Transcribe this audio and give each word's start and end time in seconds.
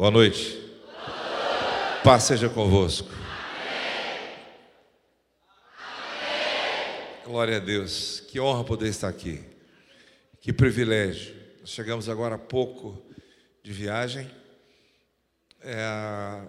Boa 0.00 0.10
noite. 0.10 0.58
Paz 2.02 2.22
seja 2.22 2.48
convosco. 2.48 3.10
Glória 7.22 7.58
a 7.58 7.60
Deus. 7.60 8.20
Que 8.20 8.40
honra 8.40 8.64
poder 8.64 8.88
estar 8.88 9.08
aqui. 9.08 9.44
Que 10.40 10.54
privilégio. 10.54 11.36
Chegamos 11.66 12.08
agora 12.08 12.36
há 12.36 12.38
pouco 12.38 12.96
de 13.62 13.72
viagem. 13.74 14.30
É, 15.60 16.48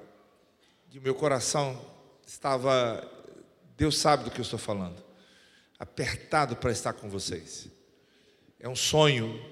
e 0.90 1.02
meu 1.02 1.14
coração 1.14 1.78
estava, 2.26 3.06
Deus 3.76 3.98
sabe 3.98 4.24
do 4.24 4.32
que 4.32 4.40
eu 4.40 4.44
estou 4.44 4.58
falando, 4.58 5.04
apertado 5.78 6.56
para 6.56 6.72
estar 6.72 6.94
com 6.94 7.10
vocês. 7.10 7.68
É 8.62 8.70
um 8.70 8.78
sonho 8.78 9.46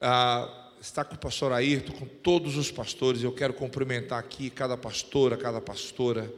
ah, 0.00 0.67
estar 0.80 1.04
com 1.04 1.14
o 1.14 1.18
pastor 1.18 1.52
Ayrton, 1.52 1.92
com 1.92 2.06
todos 2.06 2.56
os 2.56 2.70
pastores. 2.70 3.22
Eu 3.22 3.32
quero 3.32 3.52
cumprimentar 3.54 4.18
aqui 4.18 4.50
cada 4.50 4.76
pastora, 4.76 5.36
cada 5.36 5.60
pastora. 5.60 6.32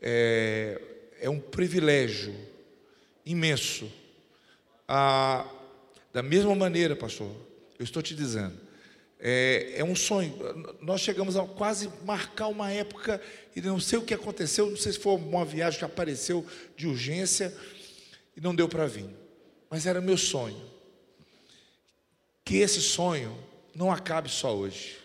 É, 0.00 0.80
é 1.20 1.30
um 1.30 1.38
privilégio 1.38 2.34
imenso. 3.24 3.90
Ah, 4.88 5.46
da 6.12 6.22
mesma 6.22 6.54
maneira, 6.54 6.94
pastor, 6.94 7.30
eu 7.78 7.84
estou 7.84 8.02
te 8.02 8.14
dizendo, 8.14 8.58
é, 9.18 9.74
é, 9.76 9.84
um 9.84 9.94
sonho. 9.94 10.34
Nós 10.80 11.00
chegamos 11.00 11.36
a 11.36 11.44
quase 11.46 11.88
marcar 12.04 12.48
uma 12.48 12.70
época 12.72 13.20
e 13.54 13.60
não 13.60 13.78
sei 13.78 13.98
o 13.98 14.02
que 14.02 14.12
aconteceu, 14.12 14.68
não 14.68 14.76
sei 14.76 14.92
se 14.92 14.98
foi 14.98 15.14
uma 15.14 15.44
viagem 15.44 15.78
que 15.78 15.84
apareceu 15.84 16.44
de 16.76 16.88
urgência 16.88 17.56
e 18.36 18.40
não 18.40 18.54
deu 18.54 18.68
para 18.68 18.86
vir. 18.86 19.08
Mas 19.70 19.86
era 19.86 20.00
meu 20.00 20.18
sonho. 20.18 20.60
Que 22.44 22.56
esse 22.56 22.80
sonho 22.80 23.38
não 23.74 23.90
acabe 23.90 24.28
só 24.28 24.54
hoje. 24.54 24.96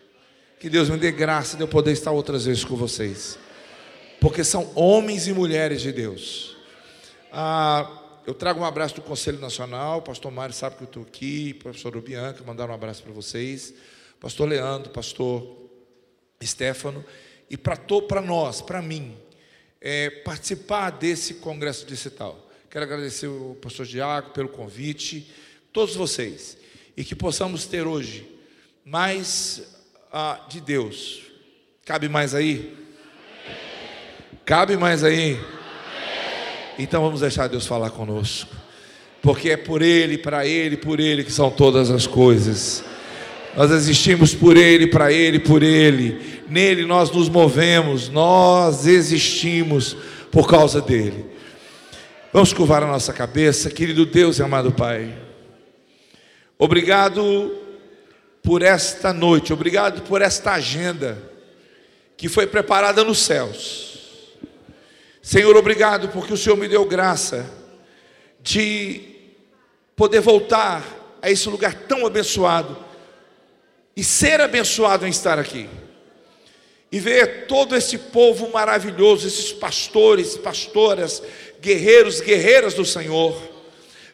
Que 0.59 0.69
Deus 0.69 0.89
me 0.89 0.97
dê 0.97 1.11
graça 1.11 1.55
de 1.55 1.63
eu 1.63 1.67
poder 1.67 1.91
estar 1.91 2.11
outras 2.11 2.45
vezes 2.45 2.63
com 2.63 2.75
vocês. 2.75 3.37
Porque 4.19 4.43
são 4.43 4.71
homens 4.75 5.27
e 5.27 5.33
mulheres 5.33 5.81
de 5.81 5.91
Deus. 5.91 6.57
Ah, 7.31 8.21
eu 8.25 8.33
trago 8.33 8.59
um 8.59 8.65
abraço 8.65 8.95
do 8.95 9.01
Conselho 9.01 9.39
Nacional, 9.39 10.01
pastor 10.01 10.31
Mário 10.31 10.53
sabe 10.53 10.75
que 10.75 10.83
eu 10.83 10.87
estou 10.87 11.03
aqui, 11.03 11.53
professor 11.53 11.99
Bianca, 12.01 12.43
mandaram 12.43 12.71
um 12.71 12.75
abraço 12.75 13.03
para 13.03 13.13
vocês, 13.13 13.73
pastor 14.19 14.49
Leandro, 14.49 14.89
pastor 14.91 15.69
Stefano, 16.43 17.05
e 17.49 17.55
para 17.55 18.21
nós, 18.21 18.59
para 18.59 18.81
mim, 18.81 19.15
é, 19.79 20.09
participar 20.09 20.89
desse 20.89 21.35
congresso 21.35 21.85
digital. 21.85 22.49
Quero 22.69 22.83
agradecer 22.83 23.27
o 23.27 23.55
pastor 23.61 23.85
Diago 23.85 24.31
pelo 24.31 24.49
convite, 24.49 25.31
todos 25.71 25.95
vocês, 25.95 26.57
e 26.97 27.03
que 27.03 27.15
possamos 27.15 27.65
ter 27.65 27.85
hoje 27.85 28.36
mais 28.89 29.63
ah, 30.13 30.39
de 30.47 30.61
Deus. 30.61 31.19
Cabe 31.85 32.07
mais 32.07 32.33
aí? 32.33 32.73
Cabe 34.45 34.77
mais 34.77 35.03
aí? 35.03 35.37
Então 36.79 37.01
vamos 37.01 37.19
deixar 37.19 37.47
Deus 37.47 37.67
falar 37.67 37.89
conosco. 37.89 38.55
Porque 39.21 39.49
é 39.49 39.57
por 39.57 39.81
Ele, 39.81 40.17
para 40.17 40.47
Ele, 40.47 40.77
por 40.77 41.01
Ele 41.01 41.25
que 41.25 41.33
são 41.33 41.51
todas 41.51 41.91
as 41.91 42.07
coisas. 42.07 42.81
Nós 43.57 43.71
existimos 43.71 44.33
por 44.33 44.55
Ele, 44.55 44.87
para 44.87 45.11
Ele, 45.11 45.39
por 45.39 45.63
Ele. 45.63 46.41
Nele 46.47 46.85
nós 46.85 47.11
nos 47.11 47.27
movemos, 47.27 48.07
nós 48.07 48.87
existimos 48.87 49.97
por 50.31 50.47
causa 50.47 50.79
dele. 50.79 51.25
Vamos 52.31 52.53
curvar 52.53 52.83
a 52.83 52.87
nossa 52.87 53.11
cabeça, 53.11 53.69
querido 53.69 54.05
Deus 54.05 54.39
e 54.39 54.43
amado 54.43 54.71
Pai. 54.71 55.13
Obrigado 56.57 57.66
por 58.43 58.61
esta 58.61 59.11
noite, 59.13 59.51
obrigado 59.53 60.01
por 60.03 60.21
esta 60.21 60.53
agenda 60.53 61.17
que 62.15 62.29
foi 62.29 62.47
preparada 62.47 63.03
nos 63.03 63.19
céus 63.19 63.87
Senhor, 65.27 65.57
obrigado 65.57 66.07
porque 66.07 66.31
o 66.31 66.37
Senhor 66.37 66.55
me 66.55 66.69
deu 66.69 66.85
graça 66.85 67.45
de 68.41 69.01
poder 69.93 70.21
voltar 70.21 70.81
a 71.21 71.29
esse 71.29 71.49
lugar 71.49 71.73
tão 71.73 72.07
abençoado 72.07 72.77
e 73.93 74.05
ser 74.05 74.39
abençoado 74.39 75.05
em 75.05 75.09
estar 75.09 75.37
aqui. 75.37 75.69
E 76.89 76.97
ver 76.97 77.45
todo 77.45 77.75
esse 77.75 77.97
povo 77.97 78.49
maravilhoso, 78.53 79.27
esses 79.27 79.51
pastores, 79.51 80.37
pastoras, 80.37 81.21
guerreiros, 81.59 82.21
guerreiras 82.21 82.73
do 82.73 82.85
Senhor. 82.85 83.37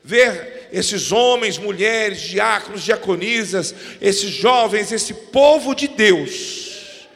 Ver 0.03 0.62
esses 0.73 1.11
homens, 1.11 1.59
mulheres, 1.59 2.19
diáconos, 2.21 2.83
diaconisas, 2.83 3.75
esses 4.01 4.31
jovens, 4.31 4.91
esse 4.91 5.13
povo 5.13 5.75
de 5.75 5.87
Deus. 5.87 7.07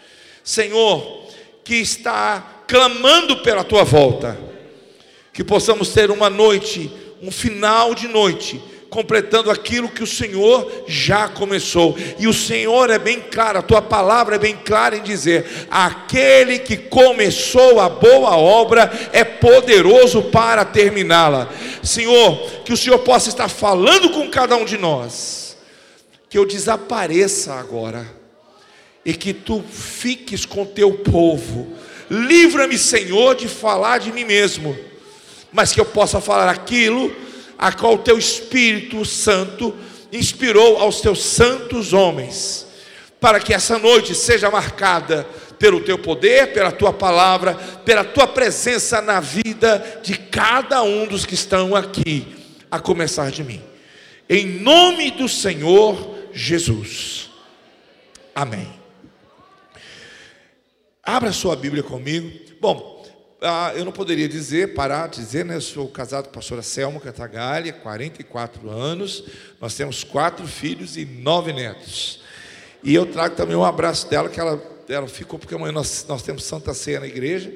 Senhor, 0.43 1.25
que 1.63 1.75
está 1.75 2.63
clamando 2.67 3.37
pela 3.37 3.63
tua 3.63 3.83
volta. 3.83 4.39
Que 5.33 5.43
possamos 5.43 5.89
ter 5.89 6.11
uma 6.11 6.29
noite, 6.29 6.91
um 7.21 7.31
final 7.31 7.95
de 7.95 8.07
noite, 8.07 8.61
completando 8.89 9.51
aquilo 9.51 9.89
que 9.89 10.03
o 10.03 10.07
Senhor 10.07 10.85
já 10.87 11.27
começou. 11.27 11.97
E 12.17 12.27
o 12.27 12.33
Senhor 12.33 12.89
é 12.89 12.97
bem 12.97 13.19
claro, 13.19 13.59
a 13.59 13.61
tua 13.61 13.81
palavra 13.81 14.35
é 14.35 14.39
bem 14.39 14.55
clara 14.55 14.97
em 14.97 15.03
dizer: 15.03 15.67
aquele 15.69 16.59
que 16.59 16.77
começou 16.77 17.79
a 17.79 17.89
boa 17.89 18.35
obra 18.37 18.91
é 19.11 19.23
poderoso 19.23 20.23
para 20.23 20.65
terminá-la. 20.65 21.49
Senhor, 21.83 22.37
que 22.63 22.73
o 22.73 22.77
Senhor 22.77 22.99
possa 22.99 23.29
estar 23.29 23.49
falando 23.49 24.09
com 24.11 24.29
cada 24.29 24.55
um 24.55 24.65
de 24.65 24.77
nós, 24.77 25.57
que 26.29 26.37
eu 26.37 26.45
desapareça 26.45 27.53
agora 27.53 28.05
e 29.05 29.13
que 29.13 29.33
tu 29.33 29.63
fiques 29.71 30.45
com 30.45 30.65
teu 30.65 30.93
povo 30.93 31.77
Livra-me, 32.09 32.77
Senhor, 32.77 33.35
de 33.35 33.47
falar 33.47 33.97
de 33.97 34.11
mim 34.13 34.23
mesmo, 34.23 34.77
mas 35.51 35.73
que 35.73 35.79
eu 35.79 35.85
possa 35.85 36.21
falar 36.21 36.49
aquilo 36.49 37.13
a 37.57 37.71
qual 37.71 37.95
o 37.95 37.99
teu 37.99 38.17
Espírito 38.17 39.03
Santo 39.03 39.75
inspirou 40.11 40.77
aos 40.77 41.01
teus 41.01 41.23
santos 41.23 41.93
homens, 41.93 42.67
para 43.19 43.39
que 43.39 43.53
essa 43.53 43.77
noite 43.79 44.13
seja 44.13 44.49
marcada 44.51 45.27
pelo 45.57 45.81
teu 45.81 45.97
poder, 45.97 46.53
pela 46.53 46.71
tua 46.71 46.93
palavra, 46.93 47.55
pela 47.83 48.03
tua 48.03 48.27
presença 48.27 49.01
na 49.01 49.19
vida 49.19 50.01
de 50.03 50.15
cada 50.17 50.83
um 50.83 51.07
dos 51.07 51.25
que 51.25 51.33
estão 51.33 51.75
aqui, 51.75 52.27
a 52.69 52.79
começar 52.79 53.31
de 53.31 53.43
mim. 53.43 53.61
Em 54.29 54.45
nome 54.45 55.11
do 55.11 55.27
Senhor 55.27 56.15
Jesus. 56.33 57.29
Amém. 58.35 58.67
Abra 61.01 61.31
sua 61.31 61.55
Bíblia 61.55 61.81
comigo. 61.81 62.29
Bom, 62.59 62.96
ah, 63.41 63.71
eu 63.75 63.85
não 63.85 63.91
poderia 63.91 64.27
dizer, 64.27 64.73
parar 64.73 65.07
de 65.07 65.17
dizer, 65.17 65.45
né? 65.45 65.55
Eu 65.55 65.61
sou 65.61 65.87
casado 65.87 66.25
com 66.25 66.31
a 66.31 66.33
pastora 66.33 66.63
Selma 66.63 66.99
Cantagalha, 66.99 67.71
44 67.71 68.69
anos. 68.69 69.23
Nós 69.61 69.75
temos 69.75 70.03
quatro 70.03 70.47
filhos 70.47 70.97
e 70.97 71.05
nove 71.05 71.53
netos. 71.53 72.23
E 72.83 72.95
eu 72.95 73.05
trago 73.05 73.35
também 73.35 73.55
um 73.55 73.63
abraço 73.63 74.09
dela, 74.09 74.27
que 74.27 74.39
ela, 74.39 74.59
ela 74.89 75.07
ficou, 75.07 75.37
porque 75.37 75.53
amanhã 75.53 75.71
nós, 75.71 76.05
nós 76.07 76.23
temos 76.23 76.45
Santa 76.45 76.73
Ceia 76.73 76.99
na 76.99 77.07
igreja, 77.07 77.53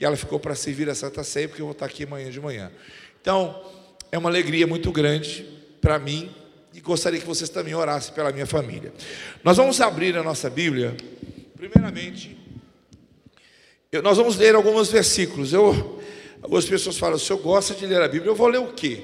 e 0.00 0.04
ela 0.04 0.16
ficou 0.16 0.40
para 0.40 0.54
servir 0.54 0.88
a 0.88 0.94
Santa 0.94 1.22
Ceia, 1.22 1.48
porque 1.48 1.62
eu 1.62 1.66
vou 1.66 1.72
estar 1.72 1.86
aqui 1.86 2.04
amanhã 2.04 2.28
de 2.28 2.40
manhã. 2.40 2.72
Então, 3.20 3.62
é 4.10 4.18
uma 4.18 4.30
alegria 4.30 4.66
muito 4.66 4.90
grande 4.90 5.46
para 5.80 5.98
mim, 5.98 6.34
e 6.74 6.80
gostaria 6.80 7.20
que 7.20 7.26
vocês 7.26 7.50
também 7.50 7.74
orassem 7.74 8.14
pela 8.14 8.32
minha 8.32 8.46
família. 8.46 8.92
Nós 9.44 9.56
vamos 9.56 9.80
abrir 9.80 10.16
a 10.16 10.22
nossa 10.22 10.50
Bíblia, 10.50 10.96
primeiramente, 11.56 12.39
eu, 13.92 14.02
nós 14.02 14.16
vamos 14.16 14.36
ler 14.36 14.54
alguns 14.54 14.90
versículos. 14.90 15.52
Eu, 15.52 16.00
algumas 16.42 16.64
pessoas 16.64 16.96
falam, 16.96 17.18
se 17.18 17.30
eu 17.30 17.38
gosta 17.38 17.74
de 17.74 17.86
ler 17.86 18.00
a 18.00 18.08
Bíblia, 18.08 18.30
eu 18.30 18.34
vou 18.34 18.48
ler 18.48 18.58
o 18.58 18.72
quê? 18.72 19.02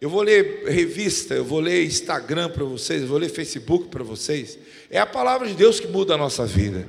Eu 0.00 0.08
vou 0.08 0.22
ler 0.22 0.64
revista, 0.66 1.34
eu 1.34 1.44
vou 1.44 1.60
ler 1.60 1.84
Instagram 1.84 2.48
para 2.50 2.64
vocês, 2.64 3.02
eu 3.02 3.08
vou 3.08 3.18
ler 3.18 3.28
Facebook 3.28 3.88
para 3.88 4.02
vocês. 4.02 4.58
É 4.90 4.98
a 4.98 5.06
palavra 5.06 5.46
de 5.46 5.54
Deus 5.54 5.78
que 5.78 5.86
muda 5.86 6.14
a 6.14 6.16
nossa 6.16 6.46
vida. 6.46 6.88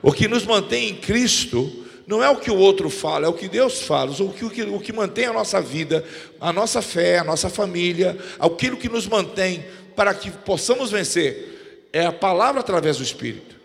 O 0.00 0.12
que 0.12 0.28
nos 0.28 0.44
mantém 0.44 0.90
em 0.90 0.94
Cristo 0.94 1.84
não 2.06 2.22
é 2.22 2.28
o 2.28 2.36
que 2.36 2.50
o 2.50 2.56
outro 2.56 2.90
fala, 2.90 3.26
é 3.26 3.28
o 3.28 3.32
que 3.32 3.48
Deus 3.48 3.82
fala, 3.82 4.12
o 4.12 4.32
que, 4.32 4.44
o 4.44 4.50
que, 4.50 4.62
o 4.62 4.78
que 4.78 4.92
mantém 4.92 5.24
a 5.24 5.32
nossa 5.32 5.60
vida, 5.60 6.04
a 6.40 6.52
nossa 6.52 6.82
fé, 6.82 7.18
a 7.18 7.24
nossa 7.24 7.48
família, 7.48 8.16
aquilo 8.38 8.76
que 8.76 8.88
nos 8.88 9.06
mantém 9.06 9.64
para 9.96 10.12
que 10.12 10.30
possamos 10.30 10.90
vencer, 10.90 11.88
é 11.92 12.04
a 12.04 12.12
palavra 12.12 12.60
através 12.60 12.98
do 12.98 13.02
Espírito. 13.02 13.56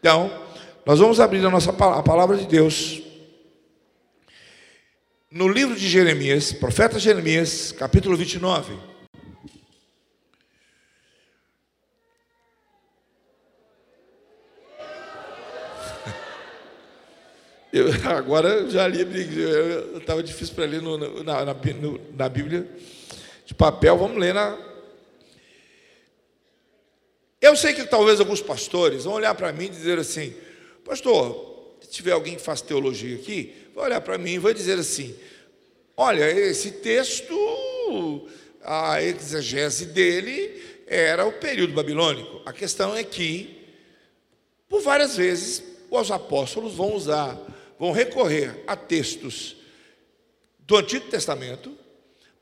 Então, 0.00 0.32
nós 0.86 0.98
vamos 0.98 1.18
abrir 1.18 1.44
a 1.46 1.50
nossa 1.50 1.70
a 1.70 2.02
palavra 2.02 2.36
de 2.36 2.46
Deus 2.46 3.02
no 5.30 5.48
livro 5.48 5.74
de 5.74 5.88
Jeremias, 5.88 6.52
profeta 6.52 6.98
Jeremias, 6.98 7.72
capítulo 7.72 8.16
29. 8.16 8.74
Eu, 17.72 17.88
agora 18.16 18.68
já 18.70 18.86
li, 18.86 19.00
estava 19.96 20.22
difícil 20.22 20.54
para 20.54 20.66
ler 20.66 20.82
no, 20.82 20.98
na, 21.24 21.46
na, 21.46 21.54
no, 21.54 22.00
na 22.14 22.28
Bíblia 22.28 22.68
de 23.46 23.54
papel, 23.54 23.96
vamos 23.96 24.18
ler 24.18 24.34
na. 24.34 24.56
Eu 27.40 27.56
sei 27.56 27.72
que 27.72 27.84
talvez 27.84 28.20
alguns 28.20 28.42
pastores 28.42 29.04
vão 29.04 29.14
olhar 29.14 29.34
para 29.34 29.50
mim 29.52 29.64
e 29.64 29.70
dizer 29.70 29.98
assim: 29.98 30.43
Pastor, 30.84 31.76
se 31.80 31.88
tiver 31.90 32.12
alguém 32.12 32.36
que 32.36 32.42
faz 32.42 32.60
teologia 32.60 33.16
aqui, 33.16 33.54
vai 33.74 33.86
olhar 33.86 34.00
para 34.00 34.18
mim 34.18 34.32
e 34.32 34.38
vai 34.38 34.52
dizer 34.52 34.78
assim: 34.78 35.14
Olha, 35.96 36.30
esse 36.30 36.70
texto, 36.72 38.28
a 38.62 39.02
exegese 39.02 39.86
dele 39.86 40.62
era 40.86 41.24
o 41.26 41.32
período 41.32 41.72
babilônico. 41.72 42.42
A 42.44 42.52
questão 42.52 42.96
é 42.96 43.02
que, 43.02 43.66
por 44.68 44.82
várias 44.82 45.16
vezes, 45.16 45.62
os 45.90 46.10
apóstolos 46.10 46.74
vão 46.74 46.94
usar, 46.94 47.38
vão 47.78 47.92
recorrer 47.92 48.62
a 48.66 48.76
textos 48.76 49.56
do 50.58 50.76
Antigo 50.76 51.08
Testamento 51.08 51.76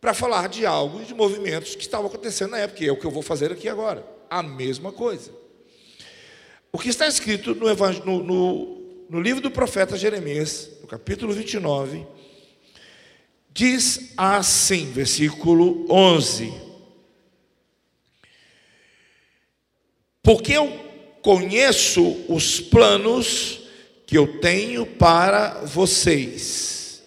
para 0.00 0.14
falar 0.14 0.48
de 0.48 0.66
algo, 0.66 1.04
de 1.04 1.14
movimentos 1.14 1.76
que 1.76 1.82
estavam 1.82 2.06
acontecendo 2.06 2.50
na 2.50 2.58
época, 2.58 2.78
que 2.78 2.88
é 2.88 2.92
o 2.92 2.96
que 2.96 3.04
eu 3.04 3.10
vou 3.10 3.22
fazer 3.22 3.52
aqui 3.52 3.68
agora. 3.68 4.04
A 4.28 4.42
mesma 4.42 4.90
coisa. 4.92 5.41
O 6.74 6.78
que 6.78 6.88
está 6.88 7.06
escrito 7.06 7.54
no, 7.54 7.68
no, 7.74 8.22
no, 8.22 8.82
no 9.10 9.20
livro 9.20 9.42
do 9.42 9.50
profeta 9.50 9.94
Jeremias, 9.94 10.70
no 10.80 10.88
capítulo 10.88 11.34
29, 11.34 12.06
diz 13.52 14.14
assim, 14.16 14.90
versículo 14.90 15.84
11: 15.90 16.50
Porque 20.22 20.54
eu 20.54 20.70
conheço 21.20 22.24
os 22.26 22.58
planos 22.58 23.60
que 24.06 24.16
eu 24.16 24.40
tenho 24.40 24.86
para 24.86 25.64
vocês, 25.66 27.02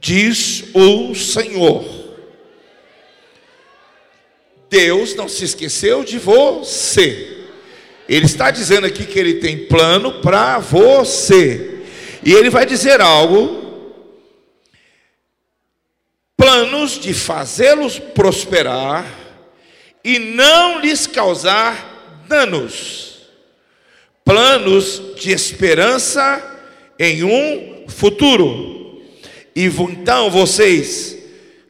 diz 0.00 0.64
o 0.74 1.14
Senhor. 1.14 2.02
Deus 4.68 5.14
não 5.14 5.28
se 5.28 5.44
esqueceu 5.44 6.02
de 6.02 6.18
você. 6.18 7.33
Ele 8.08 8.26
está 8.26 8.50
dizendo 8.50 8.86
aqui 8.86 9.04
que 9.06 9.18
ele 9.18 9.34
tem 9.34 9.66
plano 9.66 10.20
para 10.20 10.58
você. 10.58 11.82
E 12.24 12.32
ele 12.32 12.50
vai 12.50 12.66
dizer 12.66 13.00
algo 13.00 13.64
planos 16.36 16.98
de 16.98 17.14
fazê-los 17.14 17.98
prosperar 17.98 19.06
e 20.04 20.18
não 20.18 20.78
lhes 20.78 21.06
causar 21.06 22.22
danos, 22.28 23.22
planos 24.22 25.00
de 25.16 25.32
esperança 25.32 26.42
em 26.98 27.24
um 27.24 27.88
futuro. 27.88 29.02
E 29.56 29.64
então 29.64 30.30
vocês 30.30 31.16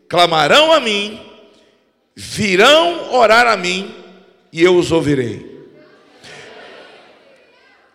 clamarão 0.08 0.72
a 0.72 0.80
mim, 0.80 1.20
virão 2.16 3.14
orar 3.14 3.46
a 3.46 3.56
mim 3.56 3.94
e 4.52 4.62
eu 4.62 4.76
os 4.76 4.90
ouvirei. 4.90 5.53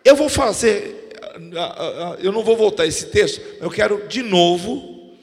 Eu 0.04 0.16
vou 0.16 0.28
fazer, 0.28 1.12
eu 2.20 2.32
não 2.32 2.42
vou 2.42 2.56
voltar 2.56 2.86
esse 2.86 3.06
texto, 3.06 3.40
eu 3.60 3.70
quero 3.70 4.08
de 4.08 4.22
novo 4.22 5.14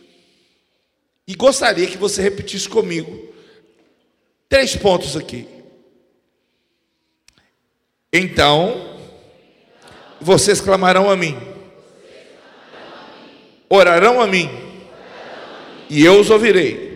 e 1.28 1.36
gostaria 1.36 1.88
que 1.88 1.98
você 1.98 2.22
repetisse 2.22 2.70
comigo 2.70 3.34
três 4.48 4.76
pontos 4.76 5.18
aqui. 5.18 5.48
Então, 8.14 8.98
vocês 10.22 10.62
clamarão 10.62 11.10
a 11.10 11.16
mim, 11.16 11.38
orarão 13.70 14.22
a 14.22 14.28
mim, 14.28 14.50
e 15.90 16.04
eu 16.04 16.20
os 16.20 16.30
ouvirei. 16.30 16.88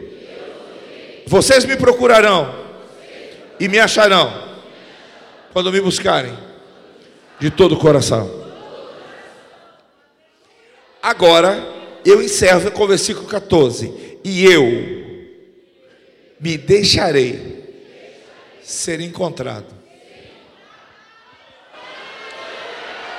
Vocês 1.27 1.65
me 1.65 1.77
procurarão. 1.77 2.59
E 3.59 3.67
me 3.67 3.79
acharão. 3.79 4.57
Quando 5.53 5.71
me 5.71 5.79
buscarem 5.79 6.50
de 7.41 7.49
todo 7.49 7.73
o 7.73 7.79
coração. 7.79 8.29
Agora, 11.01 11.67
eu 12.05 12.21
encerro 12.21 12.69
com 12.69 12.83
o 12.83 12.87
versículo 12.87 13.27
14 13.27 14.19
e 14.23 14.45
eu 14.45 14.63
me 16.39 16.55
deixarei 16.55 17.97
ser 18.61 19.01
encontrado. 19.01 19.73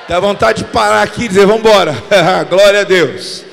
Dá 0.09 0.21
vontade 0.21 0.63
de 0.63 0.71
parar 0.71 1.03
aqui 1.03 1.25
e 1.25 1.29
dizer: 1.29 1.45
vamos 1.45 1.63
embora, 1.63 1.93
glória 2.49 2.83
a 2.83 2.85
Deus. 2.85 3.45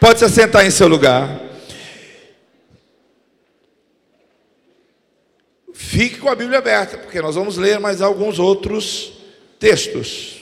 Pode 0.00 0.18
se 0.18 0.24
assentar 0.24 0.64
em 0.64 0.70
seu 0.70 0.88
lugar. 0.88 1.28
Fique 5.74 6.16
com 6.16 6.30
a 6.30 6.34
Bíblia 6.34 6.58
aberta, 6.58 6.96
porque 6.96 7.20
nós 7.20 7.34
vamos 7.34 7.58
ler 7.58 7.78
mais 7.78 8.00
alguns 8.00 8.38
outros 8.38 9.19
textos. 9.60 10.40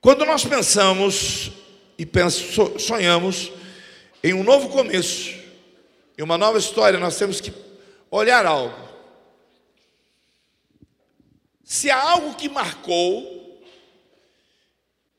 Quando 0.00 0.24
nós 0.24 0.44
pensamos 0.44 1.50
e 1.98 2.06
sonhamos 2.78 3.50
em 4.22 4.32
um 4.32 4.44
novo 4.44 4.68
começo, 4.68 5.34
em 6.16 6.22
uma 6.22 6.38
nova 6.38 6.58
história, 6.58 6.98
nós 6.98 7.18
temos 7.18 7.40
que 7.40 7.52
olhar 8.10 8.46
algo. 8.46 8.76
Se 11.64 11.90
há 11.90 12.00
algo 12.00 12.34
que 12.36 12.48
marcou 12.48 13.60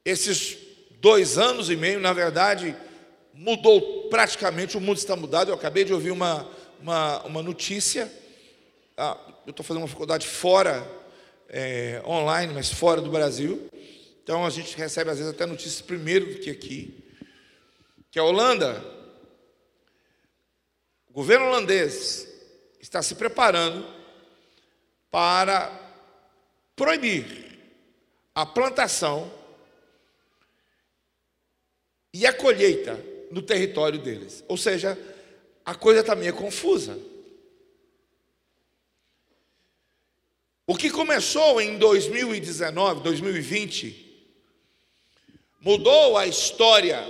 esses 0.06 0.58
dois 1.02 1.38
anos 1.38 1.70
e 1.70 1.76
meio, 1.76 2.00
na 2.00 2.14
verdade, 2.14 2.76
mudou 3.34 4.08
praticamente, 4.10 4.78
o 4.78 4.82
mundo 4.82 4.98
está 4.98 5.16
mudado. 5.16 5.50
Eu 5.50 5.56
acabei 5.56 5.84
de 5.84 5.94
ouvir 5.94 6.12
uma, 6.12 6.50
uma, 6.86 7.24
uma 7.24 7.42
notícia. 7.42 8.12
Ah, 8.96 9.18
eu 9.48 9.50
estou 9.50 9.66
fazendo 9.66 9.82
uma 9.82 9.88
faculdade 9.90 10.28
fora, 10.28 10.88
é, 11.50 12.00
online, 12.06 12.54
mas 12.54 12.72
fora 12.72 13.02
do 13.02 13.10
Brasil. 13.10 13.68
Então 14.24 14.46
a 14.46 14.52
gente 14.52 14.78
recebe 14.78 15.10
às 15.10 15.18
vezes 15.18 15.34
até 15.34 15.48
notícias 15.48 15.82
primeiro 15.82 16.32
do 16.32 16.40
que 16.40 16.52
aqui. 16.52 17.04
Que 18.12 18.20
a 18.20 18.24
Holanda, 18.24 18.86
o 21.10 21.14
governo 21.14 21.48
holandês 21.48 22.28
está 22.80 23.02
se 23.02 23.16
preparando 23.16 23.84
para 25.10 25.72
proibir 26.76 27.58
a 28.36 28.46
plantação 28.46 29.34
e 32.14 32.28
a 32.28 32.34
colheita 32.34 33.04
no 33.32 33.42
território 33.42 33.98
deles. 33.98 34.44
Ou 34.48 34.56
seja, 34.56 34.96
a 35.66 35.74
coisa 35.74 36.04
também 36.04 36.30
é 36.30 36.32
confusa. 36.32 36.98
O 40.68 40.76
que 40.76 40.92
começou 40.92 41.60
em 41.60 41.78
2019, 41.78 43.02
2020, 43.02 44.06
mudou 45.60 46.18
a 46.18 46.28
história. 46.28 47.04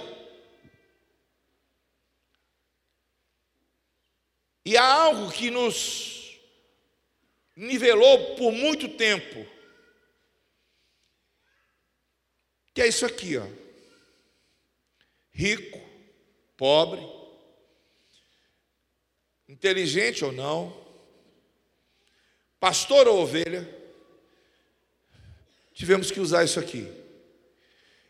E 4.64 4.78
há 4.78 4.86
algo 4.86 5.32
que 5.32 5.52
nos 5.52 6.40
nivelou 7.56 8.36
por 8.36 8.52
muito 8.52 8.90
tempo, 8.90 9.46
que 12.74 12.82
é 12.82 12.88
isso 12.88 13.06
aqui, 13.06 13.38
ó. 13.38 13.48
Rico, 15.32 15.80
pobre, 16.58 17.15
inteligente 19.48 20.26
ou 20.26 20.32
não, 20.32 20.76
pastor 22.60 23.08
ou 23.08 23.22
ovelha, 23.22 23.68
tivemos 25.74 26.10
que 26.10 26.20
usar 26.20 26.44
isso 26.44 26.60
aqui. 26.60 26.92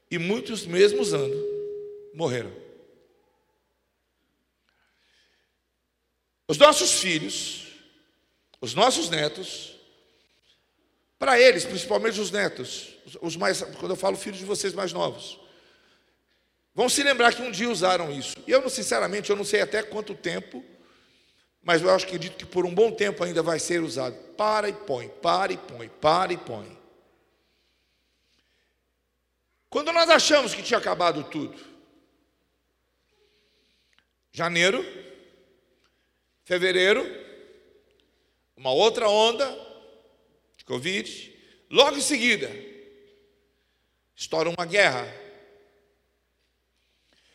E 0.10 0.18
muitos, 0.18 0.66
mesmo 0.66 1.02
usando, 1.02 1.36
morreram. 2.14 2.54
Os 6.48 6.58
nossos 6.58 6.94
filhos, 6.94 7.68
os 8.62 8.74
nossos 8.74 9.10
netos, 9.10 9.76
para 11.18 11.40
eles, 11.40 11.66
principalmente 11.66 12.20
os 12.20 12.30
netos, 12.30 12.96
os 13.20 13.36
mais, 13.36 13.62
quando 13.80 13.92
eu 13.92 13.96
falo 13.96 14.16
filhos 14.16 14.40
de 14.40 14.46
vocês 14.46 14.74
mais 14.74 14.94
novos, 14.94 15.40
vão 16.74 16.88
se 16.88 17.02
lembrar 17.02 17.34
que 17.34 17.42
um 17.42 17.52
dia 17.52 17.70
usaram 17.70 18.12
isso. 18.12 18.36
E 18.46 18.52
eu, 18.52 18.70
sinceramente, 18.70 19.30
eu 19.30 19.36
não 19.36 19.44
sei 19.44 19.62
até 19.62 19.82
quanto 19.82 20.14
tempo, 20.14 20.64
mas 21.66 21.82
eu 21.82 21.90
acho 21.90 22.06
que 22.06 22.16
acredito 22.16 22.38
que 22.38 22.46
por 22.46 22.64
um 22.64 22.74
bom 22.74 22.92
tempo 22.92 23.24
ainda 23.24 23.42
vai 23.42 23.58
ser 23.58 23.82
usado. 23.82 24.16
Para 24.38 24.70
e 24.70 24.74
põe, 24.74 25.10
para 25.10 25.52
e 25.52 25.58
põe, 25.58 25.90
para 25.90 26.32
e 26.32 26.38
põe. 26.38 26.78
Quando 29.68 29.92
nós 29.92 30.08
achamos 30.08 30.54
que 30.54 30.62
tinha 30.62 30.78
acabado 30.78 31.24
tudo, 31.24 31.60
janeiro, 34.32 34.86
fevereiro, 36.44 37.04
uma 38.56 38.72
outra 38.72 39.10
onda 39.10 39.50
de 40.56 40.64
Covid, 40.66 41.36
logo 41.72 41.98
em 41.98 42.02
seguida, 42.02 42.52
estoura 44.16 44.52
uma 44.52 44.66
guerra. 44.68 45.12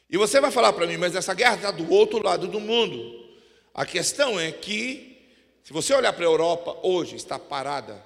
E 0.09 0.17
você 0.17 0.41
vai 0.41 0.53
falar 0.53 0.73
para 0.73 0.87
mim, 0.87 0.99
mas 0.99 1.17
essa 1.17 1.35
guerra 1.35 1.57
está 1.57 1.71
do 1.73 1.93
outro 1.93 2.23
lado 2.23 2.47
do 2.47 2.61
mundo. 2.61 3.20
A 3.75 3.87
questão 3.87 4.39
é 4.39 4.51
que, 4.51 5.29
se 5.63 5.73
você 5.73 5.95
olhar 5.95 6.13
para 6.13 6.25
a 6.25 6.29
Europa 6.29 6.79
hoje, 6.83 7.17
está 7.17 7.39
parada. 7.39 8.05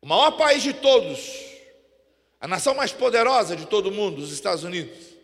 O 0.00 0.06
maior 0.06 0.32
país 0.32 0.62
de 0.62 0.72
todos, 0.72 1.18
a 2.40 2.46
nação 2.46 2.74
mais 2.74 2.92
poderosa 2.92 3.56
de 3.56 3.66
todo 3.66 3.86
o 3.88 3.92
mundo, 3.92 4.22
os 4.22 4.32
Estados 4.32 4.62
Unidos, 4.62 5.16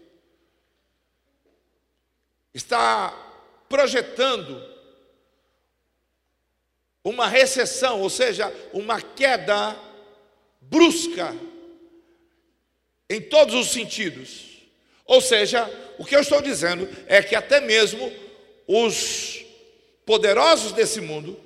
está 2.55 3.11
projetando 3.69 4.61
uma 7.05 7.27
recessão, 7.27 8.01
ou 8.01 8.11
seja, 8.11 8.53
uma 8.73 9.01
queda 9.01 9.77
brusca 10.61 11.37
em 13.09 13.21
todos 13.21 13.55
os 13.55 13.73
sentidos. 13.73 14.52
Ou 15.13 15.21
seja, 15.21 15.71
o 15.99 16.07
que 16.07 16.17
eu 16.17 16.21
estou 16.21 16.41
dizendo 16.41 16.89
é 17.07 17.23
que 17.23 17.35
até 17.35 17.61
mesmo 17.61 18.11
os 18.67 19.45
poderosos 20.07 20.73
desse 20.73 21.03
mundo 21.03 21.39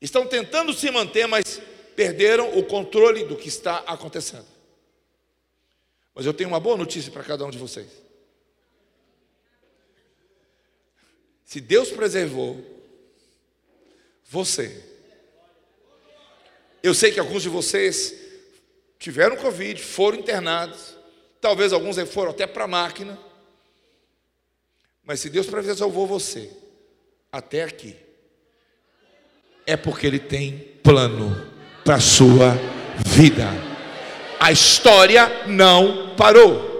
estão 0.00 0.26
tentando 0.26 0.72
se 0.72 0.90
manter, 0.90 1.28
mas 1.28 1.62
perderam 1.94 2.58
o 2.58 2.64
controle 2.64 3.22
do 3.26 3.36
que 3.36 3.46
está 3.46 3.76
acontecendo. 3.86 4.48
Mas 6.12 6.26
eu 6.26 6.34
tenho 6.34 6.48
uma 6.48 6.58
boa 6.58 6.76
notícia 6.76 7.12
para 7.12 7.22
cada 7.22 7.44
um 7.44 7.50
de 7.50 7.58
vocês. 7.58 7.86
Se 11.44 11.60
Deus 11.60 11.90
preservou 11.92 12.60
você, 14.24 14.82
eu 16.82 16.92
sei 16.92 17.12
que 17.12 17.20
alguns 17.20 17.44
de 17.44 17.48
vocês 17.48 18.12
tiveram 18.98 19.36
Covid, 19.36 19.80
foram 19.80 20.18
internados, 20.18 21.00
talvez 21.42 21.72
alguns 21.72 21.98
foram 22.08 22.30
até 22.30 22.46
para 22.46 22.64
a 22.64 22.68
máquina, 22.68 23.18
mas 25.04 25.18
se 25.18 25.28
Deus 25.28 25.46
preservou 25.46 26.06
você 26.06 26.48
até 27.32 27.64
aqui, 27.64 27.96
é 29.66 29.76
porque 29.76 30.06
Ele 30.06 30.20
tem 30.20 30.56
plano 30.82 31.52
para 31.84 31.96
a 31.96 32.00
sua 32.00 32.56
vida. 33.04 33.48
A 34.38 34.52
história 34.52 35.46
não 35.46 36.14
parou. 36.16 36.70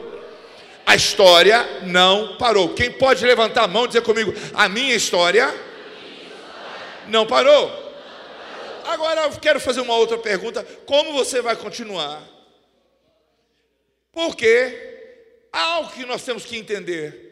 A 0.87 0.95
história 0.95 1.83
não 1.83 2.37
parou. 2.37 2.75
Quem 2.75 2.93
pode 2.93 3.25
levantar 3.25 3.65
a 3.65 3.69
mão 3.69 3.85
e 3.85 3.89
dizer 3.89 4.03
comigo: 4.03 4.33
a 4.55 4.69
minha 4.69 4.95
história 4.95 5.53
não 7.09 7.27
parou. 7.27 7.81
Agora 8.87 9.23
eu 9.23 9.31
quero 9.33 9.59
fazer 9.59 9.81
uma 9.81 9.97
outra 9.97 10.19
pergunta: 10.19 10.65
como 10.87 11.13
você 11.13 11.41
vai 11.41 11.57
continuar? 11.57 12.32
Porque 14.13 15.49
há 15.53 15.61
algo 15.61 15.93
que 15.93 16.05
nós 16.05 16.25
temos 16.25 16.45
que 16.45 16.57
entender. 16.57 17.31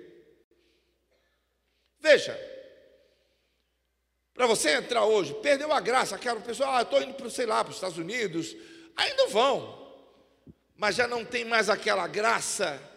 Veja, 2.01 2.39
para 4.35 4.47
você 4.47 4.71
entrar 4.77 5.05
hoje, 5.05 5.35
perdeu 5.35 5.73
a 5.73 5.81
graça, 5.81 6.17
aquela 6.17 6.41
pessoa, 6.41 6.79
ah, 6.79 6.83
estou 6.83 7.01
indo 7.03 7.15
para, 7.15 7.31
sei 7.31 7.47
lá, 7.47 7.63
para 7.63 7.71
os 7.71 7.77
Estados 7.77 7.99
Unidos, 7.99 8.57
ainda 8.97 9.27
vão, 9.29 9.95
mas 10.75 10.97
já 10.97 11.07
não 11.07 11.25
tem 11.25 11.45
mais 11.45 11.69
aquela 11.69 12.09
graça 12.09 12.91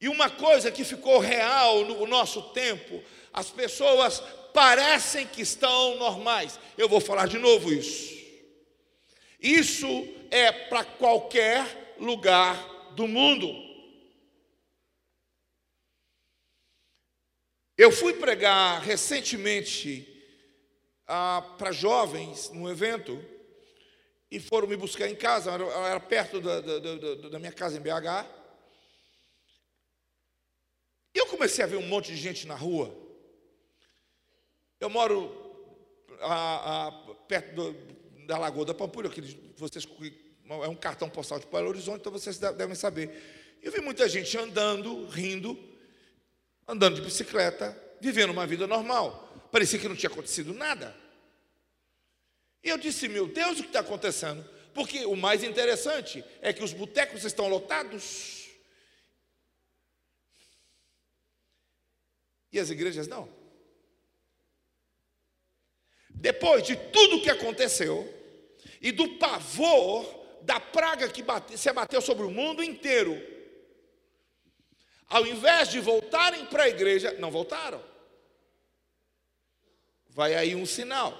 e 0.00 0.08
uma 0.08 0.28
coisa 0.28 0.70
que 0.70 0.84
ficou 0.84 1.18
real 1.18 1.84
no 1.84 2.06
nosso 2.06 2.42
tempo, 2.50 3.02
as 3.32 3.50
pessoas 3.50 4.22
parecem 4.52 5.26
que 5.26 5.42
estão 5.42 5.96
normais. 5.96 6.58
Eu 6.76 6.88
vou 6.88 7.00
falar 7.00 7.26
de 7.26 7.38
novo 7.38 7.72
isso. 7.72 8.14
Isso 9.40 9.86
é 10.30 10.52
para 10.52 10.84
qualquer 10.84 11.85
lugar 11.98 12.56
do 12.94 13.06
mundo. 13.06 13.66
Eu 17.76 17.92
fui 17.92 18.14
pregar 18.14 18.80
recentemente 18.80 20.12
ah, 21.06 21.42
para 21.58 21.72
jovens 21.72 22.50
num 22.50 22.68
evento 22.68 23.22
e 24.30 24.40
foram 24.40 24.66
me 24.66 24.76
buscar 24.76 25.08
em 25.08 25.14
casa, 25.14 25.52
era, 25.52 25.64
era 25.64 26.00
perto 26.00 26.40
da, 26.40 26.60
da, 26.60 26.78
da, 26.78 27.28
da 27.28 27.38
minha 27.38 27.52
casa 27.52 27.76
em 27.76 27.80
BH. 27.80 28.26
E 31.14 31.18
eu 31.18 31.26
comecei 31.26 31.64
a 31.64 31.68
ver 31.68 31.76
um 31.76 31.86
monte 31.86 32.12
de 32.12 32.16
gente 32.16 32.46
na 32.46 32.54
rua. 32.54 32.94
Eu 34.80 34.90
moro 34.90 35.46
a, 36.20 36.86
a, 36.86 36.92
perto 37.28 37.54
do, 37.54 37.72
da 38.26 38.38
Lagoa 38.38 38.64
da 38.64 38.74
Pampulha, 38.74 39.08
que 39.08 39.20
vocês 39.56 39.86
é 40.48 40.68
um 40.68 40.76
cartão 40.76 41.08
postal 41.08 41.38
de 41.38 41.46
Belo 41.46 41.68
Horizonte, 41.68 42.00
então 42.00 42.12
vocês 42.12 42.38
devem 42.38 42.74
saber. 42.74 43.58
Eu 43.62 43.72
vi 43.72 43.80
muita 43.80 44.08
gente 44.08 44.36
andando, 44.38 45.06
rindo, 45.06 45.58
andando 46.68 46.96
de 46.96 47.02
bicicleta, 47.02 47.76
vivendo 48.00 48.30
uma 48.30 48.46
vida 48.46 48.66
normal. 48.66 49.48
Parecia 49.50 49.78
que 49.78 49.88
não 49.88 49.96
tinha 49.96 50.10
acontecido 50.10 50.54
nada. 50.54 50.94
E 52.62 52.68
eu 52.68 52.78
disse, 52.78 53.08
meu 53.08 53.26
Deus, 53.26 53.58
o 53.58 53.62
que 53.62 53.68
está 53.68 53.80
acontecendo? 53.80 54.48
Porque 54.74 55.04
o 55.06 55.16
mais 55.16 55.42
interessante 55.42 56.24
é 56.40 56.52
que 56.52 56.62
os 56.62 56.72
botecos 56.72 57.24
estão 57.24 57.48
lotados. 57.48 58.48
E 62.52 62.58
as 62.58 62.70
igrejas 62.70 63.08
não. 63.08 63.28
Depois 66.10 66.62
de 66.62 66.76
tudo 66.76 67.16
o 67.16 67.22
que 67.22 67.30
aconteceu 67.30 68.12
e 68.80 68.90
do 68.92 69.16
pavor 69.18 70.25
da 70.42 70.60
praga 70.60 71.08
que 71.08 71.22
bate, 71.22 71.58
se 71.58 71.68
abateu 71.68 72.00
sobre 72.00 72.24
o 72.24 72.30
mundo 72.30 72.62
inteiro, 72.62 73.20
ao 75.08 75.26
invés 75.26 75.68
de 75.68 75.80
voltarem 75.80 76.46
para 76.46 76.64
a 76.64 76.68
igreja, 76.68 77.12
não 77.18 77.30
voltaram. 77.30 77.82
Vai 80.08 80.34
aí 80.34 80.54
um 80.54 80.66
sinal. 80.66 81.16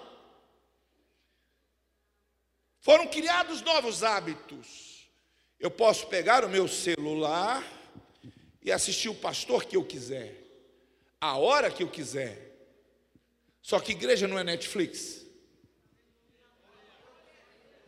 Foram 2.81 3.07
criados 3.09 3.61
novos 3.63 4.03
hábitos. 4.03 5.11
Eu 5.59 5.71
posso 5.71 6.07
pegar 6.07 6.45
o 6.45 6.49
meu 6.49 6.69
celular 6.69 7.65
e 8.63 8.71
assistir 8.71 9.09
o 9.09 9.15
pastor 9.15 9.65
que 9.65 9.77
eu 9.77 9.85
quiser 9.85 10.47
a 11.21 11.37
hora 11.37 11.71
que 11.71 11.83
eu 11.83 11.89
quiser. 11.89 12.39
Só 13.61 13.81
que 13.81 13.93
igreja 13.93 14.29
não 14.29 14.39
é 14.39 14.45
Netflix. 14.45 15.26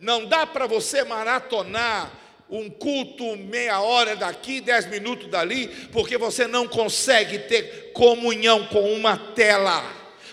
Não 0.00 0.26
dá 0.26 0.46
para 0.46 0.64
você 0.68 1.02
maratonar 1.02 2.12
um 2.48 2.70
culto 2.70 3.36
meia 3.36 3.80
hora 3.80 4.14
daqui, 4.14 4.60
dez 4.60 4.86
minutos 4.86 5.26
dali, 5.28 5.66
porque 5.92 6.16
você 6.16 6.46
não 6.46 6.68
consegue 6.68 7.40
ter 7.40 7.90
comunhão 7.92 8.64
com 8.66 8.92
uma 8.94 9.16
tela. 9.16 9.82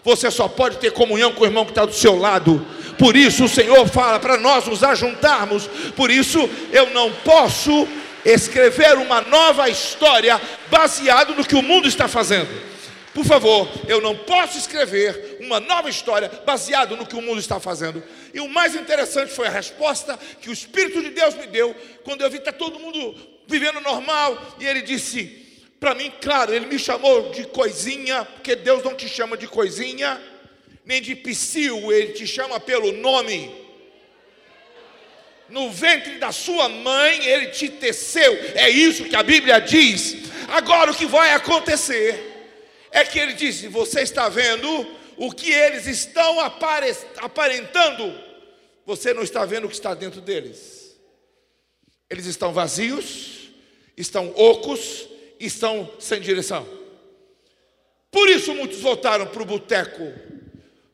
Você 0.04 0.30
só 0.30 0.48
pode 0.48 0.78
ter 0.78 0.92
comunhão 0.92 1.34
com 1.34 1.42
o 1.42 1.48
irmão 1.48 1.66
que 1.66 1.72
está 1.72 1.84
do 1.84 1.96
seu 1.96 2.16
lado. 2.16 2.64
Por 3.00 3.16
isso 3.16 3.46
o 3.46 3.50
Senhor 3.50 3.88
fala 3.88 4.20
para 4.20 4.38
nós 4.38 4.68
nos 4.68 4.84
ajuntarmos. 4.84 5.68
Por 5.96 6.12
isso 6.12 6.48
eu 6.72 6.92
não 6.92 7.12
posso 7.12 7.88
escrever 8.24 8.96
uma 9.00 9.22
nova 9.22 9.68
história 9.68 10.40
baseado 10.70 11.34
no 11.34 11.44
que 11.44 11.56
o 11.56 11.64
mundo 11.64 11.88
está 11.88 12.08
fazendo. 12.08 12.48
Por 13.16 13.26
favor, 13.26 13.68
eu 13.88 14.00
não 14.00 14.16
posso 14.16 14.58
escrever 14.60 15.35
uma 15.46 15.60
nova 15.60 15.90
história 15.90 16.30
baseado 16.46 16.98
no 16.98 17.06
que 17.06 17.16
o 17.16 17.22
mundo 17.22 17.40
está 17.40 17.60
fazendo. 17.60 18.04
E 18.34 18.40
o 18.40 18.50
mais 18.50 18.76
interessante 18.76 19.32
foi 19.32 19.48
a 19.48 19.52
resposta 19.52 20.18
que 20.42 20.50
o 20.50 20.54
Espírito 20.54 21.02
de 21.02 21.12
Deus 21.12 21.36
me 21.36 21.48
deu 21.48 21.76
quando 22.04 22.22
eu 22.22 22.30
vi 22.30 22.38
que 22.38 22.50
está 22.50 22.52
todo 22.52 22.80
mundo 22.80 23.16
vivendo 23.48 23.80
normal. 23.82 24.56
E 24.60 24.66
ele 24.66 24.82
disse 24.82 25.44
para 25.80 25.94
mim, 25.94 26.12
claro, 26.22 26.54
ele 26.54 26.66
me 26.66 26.80
chamou 26.80 27.30
de 27.32 27.46
coisinha, 27.46 28.26
porque 28.26 28.56
Deus 28.56 28.84
não 28.84 28.96
te 28.96 29.08
chama 29.08 29.38
de 29.38 29.48
coisinha, 29.48 30.20
nem 30.84 31.02
de 31.02 31.16
psil, 31.16 31.92
ele 31.92 32.14
te 32.14 32.26
chama 32.26 32.60
pelo 32.60 32.92
nome. 32.92 33.54
No 35.48 35.70
ventre 35.70 36.18
da 36.18 36.32
sua 36.32 36.68
mãe 36.68 37.24
ele 37.24 37.48
te 37.48 37.70
teceu, 37.70 38.34
é 38.56 38.70
isso 38.70 39.06
que 39.06 39.16
a 39.16 39.22
Bíblia 39.22 39.60
diz. 39.60 40.16
Agora 40.48 40.92
o 40.92 40.96
que 40.96 41.06
vai 41.06 41.32
acontecer? 41.34 42.34
é 42.96 43.04
que 43.04 43.20
ele 43.20 43.34
disse: 43.34 43.68
Você 43.68 44.02
está 44.02 44.30
vendo 44.30 44.88
o 45.18 45.32
que 45.32 45.52
eles 45.52 45.88
estão 45.88 46.40
aparentando, 46.40 48.14
você 48.86 49.14
não 49.14 49.24
está 49.24 49.46
vendo 49.46 49.66
o 49.66 49.70
que 49.70 49.76
está 49.76 49.94
dentro 49.94 50.22
deles. 50.22 50.96
Eles 52.10 52.26
estão 52.26 52.54
vazios, 52.54 53.50
estão 53.98 54.32
ocos, 54.36 55.08
estão 55.40 55.92
sem 56.00 56.20
direção. 56.22 56.68
Por 58.12 58.30
isso 58.30 58.54
muitos 58.54 58.80
voltaram 58.80 59.28
para 59.28 59.42
o 59.42 59.46
boteco, 59.46 60.14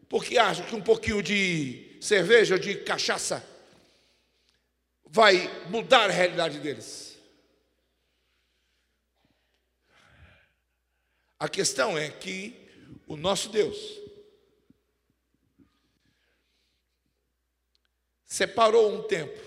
porque 0.07 0.37
acham 0.37 0.65
que 0.65 0.75
um 0.75 0.81
pouquinho 0.81 1.21
de 1.21 1.97
cerveja, 2.01 2.57
de 2.57 2.75
cachaça, 2.75 3.45
vai 5.05 5.49
mudar 5.69 6.09
a 6.09 6.13
realidade 6.13 6.59
deles. 6.59 7.17
A 11.37 11.49
questão 11.49 11.97
é 11.97 12.09
que 12.09 12.55
o 13.07 13.17
nosso 13.17 13.49
Deus 13.49 14.00
separou 18.31 18.89
um 18.93 19.03
tempo 19.03 19.37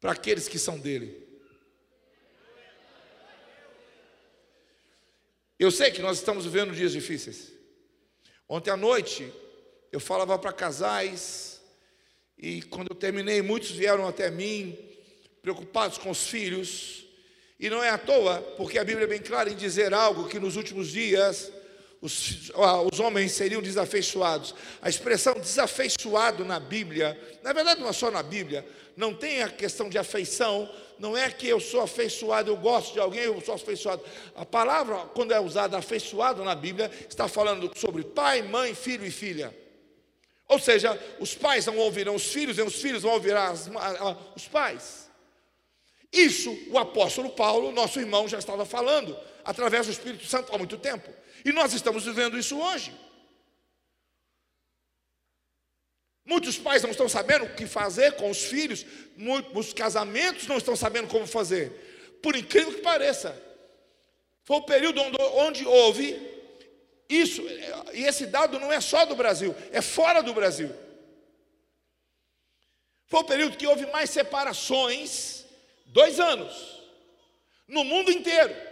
para 0.00 0.12
aqueles 0.12 0.48
que 0.48 0.58
são 0.58 0.78
dele. 0.78 1.22
Eu 5.58 5.70
sei 5.70 5.90
que 5.90 6.00
nós 6.00 6.16
estamos 6.16 6.46
vivendo 6.46 6.74
dias 6.74 6.92
difíceis. 6.92 7.52
Ontem 8.48 8.70
à 8.70 8.76
noite, 8.76 9.30
eu 9.92 10.00
falava 10.00 10.38
para 10.38 10.50
casais, 10.50 11.60
e 12.38 12.62
quando 12.62 12.88
eu 12.90 12.96
terminei, 12.96 13.42
muitos 13.42 13.72
vieram 13.72 14.08
até 14.08 14.30
mim, 14.30 14.74
preocupados 15.42 15.98
com 15.98 16.08
os 16.08 16.26
filhos, 16.26 17.04
e 17.60 17.68
não 17.68 17.84
é 17.84 17.90
à 17.90 17.98
toa, 17.98 18.40
porque 18.56 18.78
a 18.78 18.84
Bíblia 18.84 19.04
é 19.04 19.08
bem 19.08 19.20
clara 19.20 19.50
em 19.50 19.56
dizer 19.56 19.92
algo 19.92 20.26
que 20.26 20.40
nos 20.40 20.56
últimos 20.56 20.88
dias 20.88 21.52
os, 22.00 22.50
os, 22.92 23.00
homens 23.00 23.32
seriam 23.32 23.60
desafeiçoados. 23.60 24.54
A 24.80 24.88
expressão 24.88 25.34
desafeiçoado 25.34 26.44
na 26.44 26.60
Bíblia, 26.60 27.18
na 27.42 27.52
verdade 27.52 27.80
não 27.80 27.88
é 27.88 27.92
só 27.92 28.10
na 28.10 28.22
Bíblia, 28.22 28.66
não 28.96 29.14
tem 29.14 29.42
a 29.42 29.48
questão 29.48 29.88
de 29.88 29.98
afeição, 29.98 30.68
não 30.98 31.16
é 31.16 31.30
que 31.30 31.46
eu 31.46 31.60
sou 31.60 31.80
afeiçoado, 31.80 32.50
eu 32.50 32.56
gosto 32.56 32.92
de 32.92 33.00
alguém, 33.00 33.22
eu 33.22 33.40
sou 33.40 33.54
afeiçoado. 33.54 34.02
A 34.34 34.44
palavra, 34.44 34.96
quando 35.14 35.32
é 35.32 35.40
usada 35.40 35.78
afeiçoado 35.78 36.44
na 36.44 36.54
Bíblia, 36.54 36.90
está 37.08 37.28
falando 37.28 37.70
sobre 37.76 38.04
pai, 38.04 38.42
mãe, 38.42 38.74
filho 38.74 39.04
e 39.04 39.10
filha. 39.10 39.54
Ou 40.48 40.58
seja, 40.58 40.98
os 41.20 41.34
pais 41.34 41.66
não 41.66 41.76
ouvirão 41.78 42.14
os 42.14 42.26
filhos, 42.32 42.58
e 42.58 42.62
os 42.62 42.76
filhos 42.76 43.02
vão 43.02 43.12
ouvir 43.12 43.36
as, 43.36 43.68
os 44.34 44.48
pais. 44.48 45.08
Isso 46.12 46.56
o 46.70 46.78
apóstolo 46.78 47.30
Paulo, 47.30 47.70
nosso 47.70 48.00
irmão, 48.00 48.26
já 48.26 48.38
estava 48.38 48.64
falando, 48.64 49.16
através 49.48 49.86
do 49.86 49.92
Espírito 49.92 50.26
Santo 50.26 50.54
há 50.54 50.58
muito 50.58 50.76
tempo. 50.76 51.10
E 51.42 51.52
nós 51.52 51.72
estamos 51.72 52.04
vivendo 52.04 52.38
isso 52.38 52.60
hoje. 52.60 52.94
Muitos 56.22 56.58
pais 56.58 56.82
não 56.82 56.90
estão 56.90 57.08
sabendo 57.08 57.46
o 57.46 57.54
que 57.54 57.66
fazer 57.66 58.12
com 58.16 58.28
os 58.30 58.42
filhos, 58.42 58.84
muitos 59.16 59.72
casamentos 59.72 60.46
não 60.46 60.58
estão 60.58 60.76
sabendo 60.76 61.08
como 61.08 61.26
fazer. 61.26 62.18
Por 62.22 62.36
incrível 62.36 62.74
que 62.74 62.82
pareça, 62.82 63.42
foi 64.44 64.58
o 64.58 64.62
período 64.66 65.00
onde, 65.00 65.16
onde 65.22 65.66
houve 65.66 66.20
isso, 67.08 67.40
e 67.94 68.04
esse 68.04 68.26
dado 68.26 68.60
não 68.60 68.70
é 68.70 68.82
só 68.82 69.06
do 69.06 69.16
Brasil, 69.16 69.56
é 69.72 69.80
fora 69.80 70.22
do 70.22 70.34
Brasil. 70.34 70.70
Foi 73.06 73.20
o 73.20 73.24
período 73.24 73.56
que 73.56 73.66
houve 73.66 73.86
mais 73.86 74.10
separações, 74.10 75.46
dois 75.86 76.20
anos, 76.20 76.82
no 77.66 77.82
mundo 77.82 78.12
inteiro. 78.12 78.67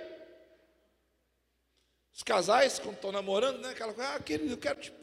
Os 2.17 2.23
casais, 2.23 2.79
quando 2.79 2.95
estão 2.95 3.13
namorando, 3.13 3.59
né, 3.59 3.69
aquela 3.69 3.93
coisa, 3.93 4.15
ah, 4.15 4.21
querido, 4.21 4.55
eu 4.55 4.57
quero, 4.57 4.81
tipo, 4.81 4.97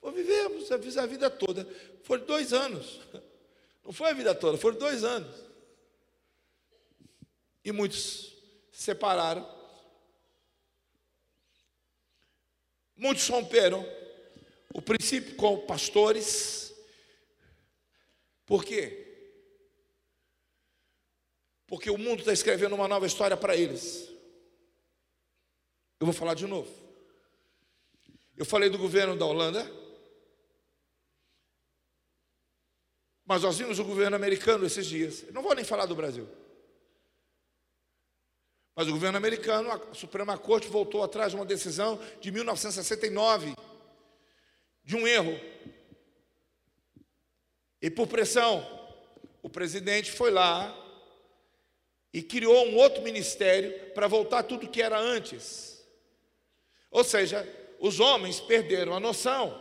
vou 0.00 0.10
viver 0.10 0.46
a 0.98 1.06
vida 1.06 1.28
toda. 1.28 1.68
Foram 2.02 2.24
dois 2.24 2.54
anos. 2.54 3.00
Não 3.84 3.92
foi 3.92 4.08
a 4.08 4.14
vida 4.14 4.34
toda, 4.34 4.56
foram 4.56 4.78
dois 4.78 5.04
anos. 5.04 5.44
E 7.62 7.70
muitos 7.70 8.32
se 8.72 8.82
separaram. 8.82 9.46
Muitos 12.96 13.28
romperam 13.28 13.86
o 14.72 14.80
princípio 14.80 15.36
com 15.36 15.66
pastores. 15.66 16.74
Por 18.46 18.64
quê? 18.64 19.04
Porque 21.66 21.90
o 21.90 21.98
mundo 21.98 22.20
está 22.20 22.32
escrevendo 22.32 22.74
uma 22.74 22.88
nova 22.88 23.06
história 23.06 23.36
para 23.36 23.54
eles. 23.54 24.13
Eu 26.04 26.06
vou 26.06 26.12
falar 26.12 26.34
de 26.34 26.46
novo. 26.46 26.70
Eu 28.36 28.44
falei 28.44 28.68
do 28.68 28.76
governo 28.76 29.16
da 29.16 29.24
Holanda, 29.24 29.66
mas 33.24 33.42
nós 33.42 33.56
vimos 33.56 33.78
o 33.78 33.84
governo 33.84 34.14
americano 34.14 34.66
esses 34.66 34.84
dias. 34.84 35.24
não 35.32 35.42
vou 35.42 35.54
nem 35.54 35.64
falar 35.64 35.86
do 35.86 35.96
Brasil. 35.96 36.28
Mas 38.76 38.86
o 38.86 38.90
governo 38.90 39.16
americano, 39.16 39.70
a 39.72 39.94
Suprema 39.94 40.36
Corte 40.36 40.68
voltou 40.68 41.02
atrás 41.02 41.30
de 41.30 41.36
uma 41.36 41.46
decisão 41.46 41.98
de 42.20 42.30
1969, 42.30 43.54
de 44.84 44.96
um 44.96 45.06
erro. 45.06 45.40
E 47.80 47.88
por 47.88 48.08
pressão, 48.08 48.62
o 49.42 49.48
presidente 49.48 50.12
foi 50.12 50.30
lá 50.30 50.70
e 52.12 52.22
criou 52.22 52.66
um 52.66 52.76
outro 52.76 53.02
ministério 53.02 53.90
para 53.94 54.06
voltar 54.06 54.42
tudo 54.42 54.68
que 54.68 54.82
era 54.82 55.00
antes. 55.00 55.73
Ou 56.94 57.02
seja, 57.02 57.44
os 57.80 57.98
homens 57.98 58.38
perderam 58.38 58.94
a 58.94 59.00
noção. 59.00 59.60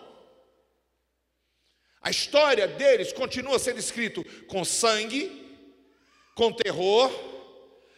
A 2.00 2.12
história 2.12 2.68
deles 2.68 3.12
continua 3.12 3.58
sendo 3.58 3.80
escrito 3.80 4.24
com 4.46 4.64
sangue, 4.64 5.44
com 6.36 6.54
terror. 6.54 7.12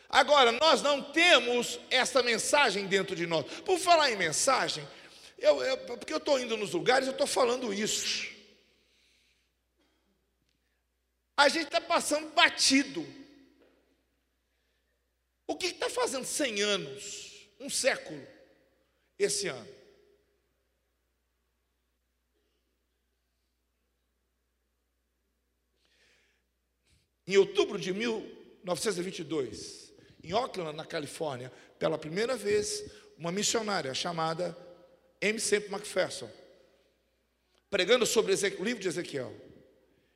Agora, 0.08 0.54
nós 0.54 0.82
não 0.82 1.12
temos 1.12 1.78
essa 1.90 2.24
mensagem 2.24 2.88
dentro 2.88 3.14
de 3.14 3.28
nós. 3.28 3.46
Por 3.66 3.78
falar 3.78 4.10
em 4.10 4.16
mensagem, 4.16 4.88
eu, 5.38 5.62
eu, 5.62 5.78
porque 5.80 6.14
eu 6.14 6.18
estou 6.18 6.40
indo 6.40 6.56
nos 6.56 6.72
lugares, 6.72 7.06
eu 7.06 7.12
estou 7.12 7.28
falando 7.28 7.74
isso. 7.74 8.34
A 11.36 11.50
gente 11.50 11.66
está 11.66 11.82
passando 11.82 12.34
batido. 12.34 13.06
O 15.46 15.58
que 15.58 15.68
está 15.68 15.90
fazendo 15.90 16.24
100 16.24 16.62
anos, 16.62 17.50
um 17.60 17.70
século? 17.70 18.35
Esse 19.18 19.48
ano. 19.48 19.76
Em 27.28 27.38
outubro 27.38 27.80
de 27.80 27.92
1922, 27.92 29.92
em 30.24 30.32
Oakland, 30.34 30.78
na 30.78 30.86
Califórnia, 30.86 31.52
pela 31.80 31.98
primeira 31.98 32.38
vez, 32.38 32.84
uma 33.18 33.32
missionária 33.32 33.94
chamada 33.94 34.56
M. 35.20 35.40
Semple 35.40 35.74
McPherson, 35.74 36.30
pregando 37.70 38.06
sobre 38.06 38.34
o 38.34 38.64
livro 38.64 38.82
de 38.82 38.88
Ezequiel, 38.88 39.36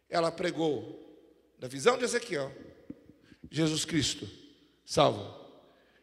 ela 0.08 0.32
pregou 0.32 0.98
da 1.58 1.68
visão 1.68 1.98
de 1.98 2.04
Ezequiel, 2.04 2.54
Jesus 3.50 3.86
Cristo 3.86 4.30
salva, 4.86 5.40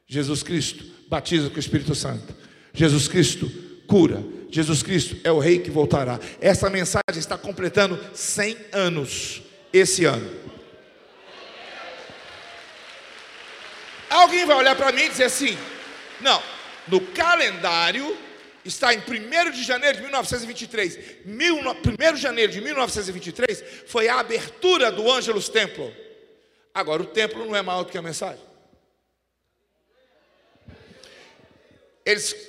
Jesus 0.06 0.42
Cristo 0.42 0.84
batiza 1.08 1.50
com 1.50 1.56
o 1.56 1.60
Espírito 1.60 1.94
Santo, 1.94 2.34
Jesus 2.76 3.08
Cristo 3.08 3.50
cura. 3.88 4.22
Jesus 4.50 4.82
Cristo 4.82 5.16
é 5.24 5.32
o 5.32 5.38
rei 5.38 5.58
que 5.58 5.70
voltará. 5.70 6.20
Essa 6.40 6.70
mensagem 6.70 7.18
está 7.18 7.36
completando 7.36 7.98
100 8.14 8.56
anos 8.72 9.42
esse 9.72 10.04
ano. 10.04 10.30
Alguém 14.08 14.46
vai 14.46 14.56
olhar 14.56 14.76
para 14.76 14.92
mim 14.92 15.02
e 15.02 15.08
dizer 15.08 15.24
assim: 15.24 15.58
não, 16.20 16.40
no 16.86 17.00
calendário 17.00 18.16
está 18.64 18.92
em 18.94 18.98
1 18.98 19.50
de 19.50 19.62
janeiro 19.64 19.96
de 19.96 20.02
1923. 20.02 20.98
1 21.26 22.14
de 22.14 22.20
janeiro 22.20 22.52
de 22.52 22.60
1923 22.60 23.64
foi 23.86 24.08
a 24.08 24.20
abertura 24.20 24.92
do 24.92 25.10
Ângelus 25.10 25.48
Templo. 25.48 25.92
Agora, 26.74 27.02
o 27.02 27.06
templo 27.06 27.46
não 27.46 27.56
é 27.56 27.62
maior 27.62 27.84
do 27.84 27.90
que 27.90 27.96
a 27.96 28.02
mensagem. 28.02 28.44
Eles 32.04 32.45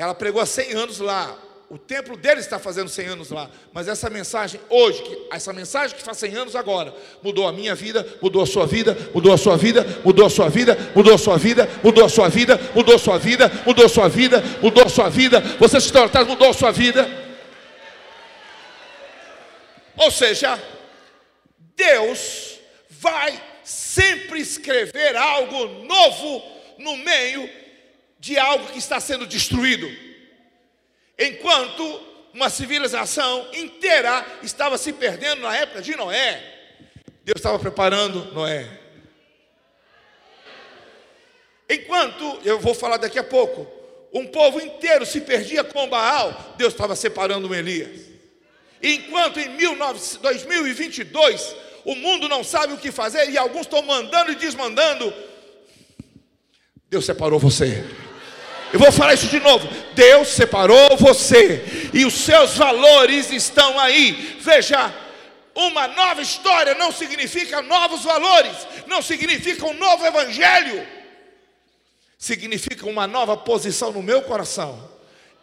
ela 0.00 0.14
pregou 0.14 0.40
há 0.40 0.46
100 0.46 0.72
anos 0.72 0.98
lá. 0.98 1.36
O 1.68 1.76
templo 1.76 2.16
dele 2.16 2.40
está 2.40 2.58
fazendo 2.58 2.88
100 2.88 3.06
anos 3.06 3.30
lá. 3.30 3.50
Mas 3.70 3.86
essa 3.86 4.08
mensagem 4.08 4.58
hoje, 4.70 5.04
essa 5.30 5.52
mensagem 5.52 5.94
que 5.94 6.02
faz 6.02 6.16
100 6.16 6.36
anos 6.36 6.56
agora, 6.56 6.94
mudou 7.22 7.46
a 7.46 7.52
minha 7.52 7.74
vida, 7.74 8.06
mudou 8.22 8.42
a 8.42 8.46
sua 8.46 8.66
vida, 8.66 8.96
mudou 9.14 9.30
a 9.30 9.36
sua 9.36 9.58
vida, 9.58 9.86
mudou 10.02 10.24
a 10.24 10.30
sua 10.30 10.48
vida, 10.48 10.74
mudou 10.96 11.14
a 11.14 11.18
sua 11.18 11.36
vida, 11.36 11.68
mudou 11.84 12.04
a 12.06 12.08
sua 12.08 12.28
vida, 12.30 12.58
mudou 12.74 12.94
a 12.94 12.98
sua 12.98 13.18
vida, 13.18 13.52
mudou 13.66 13.84
a 13.84 13.88
sua 13.90 14.08
vida, 14.08 14.42
mudou 14.62 14.84
a 14.84 14.88
sua 14.88 15.10
vida. 15.10 15.40
Você 15.58 15.78
se 15.78 15.92
tornar 15.92 16.24
mudou 16.24 16.48
a 16.48 16.54
sua 16.54 16.70
vida. 16.70 17.06
Ou 19.98 20.10
seja, 20.10 20.58
Deus 21.76 22.58
vai 22.88 23.38
sempre 23.62 24.40
escrever 24.40 25.14
algo 25.14 25.84
novo 25.84 26.42
no 26.78 26.96
meio 26.96 27.59
de 28.20 28.38
algo 28.38 28.68
que 28.68 28.78
está 28.78 29.00
sendo 29.00 29.26
destruído. 29.26 29.90
Enquanto 31.18 31.82
uma 32.32 32.50
civilização 32.50 33.48
inteira 33.54 34.24
estava 34.42 34.78
se 34.78 34.92
perdendo 34.92 35.40
na 35.40 35.56
época 35.56 35.80
de 35.80 35.96
Noé, 35.96 36.40
Deus 37.24 37.36
estava 37.36 37.58
preparando 37.58 38.32
Noé. 38.32 38.68
Enquanto, 41.68 42.40
eu 42.44 42.58
vou 42.58 42.74
falar 42.74 42.98
daqui 42.98 43.18
a 43.18 43.24
pouco, 43.24 43.66
um 44.12 44.26
povo 44.26 44.60
inteiro 44.60 45.06
se 45.06 45.20
perdia 45.20 45.64
com 45.64 45.88
Baal, 45.88 46.54
Deus 46.58 46.72
estava 46.72 46.94
separando 46.94 47.48
um 47.48 47.54
Elias. 47.54 48.10
Enquanto 48.82 49.38
em 49.38 49.56
2022 49.56 51.56
o 51.84 51.94
mundo 51.94 52.28
não 52.28 52.44
sabe 52.44 52.74
o 52.74 52.78
que 52.78 52.92
fazer 52.92 53.30
e 53.30 53.38
alguns 53.38 53.62
estão 53.62 53.82
mandando 53.82 54.32
e 54.32 54.34
desmandando, 54.34 55.12
Deus 56.88 57.06
separou 57.06 57.38
você. 57.38 57.84
Eu 58.72 58.78
vou 58.78 58.92
falar 58.92 59.14
isso 59.14 59.26
de 59.26 59.40
novo. 59.40 59.68
Deus 59.94 60.28
separou 60.28 60.96
você 60.96 61.90
e 61.92 62.04
os 62.04 62.14
seus 62.14 62.56
valores 62.56 63.30
estão 63.30 63.78
aí. 63.78 64.38
Veja, 64.40 64.92
Uma 65.54 65.88
nova 65.88 66.22
história 66.22 66.74
não 66.74 66.92
significa 66.92 67.60
novos 67.60 68.02
valores, 68.02 68.56
não 68.86 69.02
significa 69.02 69.66
um 69.66 69.74
novo 69.74 70.06
evangelho, 70.06 70.86
significa 72.16 72.86
uma 72.86 73.06
nova 73.06 73.36
posição 73.36 73.92
no 73.92 74.02
meu 74.02 74.22
coração. 74.22 74.88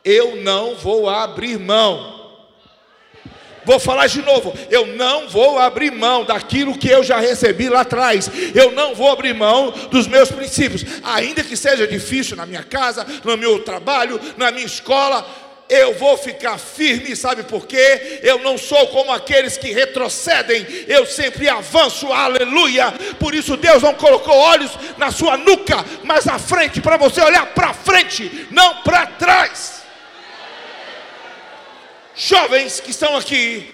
Eu 0.03 0.37
não 0.37 0.75
vou 0.75 1.09
abrir 1.09 1.59
mão. 1.59 2.16
Vou 3.67 3.82
falar 3.82 4.08
de 4.08 4.21
novo, 4.21 4.58
eu 4.71 4.88
não 4.88 5.27
vou 5.27 5.60
abrir 5.60 5.91
mão 5.91 6.23
daquilo 6.23 6.77
que 6.77 6.88
eu 6.88 7.03
já 7.03 7.19
recebi 7.19 7.67
lá 7.67 7.82
atrás. 7.82 8.32
Eu 8.56 8.71
não 8.71 8.95
vou 8.95 9.12
abrir 9.12 9.34
mão 9.34 9.71
dos 9.91 10.08
meus 10.08 10.32
princípios, 10.32 10.86
ainda 11.03 11.43
que 11.43 11.58
seja 11.58 11.86
difícil 11.86 12.38
na 12.38 12.45
minha 12.45 12.63
casa, 12.63 13.06
no 13.25 13.36
meu 13.36 13.60
trabalho, 13.60 14.21
na 14.38 14.51
minha 14.51 14.65
escola 14.65 15.27
eu 15.69 15.95
vou 15.95 16.17
ficar 16.17 16.58
firme, 16.58 17.13
sabe 17.13 17.43
por 17.43 17.67
quê? 17.67 18.21
Eu 18.23 18.39
não 18.39 18.58
sou 18.58 18.88
como 18.88 19.12
aqueles 19.12 19.58
que 19.58 19.73
retrocedem, 19.73 20.65
eu 20.88 21.06
sempre 21.06 21.49
avanço, 21.49 22.13
aleluia. 22.13 22.93
Por 23.19 23.36
isso 23.36 23.58
Deus 23.58 23.84
não 23.84 23.93
colocou 23.93 24.34
olhos 24.34 24.71
na 24.97 25.12
sua 25.12 25.36
nuca, 25.36 25.84
mas 26.06 26.25
à 26.25 26.39
frente, 26.39 26.80
para 26.80 26.95
você 26.95 27.19
olhar 27.19 27.47
para 27.47 27.73
frente, 27.73 28.47
não 28.49 28.75
para 28.75 29.08
trás. 29.08 29.76
Jovens 32.17 32.80
que 32.80 32.91
estão 32.91 33.15
aqui, 33.15 33.73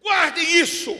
guardem 0.00 0.60
isso. 0.60 0.96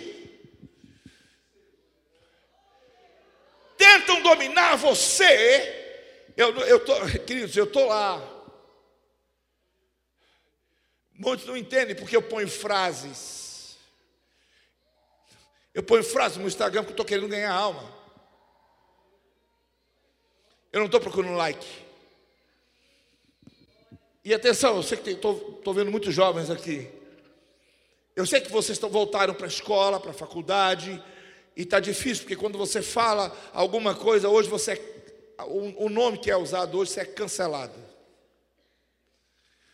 Tentam 3.77 4.22
dominar 4.22 4.77
você. 4.77 5.81
Eu, 6.37 6.55
eu 6.61 6.85
tô, 6.85 6.94
queridos, 7.27 7.57
eu 7.57 7.64
estou 7.64 7.87
lá 7.87 8.33
Muitos 11.22 11.46
não 11.46 11.57
entendem 11.57 11.94
porque 11.94 12.16
eu 12.16 12.22
ponho 12.22 12.48
frases. 12.48 13.79
Eu 15.72 15.81
ponho 15.81 16.03
frases 16.03 16.37
no 16.37 16.48
Instagram 16.48 16.83
porque 16.83 16.90
eu 16.90 16.94
estou 16.94 17.07
querendo 17.07 17.29
ganhar 17.29 17.53
alma. 17.53 17.83
Eu 20.72 20.81
não 20.81 20.87
estou 20.87 21.01
procurando 21.01 21.37
like. 21.37 21.82
E 24.24 24.32
atenção, 24.32 24.76
eu 24.76 24.82
sei 24.82 24.98
que 24.98 25.11
estou 25.11 25.74
vendo 25.74 25.90
muitos 25.90 26.14
jovens 26.14 26.48
aqui. 26.48 26.88
Eu 28.14 28.26
sei 28.26 28.40
que 28.40 28.52
vocês 28.52 28.76
estão, 28.76 28.90
voltaram 28.90 29.35
para 29.35 29.46
a 29.46 29.48
escola, 29.48 29.98
para 29.98 30.11
a 30.11 30.14
faculdade, 30.14 31.02
e 31.56 31.62
está 31.62 31.80
difícil, 31.80 32.24
porque 32.24 32.37
quando 32.37 32.56
você 32.56 32.82
fala 32.82 33.37
alguma 33.52 33.94
coisa, 33.94 34.28
hoje 34.28 34.48
você 34.48 34.72
é, 34.72 35.02
o, 35.44 35.87
o 35.87 35.88
nome 35.88 36.18
que 36.18 36.30
é 36.30 36.37
usado 36.37 36.78
hoje 36.78 36.92
você 36.92 37.00
é 37.00 37.04
cancelado. 37.04 37.74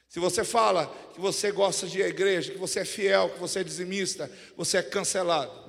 Se 0.08 0.18
você 0.18 0.42
fala 0.42 0.86
que 1.12 1.20
você 1.20 1.52
gosta 1.52 1.86
de 1.86 2.00
igreja, 2.00 2.52
que 2.52 2.58
você 2.58 2.80
é 2.80 2.84
fiel, 2.84 3.30
que 3.30 3.38
você 3.38 3.60
é 3.60 3.64
dizimista, 3.64 4.30
você 4.56 4.78
é 4.78 4.82
cancelado. 4.82 5.68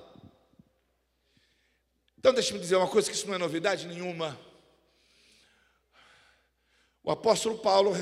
Então 2.18 2.34
deixe-me 2.34 2.60
dizer 2.60 2.78
uma 2.78 2.88
coisa 2.88 3.10
que 3.10 3.16
isso 3.16 3.28
não 3.28 3.36
é 3.36 3.38
novidade 3.38 3.88
nenhuma. 3.88 4.40
O 7.04 7.12
apóstolo 7.12 7.58
Paulo, 7.58 7.94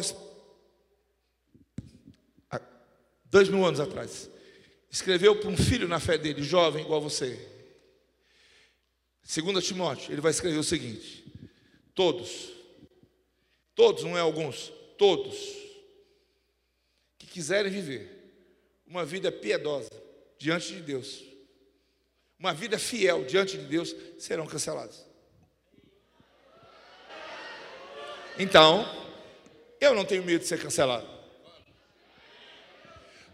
há 2.51 2.59
dois 3.29 3.49
mil 3.49 3.65
anos 3.65 3.79
atrás, 3.79 4.29
escreveu 4.89 5.39
para 5.39 5.49
um 5.49 5.57
filho 5.57 5.87
na 5.87 5.99
fé 5.99 6.17
dele, 6.17 6.41
jovem 6.41 6.83
igual 6.83 7.01
você. 7.01 7.39
Segundo 9.23 9.61
Timóteo, 9.61 10.11
ele 10.11 10.21
vai 10.21 10.31
escrever 10.31 10.57
o 10.57 10.63
seguinte: 10.63 11.25
todos, 11.93 12.49
todos, 13.75 14.03
não 14.03 14.17
é 14.17 14.21
alguns, 14.21 14.71
todos 14.97 15.67
quiserem 17.37 17.71
viver 17.71 18.09
uma 18.87 19.05
vida 19.05 19.31
piedosa 19.31 19.91
diante 20.39 20.73
de 20.73 20.81
Deus, 20.81 21.23
uma 22.39 22.51
vida 22.51 22.79
fiel 22.79 23.25
diante 23.25 23.55
de 23.55 23.63
Deus, 23.65 23.95
serão 24.17 24.47
cancelados. 24.47 25.05
Então, 28.39 28.83
eu 29.79 29.93
não 29.93 30.03
tenho 30.03 30.23
medo 30.23 30.41
de 30.41 30.47
ser 30.47 30.59
cancelado. 30.59 31.07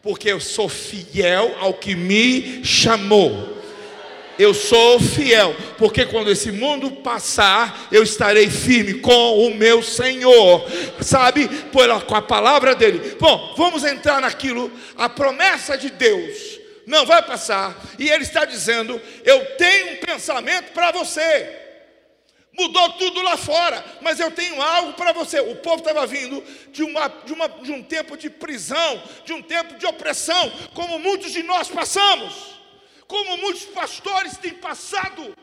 Porque 0.04 0.32
eu 0.32 0.39
sou 0.39 0.70
fiel 0.70 1.56
ao 1.60 1.74
que 1.74 1.96
me 1.96 2.63
chamou 2.63 3.54
eu 4.38 4.54
sou 4.54 5.00
fiel, 5.00 5.56
porque 5.78 6.06
quando 6.06 6.32
esse 6.32 6.52
mundo 6.52 6.92
passar, 6.92 7.88
eu 7.92 8.02
estarei 8.02 8.50
firme 8.50 8.96
com 8.96 9.48
o 9.48 9.54
meu 9.54 9.84
Senhor, 9.84 10.66
sabe, 11.02 11.48
pela, 11.72 12.02
com 12.02 12.16
a 12.16 12.22
palavra 12.22 12.74
dele. 12.74 13.16
Bom, 13.20 13.54
vamos 13.56 13.84
entrar 13.84 14.22
naquilo, 14.22 14.72
a 14.98 15.08
promessa 15.08 15.78
de 15.78 15.89
Deus 15.89 16.60
não 16.86 17.06
vai 17.06 17.22
passar, 17.22 17.82
e 17.98 18.10
ele 18.10 18.24
está 18.24 18.44
dizendo: 18.44 19.00
Eu 19.24 19.46
tenho 19.56 19.94
um 19.94 19.98
pensamento 19.98 20.72
para 20.74 20.92
você. 20.92 21.62
Mudou 22.58 22.94
tudo 22.94 23.22
lá 23.22 23.36
fora, 23.36 23.84
mas 24.02 24.20
eu 24.20 24.30
tenho 24.32 24.62
algo 24.62 24.94
para 24.94 25.12
você. 25.12 25.39
O 25.39 25.56
povo 25.56 25.78
estava 25.78 26.06
vindo 26.06 26.44
de, 26.72 26.84
uma, 26.84 27.08
de, 27.08 27.34
uma, 27.34 27.48
de 27.48 27.72
um 27.72 27.82
tempo 27.82 28.16
de 28.16 28.30
prisão, 28.30 29.02
de 29.26 29.34
um 29.34 29.42
tempo 29.42 29.76
de 29.76 29.86
opressão, 29.86 30.52
como 30.74 31.00
muitos 31.00 31.32
de 31.32 31.42
nós 31.44 31.68
passamos 31.68 32.54
como 33.13 33.38
muitos 33.38 33.66
pastores 33.66 34.38
têm 34.38 34.56
passado. 34.56 35.38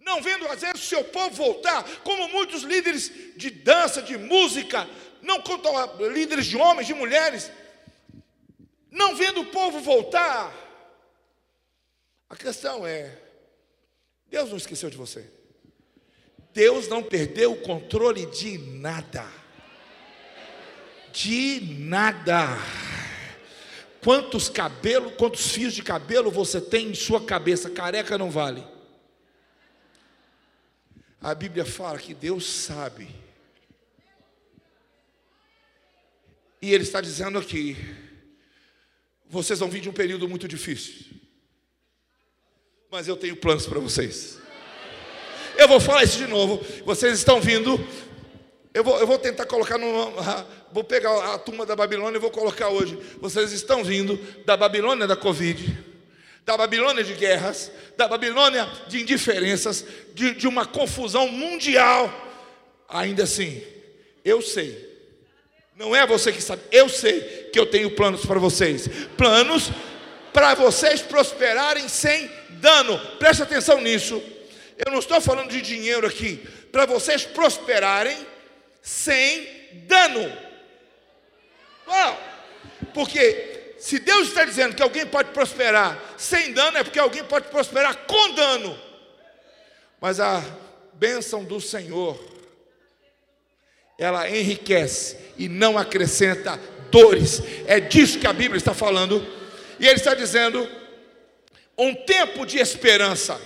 Não 0.00 0.20
vendo 0.20 0.48
às 0.48 0.62
vezes 0.62 0.82
o 0.82 0.86
seu 0.86 1.04
povo 1.04 1.30
voltar, 1.36 1.84
como 2.00 2.28
muitos 2.28 2.62
líderes 2.62 3.36
de 3.36 3.48
dança, 3.50 4.02
de 4.02 4.18
música, 4.18 4.88
não 5.22 5.40
quanto 5.40 5.68
líderes 6.08 6.46
de 6.46 6.56
homens, 6.56 6.88
de 6.88 6.94
mulheres, 6.94 7.52
não 8.90 9.14
vendo 9.14 9.42
o 9.42 9.46
povo 9.46 9.78
voltar. 9.78 10.52
A 12.28 12.36
questão 12.36 12.84
é: 12.84 13.16
Deus 14.30 14.50
não 14.50 14.56
esqueceu 14.56 14.90
de 14.90 14.96
você. 14.96 15.28
Deus 16.52 16.88
não 16.88 17.02
perdeu 17.02 17.52
o 17.52 17.60
controle 17.60 18.26
de 18.26 18.58
nada. 18.58 19.26
De 21.12 21.60
nada. 21.78 22.58
Quantos 24.02 24.48
cabelos, 24.48 25.14
quantos 25.16 25.50
fios 25.50 25.74
de 25.74 25.82
cabelo 25.82 26.30
você 26.30 26.60
tem 26.60 26.88
em 26.90 26.94
sua 26.94 27.24
cabeça? 27.24 27.70
Careca 27.70 28.16
não 28.16 28.30
vale. 28.30 28.64
A 31.20 31.34
Bíblia 31.34 31.64
fala 31.64 31.98
que 31.98 32.14
Deus 32.14 32.46
sabe. 32.46 33.08
E 36.62 36.72
Ele 36.72 36.84
está 36.84 37.00
dizendo 37.00 37.38
aqui: 37.38 37.76
vocês 39.28 39.58
vão 39.58 39.68
vir 39.68 39.80
de 39.80 39.88
um 39.88 39.92
período 39.92 40.28
muito 40.28 40.46
difícil, 40.46 41.06
mas 42.90 43.08
eu 43.08 43.16
tenho 43.16 43.36
planos 43.36 43.66
para 43.66 43.78
vocês. 43.78 44.38
Eu 45.56 45.68
vou 45.68 45.80
falar 45.80 46.04
isso 46.04 46.18
de 46.18 46.26
novo. 46.26 46.64
Vocês 46.84 47.18
estão 47.18 47.40
vindo 47.40 47.78
eu 48.78 48.84
vou, 48.84 48.98
eu 49.00 49.06
vou 49.06 49.18
tentar 49.18 49.46
colocar 49.46 49.78
no. 49.78 50.12
Vou 50.70 50.84
pegar 50.84 51.34
a 51.34 51.38
turma 51.38 51.64
da 51.64 51.74
Babilônia 51.74 52.18
e 52.18 52.20
vou 52.20 52.30
colocar 52.30 52.68
hoje. 52.68 52.98
Vocês 53.20 53.50
estão 53.52 53.82
vindo 53.82 54.16
da 54.44 54.56
Babilônia 54.56 55.06
da 55.06 55.16
Covid, 55.16 55.76
da 56.44 56.56
Babilônia 56.56 57.02
de 57.02 57.14
guerras, 57.14 57.72
da 57.96 58.06
Babilônia 58.06 58.68
de 58.86 59.00
indiferenças, 59.00 59.84
de, 60.14 60.34
de 60.34 60.46
uma 60.46 60.66
confusão 60.66 61.26
mundial. 61.28 62.12
Ainda 62.88 63.24
assim, 63.24 63.62
eu 64.24 64.42
sei. 64.42 64.86
Não 65.74 65.96
é 65.96 66.06
você 66.06 66.30
que 66.32 66.42
sabe, 66.42 66.62
eu 66.70 66.88
sei 66.88 67.48
que 67.52 67.58
eu 67.58 67.66
tenho 67.66 67.90
planos 67.90 68.24
para 68.24 68.38
vocês. 68.38 68.88
Planos 69.16 69.72
para 70.32 70.54
vocês 70.54 71.00
prosperarem 71.00 71.88
sem 71.88 72.30
dano. 72.50 72.98
Preste 73.18 73.42
atenção 73.42 73.80
nisso. 73.80 74.22
Eu 74.84 74.92
não 74.92 74.98
estou 74.98 75.20
falando 75.20 75.50
de 75.50 75.60
dinheiro 75.60 76.06
aqui. 76.06 76.36
Para 76.70 76.86
vocês 76.86 77.24
prosperarem 77.24 78.16
sem 78.82 79.48
dano. 79.86 80.32
Porque 82.94 83.74
se 83.78 83.98
Deus 83.98 84.28
está 84.28 84.44
dizendo 84.44 84.74
que 84.74 84.82
alguém 84.82 85.06
pode 85.06 85.30
prosperar 85.30 85.98
sem 86.16 86.52
dano, 86.52 86.78
é 86.78 86.84
porque 86.84 86.98
alguém 86.98 87.24
pode 87.24 87.48
prosperar 87.48 87.96
com 88.06 88.34
dano. 88.34 88.78
Mas 90.00 90.20
a 90.20 90.44
bênção 90.94 91.44
do 91.44 91.60
Senhor, 91.60 92.18
ela 93.98 94.28
enriquece 94.28 95.16
e 95.36 95.48
não 95.48 95.78
acrescenta 95.78 96.58
dores. 96.90 97.42
É 97.66 97.80
disso 97.80 98.18
que 98.18 98.26
a 98.26 98.32
Bíblia 98.32 98.58
está 98.58 98.74
falando. 98.74 99.24
E 99.78 99.86
ele 99.86 99.96
está 99.96 100.14
dizendo: 100.14 100.68
um 101.78 101.94
tempo 101.94 102.44
de 102.44 102.58
esperança. 102.58 103.40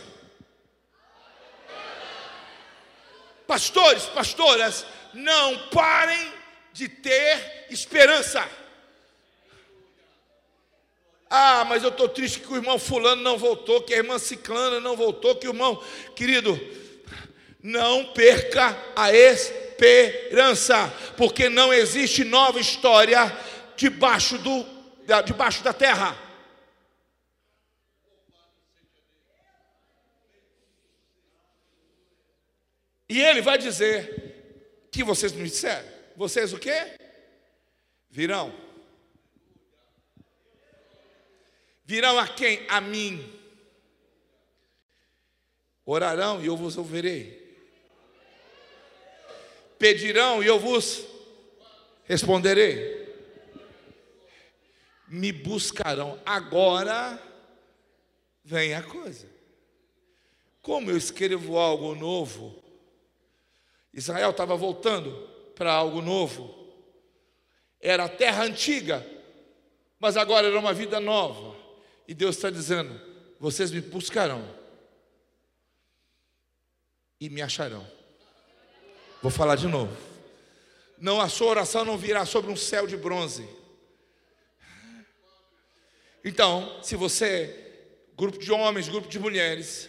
Pastores, 3.46 4.04
pastoras, 4.04 4.86
não 5.12 5.68
parem 5.68 6.32
de 6.72 6.88
ter 6.88 7.66
esperança. 7.68 8.48
Ah, 11.28 11.64
mas 11.66 11.82
eu 11.82 11.90
estou 11.90 12.08
triste 12.08 12.40
que 12.40 12.52
o 12.52 12.56
irmão 12.56 12.78
Fulano 12.78 13.22
não 13.22 13.36
voltou, 13.36 13.82
que 13.82 13.92
a 13.92 13.98
irmã 13.98 14.18
Ciclana 14.18 14.80
não 14.80 14.96
voltou, 14.96 15.36
que 15.36 15.46
o 15.46 15.50
irmão, 15.50 15.82
querido, 16.16 16.58
não 17.62 18.06
perca 18.12 18.76
a 18.96 19.12
esperança, 19.14 20.92
porque 21.16 21.48
não 21.48 21.72
existe 21.72 22.24
nova 22.24 22.58
história 22.58 23.34
debaixo 23.76 24.38
do 24.38 24.64
debaixo 25.24 25.62
da 25.62 25.72
terra. 25.72 26.16
E 33.12 33.20
ele 33.20 33.42
vai 33.42 33.58
dizer 33.58 34.86
que 34.90 35.04
vocês 35.04 35.32
me 35.32 35.42
disseram. 35.42 35.86
Vocês 36.16 36.54
o 36.54 36.58
quê? 36.58 36.96
Virão. 38.08 38.50
Virão 41.84 42.18
a 42.18 42.26
quem? 42.26 42.64
A 42.70 42.80
mim. 42.80 43.22
Orarão 45.84 46.42
e 46.42 46.46
eu 46.46 46.56
vos 46.56 46.78
ouvirei. 46.78 47.54
Pedirão 49.78 50.42
e 50.42 50.46
eu 50.46 50.58
vos 50.58 51.04
responderei. 52.04 53.14
Me 55.06 55.32
buscarão. 55.32 56.18
Agora 56.24 57.22
vem 58.42 58.72
a 58.72 58.82
coisa. 58.82 59.28
Como 60.62 60.90
eu 60.90 60.96
escrevo 60.96 61.58
algo 61.58 61.94
novo, 61.94 62.62
Israel 63.92 64.30
estava 64.30 64.56
voltando 64.56 65.28
para 65.54 65.72
algo 65.72 66.00
novo. 66.00 66.58
Era 67.80 68.04
a 68.04 68.08
terra 68.08 68.44
antiga, 68.44 69.06
mas 69.98 70.16
agora 70.16 70.46
era 70.46 70.58
uma 70.58 70.72
vida 70.72 70.98
nova. 70.98 71.56
E 72.08 72.14
Deus 72.14 72.36
está 72.36 72.50
dizendo: 72.50 72.98
vocês 73.38 73.70
me 73.70 73.80
buscarão 73.80 74.42
e 77.20 77.28
me 77.28 77.42
acharão. 77.42 77.86
Vou 79.20 79.30
falar 79.30 79.56
de 79.56 79.68
novo. 79.68 79.96
Não, 80.98 81.20
a 81.20 81.28
sua 81.28 81.48
oração 81.48 81.84
não 81.84 81.98
virá 81.98 82.24
sobre 82.24 82.50
um 82.50 82.56
céu 82.56 82.86
de 82.86 82.96
bronze. 82.96 83.48
Então, 86.24 86.80
se 86.82 86.94
você, 86.94 88.06
grupo 88.16 88.38
de 88.38 88.52
homens, 88.52 88.88
grupo 88.88 89.08
de 89.08 89.18
mulheres, 89.18 89.88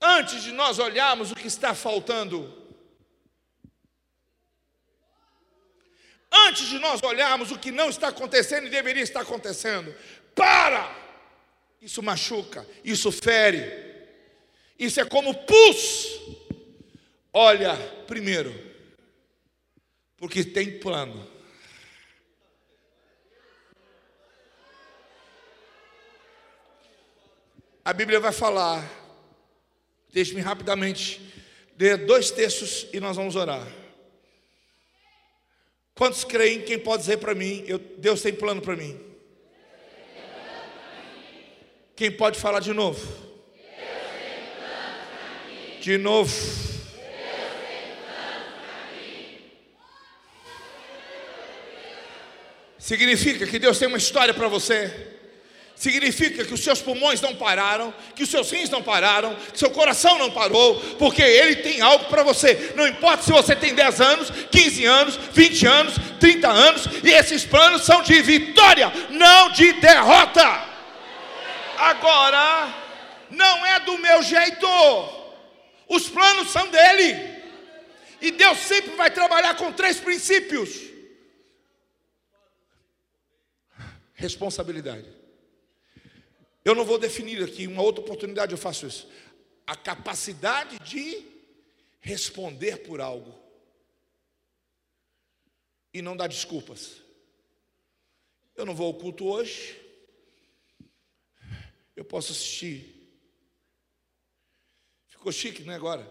antes 0.00 0.42
de 0.42 0.52
nós 0.52 0.78
olharmos 0.78 1.30
o 1.30 1.34
que 1.34 1.46
está 1.46 1.74
faltando, 1.74 2.61
antes 6.32 6.68
de 6.68 6.78
nós 6.78 7.02
olharmos 7.02 7.50
o 7.50 7.58
que 7.58 7.70
não 7.70 7.90
está 7.90 8.08
acontecendo 8.08 8.66
e 8.66 8.70
deveria 8.70 9.02
estar 9.02 9.20
acontecendo, 9.20 9.94
para! 10.34 11.02
Isso 11.80 12.02
machuca, 12.02 12.66
isso 12.84 13.10
fere, 13.10 13.60
isso 14.78 15.00
é 15.00 15.04
como 15.04 15.34
pus. 15.34 16.20
Olha, 17.32 17.76
primeiro, 18.06 18.54
porque 20.16 20.44
tem 20.44 20.78
plano. 20.78 21.28
A 27.84 27.92
Bíblia 27.92 28.20
vai 28.20 28.30
falar, 28.30 28.88
deixe-me 30.12 30.40
rapidamente 30.40 31.20
ler 31.76 32.06
dois 32.06 32.30
textos 32.30 32.86
e 32.92 33.00
nós 33.00 33.16
vamos 33.16 33.34
orar. 33.34 33.66
Quantos 36.02 36.24
creem? 36.24 36.62
Quem 36.62 36.80
pode 36.80 37.02
dizer 37.02 37.18
para 37.18 37.32
mim? 37.32 37.62
Eu, 37.64 37.78
Deus 37.78 38.20
tem 38.20 38.34
plano 38.34 38.60
para 38.60 38.74
mim. 38.74 39.00
Quem 41.94 42.10
pode 42.10 42.40
falar 42.40 42.58
de 42.58 42.72
novo? 42.72 43.00
De 45.80 45.96
novo. 45.98 46.34
Significa 52.76 53.46
que 53.46 53.60
Deus 53.60 53.78
tem 53.78 53.86
uma 53.86 53.96
história 53.96 54.34
para 54.34 54.48
você. 54.48 55.20
Significa 55.82 56.44
que 56.44 56.54
os 56.54 56.62
seus 56.62 56.80
pulmões 56.80 57.20
não 57.20 57.34
pararam, 57.34 57.92
que 58.14 58.22
os 58.22 58.30
seus 58.30 58.48
rins 58.52 58.70
não 58.70 58.80
pararam, 58.80 59.34
que 59.34 59.58
seu 59.58 59.68
coração 59.68 60.16
não 60.16 60.30
parou, 60.30 60.78
porque 60.96 61.20
Ele 61.20 61.56
tem 61.56 61.80
algo 61.80 62.04
para 62.04 62.22
você. 62.22 62.72
Não 62.76 62.86
importa 62.86 63.24
se 63.24 63.32
você 63.32 63.56
tem 63.56 63.74
10 63.74 64.00
anos, 64.00 64.30
15 64.30 64.84
anos, 64.84 65.16
20 65.32 65.66
anos, 65.66 65.94
30 66.20 66.48
anos, 66.48 66.86
e 67.02 67.10
esses 67.10 67.44
planos 67.44 67.82
são 67.82 68.00
de 68.00 68.22
vitória, 68.22 68.92
não 69.10 69.50
de 69.50 69.72
derrota. 69.72 70.46
Agora, 71.76 72.72
não 73.28 73.66
é 73.66 73.80
do 73.80 73.98
meu 73.98 74.22
jeito. 74.22 74.68
Os 75.88 76.08
planos 76.08 76.52
são 76.52 76.68
dele. 76.68 77.42
E 78.20 78.30
Deus 78.30 78.56
sempre 78.58 78.94
vai 78.94 79.10
trabalhar 79.10 79.56
com 79.56 79.72
três 79.72 79.98
princípios: 79.98 80.78
responsabilidade. 84.14 85.21
Eu 86.64 86.74
não 86.74 86.84
vou 86.84 86.98
definir 86.98 87.42
aqui, 87.42 87.66
uma 87.66 87.82
outra 87.82 88.02
oportunidade 88.02 88.52
eu 88.52 88.58
faço 88.58 88.86
isso. 88.86 89.10
A 89.66 89.76
capacidade 89.76 90.78
de 90.80 91.24
responder 92.00 92.78
por 92.78 93.00
algo 93.00 93.38
e 95.92 96.00
não 96.00 96.16
dar 96.16 96.28
desculpas. 96.28 97.02
Eu 98.56 98.66
não 98.66 98.74
vou 98.74 98.86
ao 98.86 98.94
culto 98.94 99.26
hoje. 99.26 99.80
Eu 101.96 102.04
posso 102.04 102.32
assistir 102.32 103.02
Ficou 105.22 105.30
chique, 105.30 105.62
não 105.62 105.72
é 105.72 105.76
agora? 105.76 106.04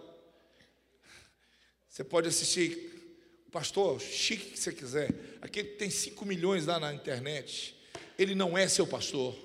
Você 1.90 2.02
pode 2.02 2.30
assistir, 2.30 3.44
pastor, 3.52 4.00
chique 4.00 4.52
que 4.52 4.58
você 4.58 4.72
quiser. 4.72 5.14
Aquele 5.42 5.68
que 5.68 5.76
tem 5.76 5.90
5 5.90 6.26
milhões 6.26 6.66
lá 6.66 6.80
na 6.80 6.94
internet, 6.94 7.76
ele 8.18 8.34
não 8.34 8.58
é 8.58 8.70
seu 8.70 8.88
pastor. 8.88 9.36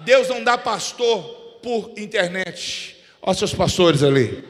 Deus 0.00 0.28
não 0.28 0.42
dá 0.42 0.56
pastor 0.56 1.22
por 1.62 1.92
internet. 1.96 2.96
Olha 3.22 3.36
seus 3.36 3.54
pastores 3.54 4.02
ali. 4.02 4.44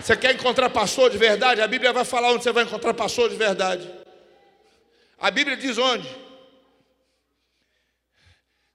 Você 0.00 0.16
quer 0.16 0.34
encontrar 0.34 0.70
pastor 0.70 1.10
de 1.10 1.18
verdade? 1.18 1.60
A 1.60 1.66
Bíblia 1.66 1.92
vai 1.92 2.04
falar 2.04 2.32
onde 2.32 2.44
você 2.44 2.52
vai 2.52 2.64
encontrar 2.64 2.94
pastor 2.94 3.28
de 3.28 3.36
verdade. 3.36 3.90
A 5.18 5.30
Bíblia 5.30 5.56
diz 5.56 5.78
onde? 5.78 6.08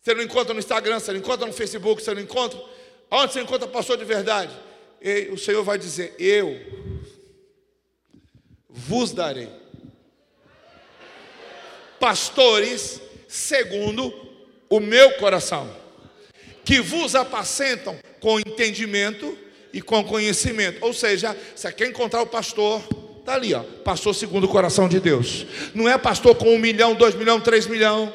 Você 0.01 0.13
não 0.13 0.23
encontra 0.23 0.53
no 0.53 0.59
Instagram, 0.59 0.99
você 0.99 1.11
não 1.11 1.19
encontra 1.19 1.45
no 1.45 1.53
Facebook, 1.53 2.01
você 2.01 2.13
não 2.13 2.21
encontra. 2.21 2.59
Onde 3.09 3.33
você 3.33 3.41
encontra 3.41 3.67
pastor 3.67 3.97
de 3.97 4.05
verdade? 4.05 4.51
E 5.01 5.29
o 5.31 5.37
Senhor 5.37 5.63
vai 5.63 5.77
dizer: 5.77 6.15
Eu 6.17 6.59
vos 8.67 9.11
darei 9.11 9.49
pastores 11.99 12.99
segundo 13.27 14.30
o 14.71 14.79
meu 14.79 15.11
coração, 15.17 15.69
que 16.63 16.79
vos 16.79 17.13
apacentam 17.13 17.99
com 18.21 18.39
entendimento 18.39 19.37
e 19.73 19.81
com 19.81 20.01
conhecimento. 20.01 20.83
Ou 20.83 20.93
seja, 20.93 21.35
você 21.53 21.71
quer 21.73 21.87
encontrar 21.87 22.21
o 22.21 22.25
pastor, 22.25 22.81
está 23.19 23.33
ali, 23.33 23.53
ó, 23.53 23.59
pastor 23.83 24.15
segundo 24.15 24.45
o 24.45 24.47
coração 24.47 24.87
de 24.87 25.01
Deus. 25.01 25.45
Não 25.75 25.89
é 25.89 25.97
pastor 25.97 26.35
com 26.35 26.55
um 26.55 26.57
milhão, 26.57 26.95
dois 26.95 27.13
milhões, 27.13 27.43
três 27.43 27.67
milhões, 27.67 28.13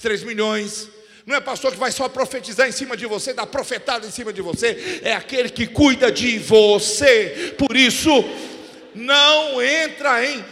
três 0.00 0.22
milhões. 0.22 0.90
Não 1.24 1.36
é 1.36 1.40
pastor 1.40 1.72
que 1.72 1.78
vai 1.78 1.90
só 1.90 2.06
profetizar 2.06 2.68
em 2.68 2.72
cima 2.72 2.98
de 2.98 3.06
você, 3.06 3.32
dar 3.32 3.46
profetada 3.46 4.06
em 4.06 4.10
cima 4.10 4.30
de 4.30 4.42
você. 4.42 5.00
É 5.02 5.14
aquele 5.14 5.48
que 5.48 5.66
cuida 5.66 6.12
de 6.12 6.38
você. 6.38 7.54
Por 7.56 7.74
isso, 7.74 8.10
não 8.94 9.62
entra 9.62 10.22
em. 10.22 10.44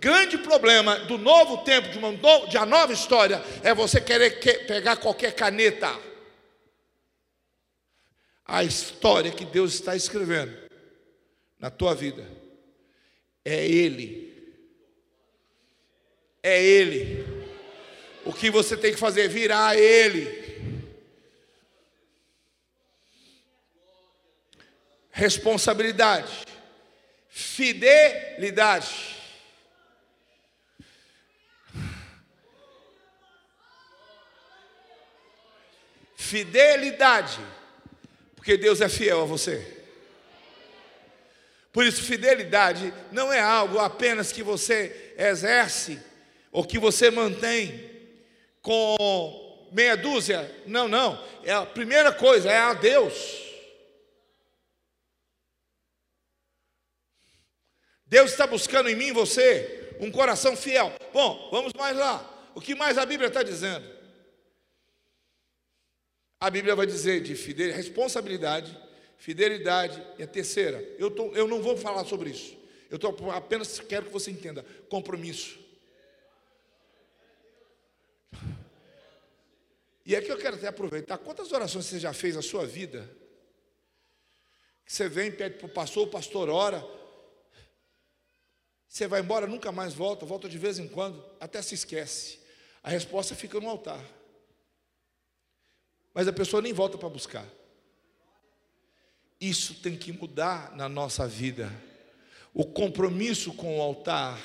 Grande 0.00 0.38
problema 0.38 0.98
do 1.00 1.16
novo 1.16 1.58
tempo, 1.58 1.88
de 1.88 1.98
uma, 1.98 2.12
de 2.48 2.56
uma 2.56 2.66
nova 2.66 2.92
história, 2.92 3.42
é 3.62 3.74
você 3.74 4.00
querer 4.00 4.38
que, 4.40 4.52
pegar 4.64 4.96
qualquer 4.96 5.32
caneta. 5.34 5.90
A 8.44 8.62
história 8.62 9.30
que 9.30 9.44
Deus 9.44 9.74
está 9.74 9.96
escrevendo 9.96 10.56
na 11.58 11.70
tua 11.70 11.94
vida 11.94 12.26
é 13.44 13.66
Ele. 13.66 14.26
É 16.42 16.62
Ele. 16.62 17.24
O 18.24 18.32
que 18.32 18.50
você 18.50 18.76
tem 18.76 18.92
que 18.92 18.98
fazer 18.98 19.22
é 19.22 19.28
virar 19.28 19.76
Ele. 19.76 20.44
Responsabilidade, 25.10 26.44
fidelidade. 27.28 29.05
Fidelidade, 36.36 37.40
porque 38.34 38.58
Deus 38.58 38.82
é 38.82 38.90
fiel 38.90 39.22
a 39.22 39.24
você. 39.24 39.84
Por 41.72 41.82
isso, 41.86 42.02
fidelidade 42.02 42.92
não 43.10 43.32
é 43.32 43.40
algo 43.40 43.78
apenas 43.78 44.32
que 44.32 44.42
você 44.42 45.14
exerce 45.16 45.98
ou 46.52 46.62
que 46.62 46.78
você 46.78 47.10
mantém 47.10 47.90
com 48.60 49.70
meia 49.72 49.96
dúzia. 49.96 50.54
Não, 50.66 50.86
não. 50.86 51.18
É 51.42 51.54
a 51.54 51.64
primeira 51.64 52.12
coisa 52.12 52.50
é 52.50 52.58
a 52.58 52.74
Deus. 52.74 53.14
Deus 58.04 58.30
está 58.30 58.46
buscando 58.46 58.90
em 58.90 58.94
mim 58.94 59.10
você 59.10 59.96
um 60.00 60.10
coração 60.10 60.54
fiel. 60.54 60.92
Bom, 61.14 61.48
vamos 61.50 61.72
mais 61.72 61.96
lá. 61.96 62.50
O 62.54 62.60
que 62.60 62.74
mais 62.74 62.98
a 62.98 63.06
Bíblia 63.06 63.28
está 63.28 63.42
dizendo? 63.42 63.95
A 66.38 66.50
Bíblia 66.50 66.76
vai 66.76 66.86
dizer 66.86 67.22
de 67.22 67.34
fidelidade, 67.34 67.82
responsabilidade, 67.82 68.78
fidelidade 69.16 70.02
e 70.18 70.22
a 70.22 70.26
terceira. 70.26 70.82
Eu, 70.98 71.10
tô, 71.10 71.34
eu 71.34 71.48
não 71.48 71.62
vou 71.62 71.76
falar 71.76 72.04
sobre 72.04 72.30
isso. 72.30 72.56
Eu 72.90 72.98
tô, 72.98 73.08
apenas 73.30 73.80
quero 73.80 74.06
que 74.06 74.12
você 74.12 74.30
entenda: 74.30 74.64
compromisso. 74.88 75.58
E 80.04 80.14
aqui 80.14 80.28
eu 80.28 80.38
quero 80.38 80.56
até 80.56 80.68
aproveitar. 80.68 81.18
Quantas 81.18 81.50
orações 81.50 81.86
você 81.86 81.98
já 81.98 82.12
fez 82.12 82.36
na 82.36 82.42
sua 82.42 82.64
vida? 82.64 83.10
Que 84.84 84.92
você 84.92 85.08
vem, 85.08 85.32
pede 85.32 85.56
para 85.56 85.66
o 85.66 85.70
pastor, 85.70 86.06
o 86.06 86.10
pastor 86.10 86.48
ora. 86.48 86.84
Você 88.86 89.08
vai 89.08 89.20
embora, 89.20 89.48
nunca 89.48 89.72
mais 89.72 89.94
volta, 89.94 90.24
volta 90.24 90.48
de 90.48 90.56
vez 90.58 90.78
em 90.78 90.86
quando, 90.86 91.24
até 91.40 91.60
se 91.60 91.74
esquece. 91.74 92.38
A 92.84 92.88
resposta 92.88 93.34
fica 93.34 93.58
no 93.58 93.68
altar. 93.68 94.02
Mas 96.16 96.26
a 96.26 96.32
pessoa 96.32 96.62
nem 96.62 96.72
volta 96.72 96.96
para 96.96 97.10
buscar. 97.10 97.44
Isso 99.38 99.74
tem 99.74 99.94
que 99.94 100.10
mudar 100.12 100.74
na 100.74 100.88
nossa 100.88 101.28
vida. 101.28 101.70
O 102.54 102.64
compromisso 102.64 103.52
com 103.52 103.78
o 103.78 103.82
altar. 103.82 104.40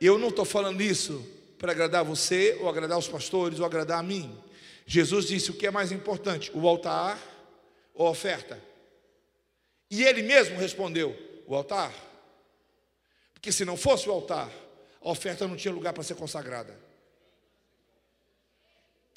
Eu 0.00 0.16
não 0.16 0.28
estou 0.28 0.44
falando 0.44 0.80
isso 0.80 1.28
para 1.58 1.72
agradar 1.72 2.04
você, 2.04 2.56
ou 2.60 2.68
agradar 2.68 2.96
os 2.96 3.08
pastores, 3.08 3.58
ou 3.58 3.66
agradar 3.66 3.98
a 3.98 4.04
mim. 4.04 4.40
Jesus 4.86 5.26
disse: 5.26 5.50
o 5.50 5.54
que 5.54 5.66
é 5.66 5.70
mais 5.72 5.90
importante, 5.90 6.52
o 6.54 6.68
altar 6.68 7.18
ou 7.92 8.06
a 8.06 8.10
oferta? 8.10 8.62
E 9.90 10.04
ele 10.04 10.22
mesmo 10.22 10.56
respondeu: 10.56 11.42
o 11.44 11.56
altar. 11.56 11.92
Porque 13.34 13.50
se 13.50 13.64
não 13.64 13.76
fosse 13.76 14.08
o 14.08 14.12
altar, 14.12 14.48
a 15.02 15.10
oferta 15.10 15.48
não 15.48 15.56
tinha 15.56 15.74
lugar 15.74 15.92
para 15.92 16.04
ser 16.04 16.14
consagrada. 16.14 16.89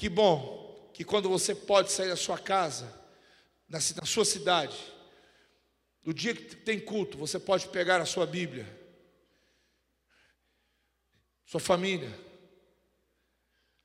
Que 0.03 0.09
bom 0.09 0.91
que 0.93 1.05
quando 1.05 1.29
você 1.29 1.55
pode 1.55 1.89
sair 1.89 2.09
da 2.09 2.17
sua 2.17 2.37
casa, 2.37 2.93
na, 3.69 3.77
na 3.77 4.05
sua 4.05 4.25
cidade, 4.25 4.75
no 6.03 6.13
dia 6.13 6.35
que 6.35 6.57
tem 6.57 6.77
culto, 6.77 7.17
você 7.17 7.39
pode 7.39 7.69
pegar 7.69 8.01
a 8.01 8.05
sua 8.05 8.25
Bíblia, 8.25 8.67
sua 11.45 11.61
família, 11.61 12.13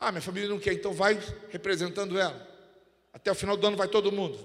ah, 0.00 0.11
minha 0.11 0.20
família 0.20 0.48
não 0.48 0.59
quer, 0.59 0.72
então 0.72 0.92
vai 0.92 1.16
representando 1.50 2.18
ela. 2.18 2.48
Até 3.12 3.31
o 3.31 3.37
final 3.37 3.57
do 3.57 3.68
ano 3.68 3.76
vai 3.76 3.87
todo 3.87 4.11
mundo. 4.11 4.44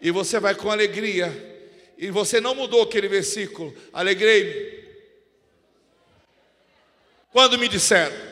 E 0.00 0.10
você 0.10 0.40
vai 0.40 0.54
com 0.54 0.70
alegria. 0.70 1.30
E 1.98 2.10
você 2.10 2.40
não 2.40 2.54
mudou 2.54 2.80
aquele 2.80 3.06
versículo. 3.06 3.76
Alegrei-me. 3.92 4.82
Quando 7.30 7.58
me 7.58 7.68
disseram, 7.68 8.31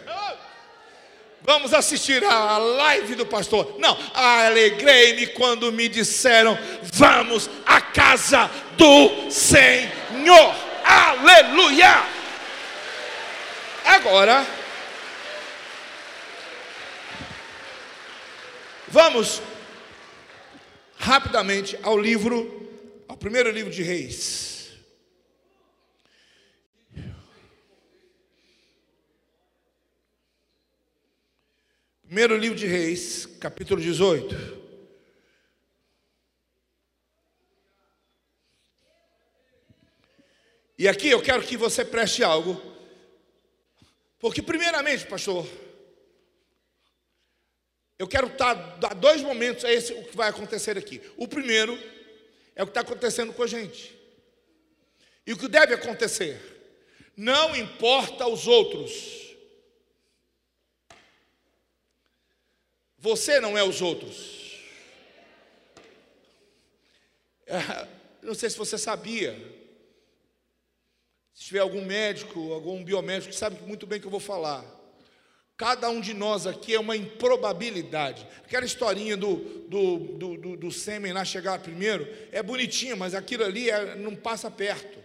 vamos 1.42 1.72
assistir 1.74 2.24
a 2.24 2.58
live 2.58 3.14
do 3.14 3.26
pastor. 3.26 3.76
Não, 3.78 3.96
alegrei-me 4.14 5.28
quando 5.28 5.72
me 5.72 5.88
disseram, 5.88 6.58
vamos 6.92 7.48
à 7.66 7.80
casa 7.80 8.50
do 8.76 9.30
Senhor. 9.30 10.54
Aleluia! 10.84 12.04
Agora, 13.84 14.46
vamos 18.88 19.42
rapidamente 20.98 21.78
ao 21.82 21.98
livro, 21.98 22.68
ao 23.08 23.16
primeiro 23.16 23.50
livro 23.50 23.72
de 23.72 23.82
Reis. 23.82 24.49
Primeiro 32.10 32.36
livro 32.36 32.58
de 32.58 32.66
Reis, 32.66 33.24
capítulo 33.38 33.80
18. 33.80 34.34
E 40.76 40.88
aqui 40.88 41.08
eu 41.08 41.22
quero 41.22 41.44
que 41.44 41.56
você 41.56 41.84
preste 41.84 42.24
algo 42.24 42.60
porque, 44.18 44.42
primeiramente, 44.42 45.06
pastor, 45.06 45.46
eu 47.96 48.08
quero 48.08 48.28
dar 48.36 48.92
dois 48.96 49.22
momentos, 49.22 49.62
é 49.62 49.72
esse 49.72 49.92
o 49.92 50.02
que 50.02 50.16
vai 50.16 50.30
acontecer 50.30 50.76
aqui. 50.76 51.00
O 51.16 51.28
primeiro 51.28 51.78
é 52.56 52.64
o 52.64 52.66
que 52.66 52.72
está 52.72 52.80
acontecendo 52.80 53.32
com 53.32 53.44
a 53.44 53.46
gente. 53.46 53.96
E 55.24 55.32
o 55.32 55.38
que 55.38 55.46
deve 55.46 55.74
acontecer? 55.74 56.40
Não 57.16 57.54
importa 57.54 58.26
os 58.26 58.48
outros. 58.48 59.29
Você 63.00 63.40
não 63.40 63.56
é 63.56 63.64
os 63.64 63.80
outros. 63.80 64.58
É, 67.46 67.88
não 68.22 68.34
sei 68.34 68.50
se 68.50 68.58
você 68.58 68.76
sabia, 68.76 69.34
se 71.34 71.44
tiver 71.44 71.60
algum 71.60 71.82
médico, 71.84 72.52
algum 72.52 72.84
biomédico 72.84 73.32
sabe 73.32 73.60
muito 73.62 73.86
bem 73.86 73.98
o 73.98 74.00
que 74.02 74.06
eu 74.06 74.10
vou 74.10 74.20
falar. 74.20 74.64
Cada 75.56 75.90
um 75.90 76.00
de 76.00 76.14
nós 76.14 76.46
aqui 76.46 76.74
é 76.74 76.80
uma 76.80 76.96
improbabilidade. 76.96 78.26
Aquela 78.44 78.64
historinha 78.64 79.16
do, 79.16 79.36
do, 79.68 79.98
do, 79.98 80.36
do, 80.36 80.56
do 80.56 80.70
sêmen 80.70 81.12
lá 81.12 81.24
chegar 81.24 81.58
primeiro 81.58 82.08
é 82.32 82.42
bonitinha, 82.42 82.96
mas 82.96 83.14
aquilo 83.14 83.44
ali 83.44 83.70
é, 83.70 83.94
não 83.94 84.14
passa 84.14 84.50
perto. 84.50 84.98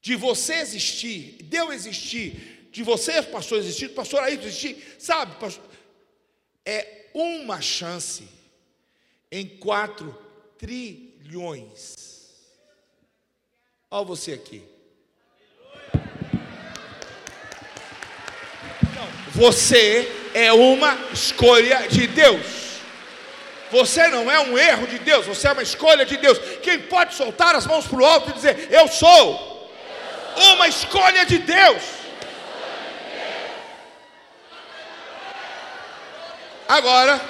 De 0.00 0.14
você 0.14 0.54
existir, 0.54 1.42
de 1.42 1.56
eu 1.56 1.72
existir, 1.72 2.68
de 2.70 2.82
você, 2.82 3.22
pastor, 3.22 3.58
existir, 3.58 3.88
pastor 3.90 4.20
aí 4.20 4.38
existir, 4.38 4.96
sabe, 4.98 5.40
pastor, 5.40 5.64
é 6.66 7.06
uma 7.14 7.60
chance 7.60 8.28
em 9.30 9.46
quatro 9.46 10.12
trilhões. 10.58 11.94
Olha 13.88 14.04
você 14.04 14.32
aqui. 14.32 14.62
Você 19.28 20.10
é 20.34 20.52
uma 20.52 20.98
escolha 21.12 21.86
de 21.88 22.06
Deus. 22.08 22.66
Você 23.70 24.08
não 24.08 24.30
é 24.30 24.40
um 24.40 24.56
erro 24.56 24.86
de 24.86 24.98
Deus, 24.98 25.26
você 25.26 25.48
é 25.48 25.52
uma 25.52 25.62
escolha 25.62 26.04
de 26.04 26.16
Deus. 26.16 26.38
Quem 26.62 26.80
pode 26.80 27.14
soltar 27.14 27.54
as 27.54 27.66
mãos 27.66 27.86
para 27.86 28.00
o 28.00 28.04
alto 28.04 28.30
e 28.30 28.32
dizer: 28.34 28.68
Eu 28.72 28.88
sou 28.88 29.70
uma 30.36 30.68
escolha 30.68 31.24
de 31.26 31.38
Deus. 31.38 31.82
Agora, 36.68 37.20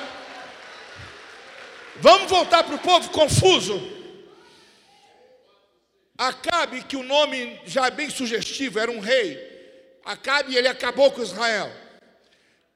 vamos 1.97 2.31
voltar 2.31 2.65
para 2.65 2.75
o 2.75 2.79
povo 2.79 3.11
confuso. 3.11 3.95
Acabe, 6.19 6.83
que 6.85 6.97
o 6.97 7.03
nome 7.03 7.61
já 7.67 7.87
é 7.87 7.91
bem 7.91 8.09
sugestivo, 8.09 8.79
era 8.79 8.91
um 8.91 9.01
rei. 9.01 9.39
Acabe, 10.05 10.57
ele 10.57 10.69
acabou 10.69 11.11
com 11.11 11.23
Israel 11.23 11.87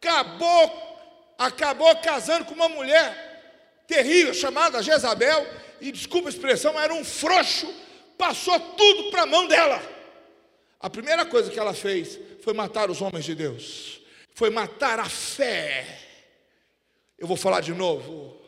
acabou, 0.01 1.35
acabou 1.39 1.95
casando 1.97 2.47
com 2.47 2.55
uma 2.55 2.69
mulher 2.69 3.85
terrível 3.87 4.33
chamada 4.33 4.83
Jezabel, 4.83 5.47
e 5.81 5.93
desculpa 5.93 6.29
a 6.29 6.31
expressão, 6.31 6.79
era 6.81 6.93
um 6.95 7.05
frouxo, 7.05 7.73
passou 8.17 8.59
tudo 8.59 9.11
para 9.11 9.23
a 9.23 9.27
mão 9.27 9.47
dela. 9.47 9.81
A 10.79 10.89
primeira 10.89 11.27
coisa 11.27 11.51
que 11.51 11.59
ela 11.59 11.75
fez 11.75 12.19
foi 12.43 12.55
matar 12.55 12.91
os 12.91 13.03
homens 13.03 13.25
de 13.25 13.35
Deus, 13.35 14.01
foi 14.35 14.49
matar 14.49 14.99
a 14.99 15.09
fé. 15.09 15.99
Eu 17.21 17.27
vou 17.27 17.37
falar 17.37 17.61
de 17.61 17.75
novo. 17.75 18.41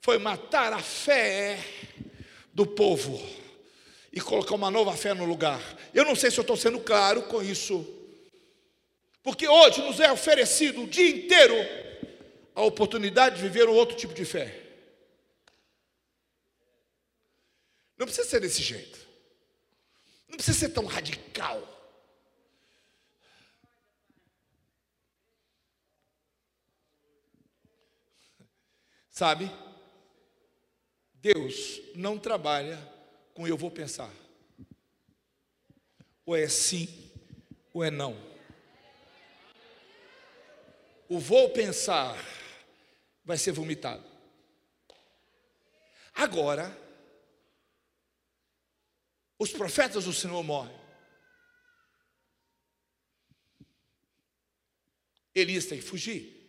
Foi 0.00 0.18
matar 0.18 0.72
a 0.72 0.80
fé 0.80 1.64
do 2.52 2.66
povo 2.66 3.24
e 4.12 4.20
colocar 4.20 4.56
uma 4.56 4.70
nova 4.70 4.96
fé 4.96 5.14
no 5.14 5.24
lugar. 5.24 5.60
Eu 5.94 6.04
não 6.04 6.16
sei 6.16 6.28
se 6.28 6.38
eu 6.38 6.42
estou 6.42 6.56
sendo 6.56 6.80
claro 6.80 7.22
com 7.22 7.40
isso. 7.40 7.86
Porque 9.22 9.46
hoje 9.46 9.80
nos 9.82 10.00
é 10.00 10.10
oferecido 10.10 10.82
o 10.82 10.88
dia 10.88 11.08
inteiro 11.08 11.54
a 12.52 12.62
oportunidade 12.62 13.36
de 13.36 13.42
viver 13.42 13.68
um 13.68 13.74
outro 13.74 13.96
tipo 13.96 14.12
de 14.12 14.24
fé. 14.24 14.60
Não 17.96 18.06
precisa 18.06 18.28
ser 18.28 18.40
desse 18.40 18.62
jeito. 18.62 18.98
Não 20.28 20.36
precisa 20.36 20.58
ser 20.58 20.70
tão 20.70 20.84
radical. 20.84 21.62
Sabe? 29.20 29.50
Deus 31.12 31.78
não 31.94 32.18
trabalha 32.18 32.78
com 33.34 33.46
eu 33.46 33.54
vou 33.54 33.70
pensar. 33.70 34.10
Ou 36.24 36.34
é 36.34 36.48
sim, 36.48 36.88
ou 37.74 37.84
é 37.84 37.90
não 37.90 38.16
o 41.06 41.18
vou 41.18 41.50
pensar 41.50 42.16
vai 43.22 43.36
ser 43.36 43.52
vomitado. 43.52 44.02
Agora, 46.14 46.74
os 49.38 49.52
profetas 49.52 50.06
do 50.06 50.14
Senhor 50.14 50.42
morrem. 50.42 50.80
Elias 55.34 55.66
tem 55.66 55.78
que 55.78 55.84
fugir. 55.84 56.39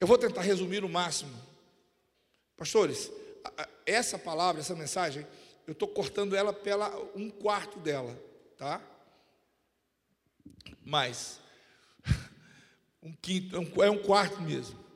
Eu 0.00 0.06
vou 0.06 0.18
tentar 0.18 0.42
resumir 0.42 0.84
o 0.84 0.88
máximo. 0.88 1.34
Pastores, 2.56 3.10
essa 3.84 4.18
palavra, 4.18 4.60
essa 4.60 4.74
mensagem, 4.74 5.26
eu 5.66 5.72
estou 5.72 5.88
cortando 5.88 6.34
ela 6.34 6.52
pela 6.52 6.94
um 7.14 7.30
quarto 7.30 7.78
dela, 7.78 8.18
tá? 8.56 8.80
Mas 10.84 11.40
um 13.02 13.12
quinto, 13.12 13.56
é 13.82 13.90
um 13.90 14.02
quarto 14.02 14.40
mesmo. 14.40 14.86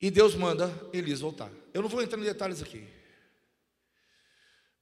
E 0.00 0.10
Deus 0.10 0.34
manda 0.34 0.72
Elias 0.92 1.20
voltar. 1.20 1.50
Eu 1.74 1.82
não 1.82 1.88
vou 1.88 2.02
entrar 2.02 2.18
em 2.18 2.24
detalhes 2.24 2.62
aqui. 2.62 2.86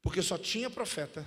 Porque 0.03 0.23
só 0.23 0.37
tinha 0.37 0.69
profeta. 0.69 1.27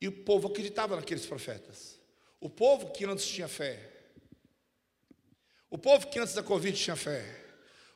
E 0.00 0.08
o 0.08 0.24
povo 0.24 0.48
acreditava 0.48 0.96
naqueles 0.96 1.24
profetas. 1.24 1.98
O 2.44 2.50
povo 2.50 2.92
que 2.92 3.06
antes 3.06 3.26
tinha 3.26 3.48
fé. 3.48 3.90
O 5.70 5.78
povo 5.78 6.06
que 6.08 6.18
antes 6.18 6.34
da 6.34 6.42
Covid 6.42 6.76
tinha 6.76 6.94
fé. 6.94 7.24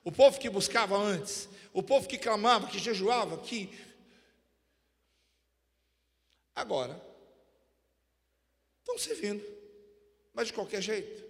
O 0.03 0.11
povo 0.11 0.41
que 0.41 0.49
buscava 0.49 0.97
antes. 0.97 1.47
O 1.71 1.83
povo 1.83 2.09
que 2.09 2.17
clamava, 2.17 2.67
que 2.67 2.79
jejuava, 2.79 3.37
que. 3.37 3.79
Agora, 6.55 6.99
estão 8.79 8.97
servindo. 8.97 9.45
Mas 10.33 10.47
de 10.47 10.55
qualquer 10.55 10.81
jeito. 10.81 11.23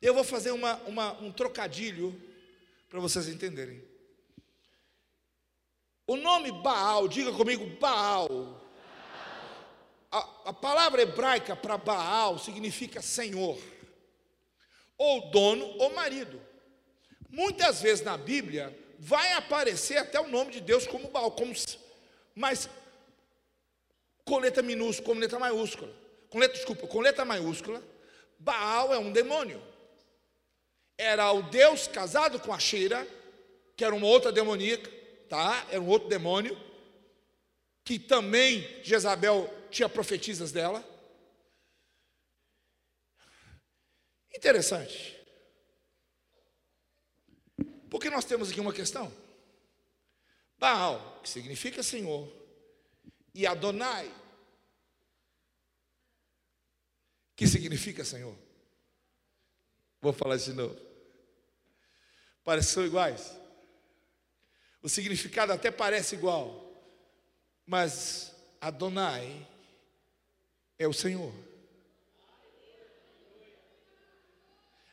Eu 0.00 0.14
vou 0.14 0.22
fazer 0.22 0.52
uma, 0.52 0.76
uma, 0.84 1.20
um 1.20 1.32
trocadilho 1.32 2.16
para 2.88 3.00
vocês 3.00 3.26
entenderem. 3.26 3.82
O 6.06 6.14
nome 6.16 6.52
Baal, 6.62 7.08
diga 7.08 7.32
comigo, 7.32 7.66
Baal. 7.80 8.59
A, 10.10 10.18
a 10.46 10.52
palavra 10.52 11.02
hebraica 11.02 11.54
para 11.54 11.78
Baal 11.78 12.38
significa 12.38 13.00
Senhor, 13.00 13.58
ou 14.98 15.30
dono 15.30 15.64
ou 15.78 15.94
marido. 15.94 16.40
Muitas 17.28 17.80
vezes 17.80 18.04
na 18.04 18.16
Bíblia 18.16 18.76
vai 18.98 19.32
aparecer 19.32 19.98
até 19.98 20.20
o 20.20 20.28
nome 20.28 20.52
de 20.52 20.60
Deus 20.60 20.86
como 20.86 21.08
Baal, 21.08 21.30
como, 21.30 21.54
mas 22.34 22.68
com 24.24 24.38
letra 24.38 24.62
minúscula, 24.62 25.14
com 25.14 25.20
letra 25.20 25.38
maiúscula. 25.38 25.94
Com 26.28 26.38
letra, 26.38 26.56
desculpa, 26.56 26.86
com 26.86 27.00
letra 27.00 27.24
maiúscula, 27.24 27.82
Baal 28.38 28.92
é 28.92 28.98
um 28.98 29.12
demônio 29.12 29.70
era 31.00 31.32
o 31.32 31.40
Deus 31.44 31.88
casado 31.88 32.38
com 32.38 32.52
a 32.52 32.58
Shira, 32.58 33.08
que 33.74 33.82
era 33.82 33.94
uma 33.94 34.06
outra 34.06 34.30
demoníaca, 34.30 34.90
tá? 35.30 35.66
Era 35.70 35.80
um 35.80 35.88
outro 35.88 36.10
demônio, 36.10 36.54
que 37.82 37.98
também 37.98 38.68
Jezabel 38.82 39.50
tinha 39.70 39.88
profetisas 39.88 40.52
dela. 40.52 40.84
Interessante. 44.34 45.18
Porque 47.88 48.08
nós 48.08 48.24
temos 48.24 48.50
aqui 48.50 48.60
uma 48.60 48.72
questão. 48.72 49.12
Baal, 50.58 51.20
que 51.22 51.28
significa 51.28 51.82
Senhor, 51.82 52.30
e 53.34 53.46
Adonai, 53.46 54.12
que 57.34 57.46
significa 57.46 58.04
Senhor. 58.04 58.36
Vou 60.00 60.12
falar 60.12 60.36
de 60.36 60.52
novo. 60.52 60.78
Parece 62.44 62.72
são 62.72 62.84
iguais. 62.84 63.34
O 64.82 64.88
significado 64.88 65.52
até 65.52 65.70
parece 65.70 66.14
igual. 66.14 66.70
Mas 67.66 68.34
Adonai 68.60 69.46
é 70.80 70.88
o 70.88 70.94
Senhor. 70.94 71.30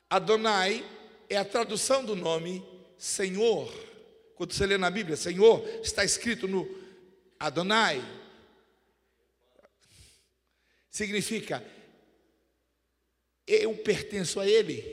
Adonai 0.10 0.86
é 1.30 1.38
a 1.38 1.46
tradução 1.46 2.04
do 2.04 2.14
nome 2.14 2.62
Senhor. 2.98 3.74
Quando 4.36 4.52
você 4.52 4.66
lê 4.66 4.78
na 4.78 4.92
Bíblia, 4.92 5.16
Senhor, 5.16 5.66
está 5.82 6.04
escrito 6.04 6.46
no 6.46 6.68
Adonai. 7.40 8.04
Significa 10.90 11.66
eu 13.48 13.74
pertenço 13.78 14.42
a 14.42 14.46
Ele. 14.46 14.84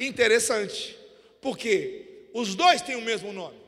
Interessante, 0.00 0.98
porque 1.40 2.28
os 2.34 2.56
dois 2.56 2.82
têm 2.82 2.96
o 2.96 3.02
mesmo 3.02 3.32
nome. 3.32 3.60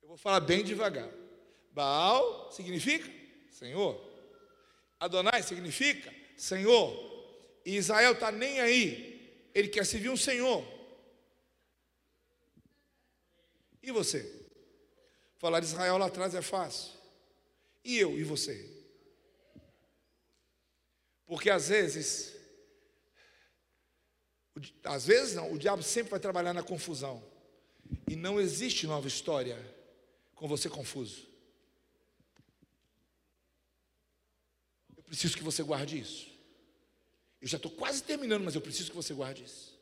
Eu 0.00 0.08
vou 0.08 0.16
falar 0.16 0.40
bem 0.40 0.64
devagar. 0.64 1.19
Baal 1.70 2.50
significa 2.52 3.10
Senhor. 3.50 4.00
Adonai 4.98 5.42
significa 5.42 6.12
Senhor. 6.36 7.08
E 7.64 7.76
Israel 7.76 8.12
está 8.12 8.32
nem 8.32 8.60
aí. 8.60 9.48
Ele 9.54 9.68
quer 9.68 9.84
servir 9.84 10.10
um 10.10 10.16
Senhor. 10.16 10.64
E 13.82 13.90
você? 13.90 14.48
Falar 15.38 15.60
de 15.60 15.66
Israel 15.66 15.96
lá 15.96 16.06
atrás 16.06 16.34
é 16.34 16.42
fácil. 16.42 16.92
E 17.84 17.98
eu 17.98 18.18
e 18.18 18.24
você? 18.24 18.78
Porque 21.26 21.48
às 21.48 21.68
vezes 21.68 22.36
às 24.84 25.06
vezes 25.06 25.34
não, 25.34 25.52
o 25.52 25.58
diabo 25.58 25.82
sempre 25.82 26.10
vai 26.10 26.20
trabalhar 26.20 26.52
na 26.52 26.62
confusão. 26.62 27.22
E 28.08 28.14
não 28.16 28.40
existe 28.40 28.86
nova 28.86 29.08
história 29.08 29.58
com 30.34 30.46
você 30.46 30.68
confuso. 30.68 31.29
Preciso 35.10 35.36
que 35.36 35.42
você 35.42 35.62
guarde 35.62 35.98
isso. 35.98 36.30
Eu 37.42 37.48
já 37.48 37.56
estou 37.56 37.72
quase 37.72 38.02
terminando, 38.02 38.44
mas 38.44 38.54
eu 38.54 38.60
preciso 38.60 38.90
que 38.90 38.96
você 38.96 39.12
guarde 39.12 39.42
isso. 39.42 39.76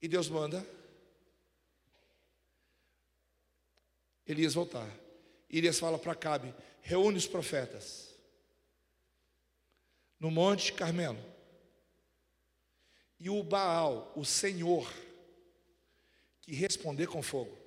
E 0.00 0.08
Deus 0.08 0.28
manda 0.28 0.66
Elias 4.26 4.54
voltar. 4.54 4.88
Elias 5.50 5.78
fala 5.78 5.98
para 5.98 6.14
Cabe: 6.14 6.54
reúne 6.80 7.18
os 7.18 7.26
profetas 7.26 8.14
no 10.18 10.30
Monte 10.30 10.72
Carmelo 10.72 11.22
e 13.20 13.28
o 13.28 13.42
Baal, 13.42 14.12
o 14.16 14.24
Senhor, 14.24 14.90
que 16.40 16.54
responder 16.54 17.06
com 17.06 17.22
fogo. 17.22 17.58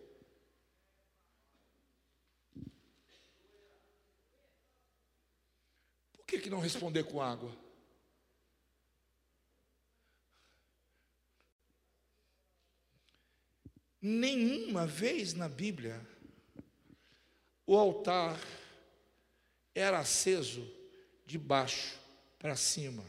Por 6.13 6.20
que, 6.31 6.39
que 6.39 6.49
não 6.49 6.59
responder 6.59 7.03
com 7.03 7.21
água? 7.21 7.51
Nenhuma 14.01 14.87
vez 14.87 15.33
na 15.33 15.49
Bíblia 15.49 15.99
o 17.67 17.77
altar 17.77 18.39
era 19.75 19.99
aceso 19.99 20.65
de 21.25 21.37
baixo 21.37 21.99
para 22.39 22.55
cima. 22.55 23.03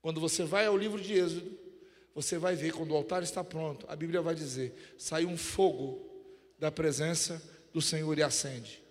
Quando 0.00 0.18
você 0.18 0.44
vai 0.44 0.66
ao 0.66 0.78
livro 0.78 1.00
de 1.00 1.12
Êxodo, 1.12 1.58
você 2.14 2.38
vai 2.38 2.56
ver 2.56 2.72
quando 2.72 2.92
o 2.92 2.96
altar 2.96 3.22
está 3.22 3.44
pronto, 3.44 3.86
a 3.88 3.94
Bíblia 3.94 4.22
vai 4.22 4.34
dizer: 4.34 4.94
sai 4.98 5.26
um 5.26 5.36
fogo 5.36 6.08
da 6.58 6.72
presença 6.72 7.40
do 7.72 7.82
Senhor 7.82 8.18
e 8.18 8.22
acende. 8.22 8.82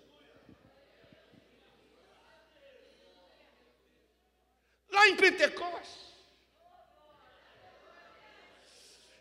Lá 5.00 5.08
em 5.08 5.09
Pentecostes, 5.20 6.00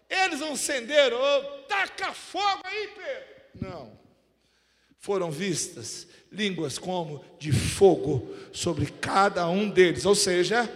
eles 0.08 0.40
acenderam, 0.40 1.18
oh, 1.20 1.62
taca 1.62 2.12
fogo 2.14 2.62
aí, 2.64 2.88
Pedro. 2.88 3.34
Não. 3.60 3.98
Foram 4.98 5.30
vistas 5.30 6.06
línguas 6.30 6.78
como 6.78 7.24
de 7.38 7.52
fogo 7.52 8.34
sobre 8.52 8.86
cada 8.86 9.48
um 9.48 9.68
deles, 9.68 10.04
ou 10.04 10.14
seja, 10.14 10.70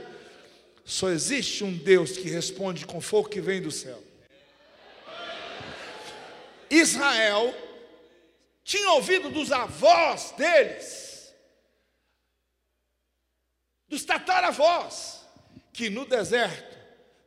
só 0.84 1.10
existe 1.10 1.64
um 1.64 1.72
Deus 1.72 2.16
que 2.16 2.28
responde 2.28 2.86
com 2.86 3.00
fogo 3.00 3.28
que 3.28 3.40
vem 3.40 3.60
do 3.60 3.70
céu. 3.70 4.02
Israel 6.70 7.54
tinha 8.64 8.92
ouvido 8.92 9.28
dos 9.28 9.52
avós 9.52 10.32
deles, 10.36 11.11
dos 13.92 14.06
tataravós, 14.06 15.20
que 15.70 15.90
no 15.90 16.06
deserto 16.06 16.78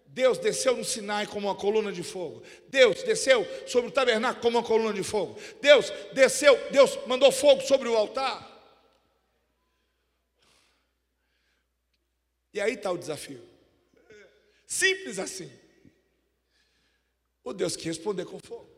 Deus 0.08 0.40
desceu 0.40 0.76
no 0.76 0.84
Sinai 0.84 1.28
como 1.28 1.48
uma 1.48 1.56
coluna 1.56 1.92
de 1.92 2.02
fogo. 2.02 2.42
Deus 2.70 3.04
desceu 3.04 3.46
sobre 3.68 3.90
o 3.90 3.94
tabernáculo 3.94 4.42
como 4.42 4.58
uma 4.58 4.66
coluna 4.66 4.92
de 4.92 5.04
fogo. 5.04 5.40
Deus 5.62 5.92
desceu, 6.14 6.58
Deus 6.72 6.98
mandou 7.06 7.32
fogo 7.32 7.62
sobre 7.62 7.88
o 7.88 7.96
altar. 7.96 8.52
E 12.52 12.60
aí 12.60 12.74
está 12.74 12.92
o 12.92 12.98
desafio. 12.98 13.48
Simples 14.66 15.20
assim. 15.20 15.52
O 17.44 17.54
Deus 17.54 17.76
que 17.76 17.86
responder 17.86 18.26
com 18.26 18.40
fogo. 18.40 18.75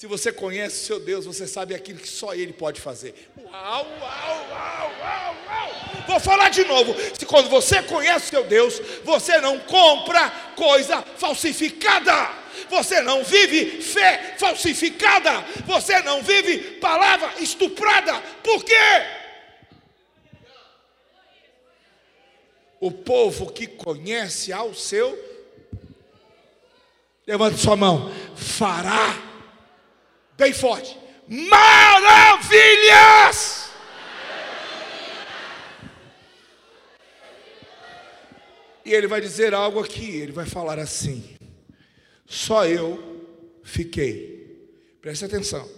Se 0.00 0.06
você 0.06 0.32
conhece 0.32 0.76
o 0.76 0.86
seu 0.86 0.98
Deus, 0.98 1.26
você 1.26 1.46
sabe 1.46 1.74
aquilo 1.74 1.98
que 1.98 2.08
só 2.08 2.32
Ele 2.32 2.54
pode 2.54 2.80
fazer. 2.80 3.14
Uau, 3.36 3.52
uau, 3.52 3.86
uau, 4.00 4.92
uau, 4.98 5.36
uau. 5.46 6.04
Vou 6.08 6.18
falar 6.18 6.48
de 6.48 6.64
novo. 6.64 6.94
Se 7.14 7.26
quando 7.26 7.50
você 7.50 7.82
conhece 7.82 8.24
o 8.24 8.30
seu 8.30 8.44
Deus, 8.44 8.80
você 9.04 9.38
não 9.42 9.58
compra 9.58 10.30
coisa 10.56 11.02
falsificada. 11.18 12.30
Você 12.70 13.02
não 13.02 13.22
vive 13.22 13.82
fé 13.82 14.36
falsificada. 14.38 15.44
Você 15.66 16.00
não 16.00 16.22
vive 16.22 16.78
palavra 16.78 17.34
estuprada. 17.38 18.18
Por 18.42 18.64
quê? 18.64 19.04
O 22.80 22.90
povo 22.90 23.52
que 23.52 23.66
conhece 23.66 24.50
ao 24.50 24.72
seu, 24.72 25.14
levante 27.26 27.58
sua 27.58 27.76
mão, 27.76 28.10
fará 28.34 29.28
bem 30.40 30.52
forte: 30.54 30.98
maravilhas! 31.28 31.70
E 38.84 38.92
ele 38.94 39.06
vai 39.06 39.20
dizer 39.20 39.52
algo 39.54 39.78
aqui, 39.78 40.16
ele 40.16 40.32
vai 40.32 40.46
falar 40.46 40.78
assim: 40.78 41.36
só 42.26 42.66
eu 42.66 42.98
fiquei. 43.62 44.40
Preste 45.00 45.24
atenção. 45.24 45.68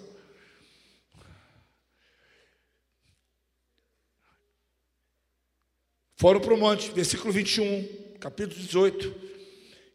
Foram 6.17 6.41
para 6.41 6.55
o 6.55 6.57
monte, 6.57 6.91
versículo 6.93 7.33
21, 7.33 8.17
capítulo 8.21 8.61
18. 8.61 9.32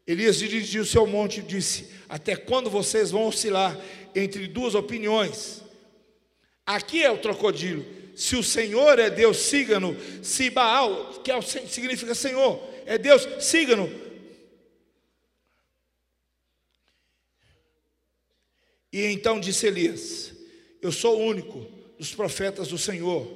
Elias 0.08 0.38
dirigiu 0.38 0.86
se 0.86 0.96
ao 0.96 1.06
monte 1.06 1.40
e 1.40 1.42
disse: 1.42 1.90
Até 2.08 2.34
quando 2.34 2.70
vocês 2.70 3.10
vão 3.10 3.26
oscilar 3.26 3.78
entre 4.14 4.46
duas 4.46 4.74
opiniões. 4.74 5.62
Aqui 6.64 7.04
é 7.04 7.10
o 7.10 7.18
trocadilho. 7.18 7.84
Se 8.16 8.34
o 8.34 8.42
Senhor 8.42 8.98
é 8.98 9.10
Deus, 9.10 9.36
siga-no. 9.36 9.94
Se 10.24 10.48
Baal, 10.48 11.20
que 11.22 11.30
é, 11.30 11.40
significa 11.42 12.14
Senhor, 12.14 12.58
é 12.86 12.96
Deus, 12.96 13.28
siga-no. 13.38 13.86
E 18.90 19.04
então 19.04 19.38
disse 19.38 19.66
Elias: 19.66 20.32
Eu 20.80 20.90
sou 20.90 21.18
o 21.18 21.26
único 21.26 21.66
dos 21.98 22.14
profetas 22.14 22.68
do 22.68 22.78
Senhor, 22.78 23.30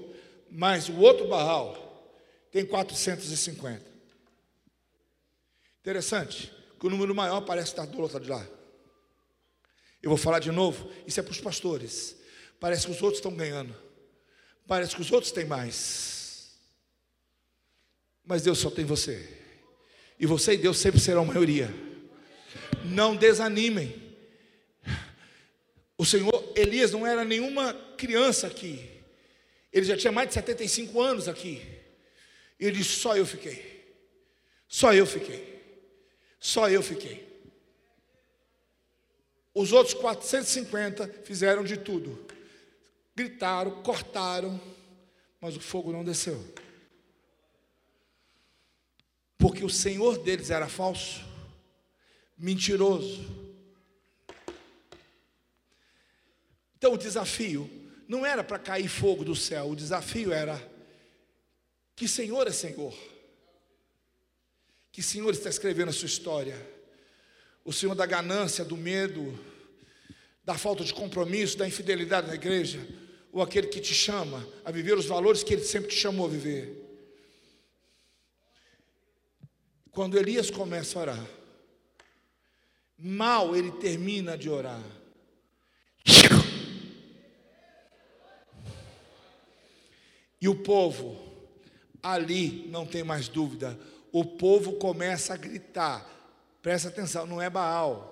mas 0.51 0.89
o 0.89 0.99
outro 1.01 1.29
Baal 1.29 2.11
tem 2.51 2.65
450. 2.65 3.93
Interessante, 5.81 6.62
que 6.83 6.87
o 6.89 6.91
número 6.91 7.15
maior 7.15 7.43
parece 7.43 7.69
estar 7.69 7.87
do 7.87 8.01
outro 8.01 8.15
lado 8.15 8.25
de 8.25 8.31
lá. 8.31 8.45
Eu 10.03 10.11
vou 10.11 10.17
falar 10.17 10.41
de 10.41 10.51
novo, 10.51 10.91
isso 11.07 11.21
é 11.21 11.23
para 11.23 11.31
os 11.31 11.41
pastores. 11.41 12.17
Parece 12.59 12.87
que 12.87 12.91
os 12.91 13.01
outros 13.01 13.19
estão 13.19 13.33
ganhando. 13.33 13.73
Parece 14.67 14.97
que 14.97 15.01
os 15.01 15.13
outros 15.13 15.31
têm 15.31 15.45
mais. 15.45 16.59
Mas 18.25 18.43
Deus 18.43 18.59
só 18.59 18.69
tem 18.69 18.85
você. 18.85 19.29
E 20.19 20.27
você 20.27 20.55
e 20.55 20.57
Deus 20.57 20.77
sempre 20.77 20.99
serão 20.99 21.25
maioria. 21.25 21.73
Não 22.85 23.15
desanimem. 23.15 24.17
O 25.97 26.05
Senhor 26.05 26.53
Elias 26.57 26.91
não 26.91 27.07
era 27.07 27.25
nenhuma 27.25 27.75
criança 27.97 28.49
aqui. 28.49 28.91
Ele 29.73 29.87
já 29.87 29.97
tinha 29.97 30.11
mais 30.11 30.27
de 30.27 30.35
75 30.35 31.01
anos 31.01 31.29
aqui. 31.29 31.63
Ele 32.59 32.79
disse: 32.79 32.97
Só 32.97 33.17
eu 33.17 33.25
fiquei. 33.25 34.03
Só 34.67 34.93
eu 34.93 35.07
fiquei. 35.07 35.52
Só 36.43 36.69
eu 36.69 36.83
fiquei. 36.83 37.25
Os 39.55 39.71
outros 39.71 39.95
450 39.95 41.07
fizeram 41.23 41.63
de 41.63 41.77
tudo. 41.77 42.27
Gritaram, 43.15 43.81
cortaram, 43.85 44.61
mas 45.41 45.55
o 45.55 45.61
fogo 45.61 45.93
não 45.93 46.03
desceu. 46.03 46.45
Porque 49.39 49.65
o 49.65 49.71
Senhor 49.71 50.19
deles 50.19 50.51
era 50.51 50.69
falso, 50.69 51.25
mentiroso. 52.37 53.25
Então 56.77 56.95
o 56.95 56.99
desafio 56.99 57.71
não 58.09 58.27
era 58.27 58.43
para 58.43 58.59
cair 58.59 58.89
fogo 58.89 59.25
do 59.25 59.37
céu, 59.37 59.71
o 59.71 59.77
desafio 59.77 60.33
era 60.33 60.61
que 61.95 62.09
Senhor 62.09 62.49
é 62.49 62.53
Senhor. 62.53 63.12
Que 64.93 65.03
Senhor 65.03 65.33
está 65.33 65.49
escrevendo 65.49 65.89
a 65.89 65.93
sua 65.93 66.07
história 66.07 66.73
o 67.65 67.73
Senhor 67.73 67.95
da 67.95 68.07
ganância, 68.07 68.65
do 68.65 68.77
medo, 68.77 69.39
da 70.45 70.59
falta 70.59 70.85
de 70.85 70.93
compromisso, 70.93 71.57
da 71.57 71.67
infidelidade 71.67 72.27
na 72.27 72.35
igreja, 72.35 72.87
ou 73.33 73.41
aquele 73.41 73.69
que 73.69 73.81
te 73.81 73.95
chama 73.95 74.47
a 74.65 74.71
viver 74.71 74.97
os 74.99 75.07
valores 75.07 75.43
que 75.43 75.55
ele 75.55 75.65
sempre 75.65 75.89
te 75.89 75.97
chamou 75.97 76.27
a 76.27 76.31
viver. 76.31 76.81
Quando 79.91 80.19
Elias 80.19 80.51
começa 80.51 80.99
a 80.99 81.03
orar, 81.03 81.27
mal 82.99 83.55
ele 83.55 83.71
termina 83.73 84.37
de 84.37 84.49
orar. 84.49 84.83
E 90.41 90.49
o 90.49 90.57
povo, 90.57 91.17
ali 92.03 92.67
não 92.69 92.85
tem 92.85 93.05
mais 93.05 93.29
dúvida, 93.29 93.79
o 94.13 94.25
povo 94.25 94.75
começa 94.75 95.35
a 95.35 95.37
gritar: 95.37 96.07
Presta 96.61 96.89
atenção, 96.89 97.27
não 97.27 97.41
é 97.41 97.51
Baal. 97.51 98.11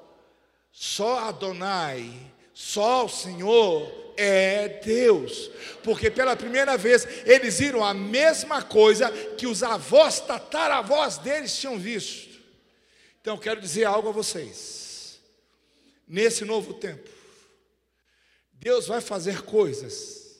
Só 0.73 1.19
Adonai, 1.29 2.33
só 2.55 3.05
o 3.05 3.09
Senhor 3.09 4.13
é 4.17 4.81
Deus. 4.85 5.51
Porque 5.83 6.11
pela 6.11 6.35
primeira 6.35 6.77
vez 6.77 7.07
eles 7.27 7.59
viram 7.59 7.85
a 7.85 7.95
mesma 7.95 8.63
coisa 8.63 9.11
que 9.37 9.47
os 9.47 9.63
avós, 9.63 10.21
tataravós 10.21 11.19
deles 11.19 11.57
tinham 11.57 11.79
visto. 11.79 12.41
Então 13.21 13.35
eu 13.35 13.41
quero 13.41 13.61
dizer 13.61 13.85
algo 13.85 14.09
a 14.09 14.13
vocês. 14.13 15.21
Nesse 16.09 16.45
novo 16.45 16.75
tempo, 16.75 17.09
Deus 18.53 18.87
vai 18.87 19.01
fazer 19.01 19.43
coisas. 19.43 20.39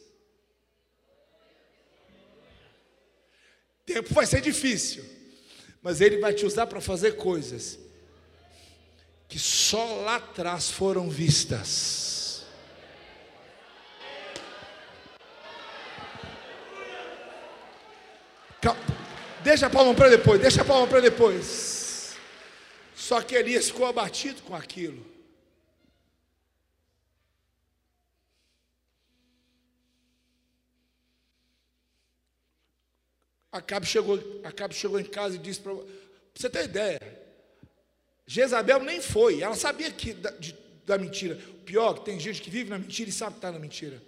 O 3.81 3.85
tempo 3.87 4.13
vai 4.13 4.27
ser 4.27 4.41
difícil, 4.41 5.05
mas 5.83 6.01
Ele 6.01 6.19
vai 6.19 6.33
te 6.33 6.45
usar 6.45 6.67
para 6.67 6.81
fazer 6.81 7.13
coisas 7.13 7.79
que 9.29 9.39
só 9.39 10.03
lá 10.03 10.17
atrás 10.17 10.71
foram 10.71 11.09
vistas. 11.09 12.11
Deixa 19.43 19.67
a 19.67 19.71
palma 19.71 19.95
para 19.95 20.11
depois, 20.11 20.41
deixa 20.41 20.61
a 20.63 20.65
palma 20.65 20.87
para 20.87 21.01
depois. 21.01 22.15
Só 22.95 23.23
que 23.23 23.35
Elias 23.35 23.67
ficou 23.67 23.87
abatido 23.87 24.43
com 24.43 24.55
aquilo. 24.55 25.10
Acabe 33.53 33.87
chegou, 33.87 34.19
Acabe 34.45 34.75
chegou 34.75 35.01
em 35.01 35.05
casa 35.05 35.37
e 35.37 35.39
disse 35.39 35.61
para 35.61 35.75
você 36.35 36.49
ter 36.49 36.65
ideia, 36.65 37.01
Jezabel 38.27 38.81
nem 38.85 39.01
foi, 39.01 39.41
ela 39.41 39.57
sabia 39.57 39.91
que 39.91 40.13
da, 40.13 40.31
de, 40.31 40.57
da 40.87 40.97
mentira. 40.97 41.37
O 41.51 41.65
pior, 41.65 41.95
que 41.95 42.05
tem 42.05 42.21
gente 42.21 42.41
que 42.41 42.49
vive 42.51 42.71
na 42.71 42.79
mentira 42.79 43.11
e 43.11 43.13
sabe 43.13 43.33
que 43.33 43.39
está 43.39 43.51
na 43.51 43.59
mentira. 43.59 44.01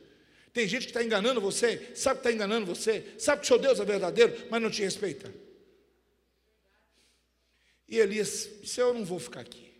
Tem 0.53 0.69
gente 0.69 0.83
que 0.83 0.91
está 0.91 1.03
enganando 1.03 1.41
você, 1.41 1.91
sabe 1.95 2.21
que 2.21 2.29
está 2.29 2.33
enganando 2.33 2.67
você, 2.67 3.15
sabe 3.19 3.41
que 3.41 3.47
seu 3.47 3.59
Deus 3.59 3.81
é 3.81 3.85
verdadeiro, 3.85 4.47
mas 4.51 4.63
não 4.63 4.71
te 4.71 4.83
respeita. 4.83 5.33
E 7.89 7.99
Elias 7.99 8.49
disse: 8.61 8.81
Eu 8.81 8.95
não 8.95 9.05
vou 9.05 9.19
ficar 9.19 9.41
aqui. 9.41 9.73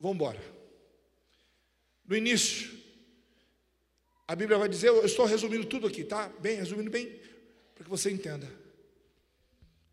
Vamos 0.00 0.14
embora. 0.14 0.40
No 2.06 2.16
início, 2.16 2.78
a 4.26 4.34
Bíblia 4.34 4.58
vai 4.58 4.68
dizer, 4.68 4.88
eu 4.88 5.04
estou 5.04 5.26
resumindo 5.26 5.66
tudo 5.66 5.86
aqui, 5.86 6.04
tá? 6.04 6.28
Bem, 6.38 6.56
resumindo 6.56 6.90
bem, 6.90 7.20
para 7.78 7.84
que 7.84 7.90
você 7.90 8.10
entenda. 8.10 8.52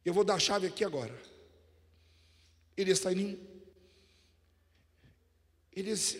Eu 0.04 0.12
vou 0.12 0.24
dar 0.24 0.36
a 0.36 0.40
chave 0.40 0.66
aqui 0.66 0.84
agora. 0.84 1.16
Ele 2.76 2.92
está 2.92 3.14
indo. 3.14 3.40
Ele 5.72 5.92
disse, 5.92 6.20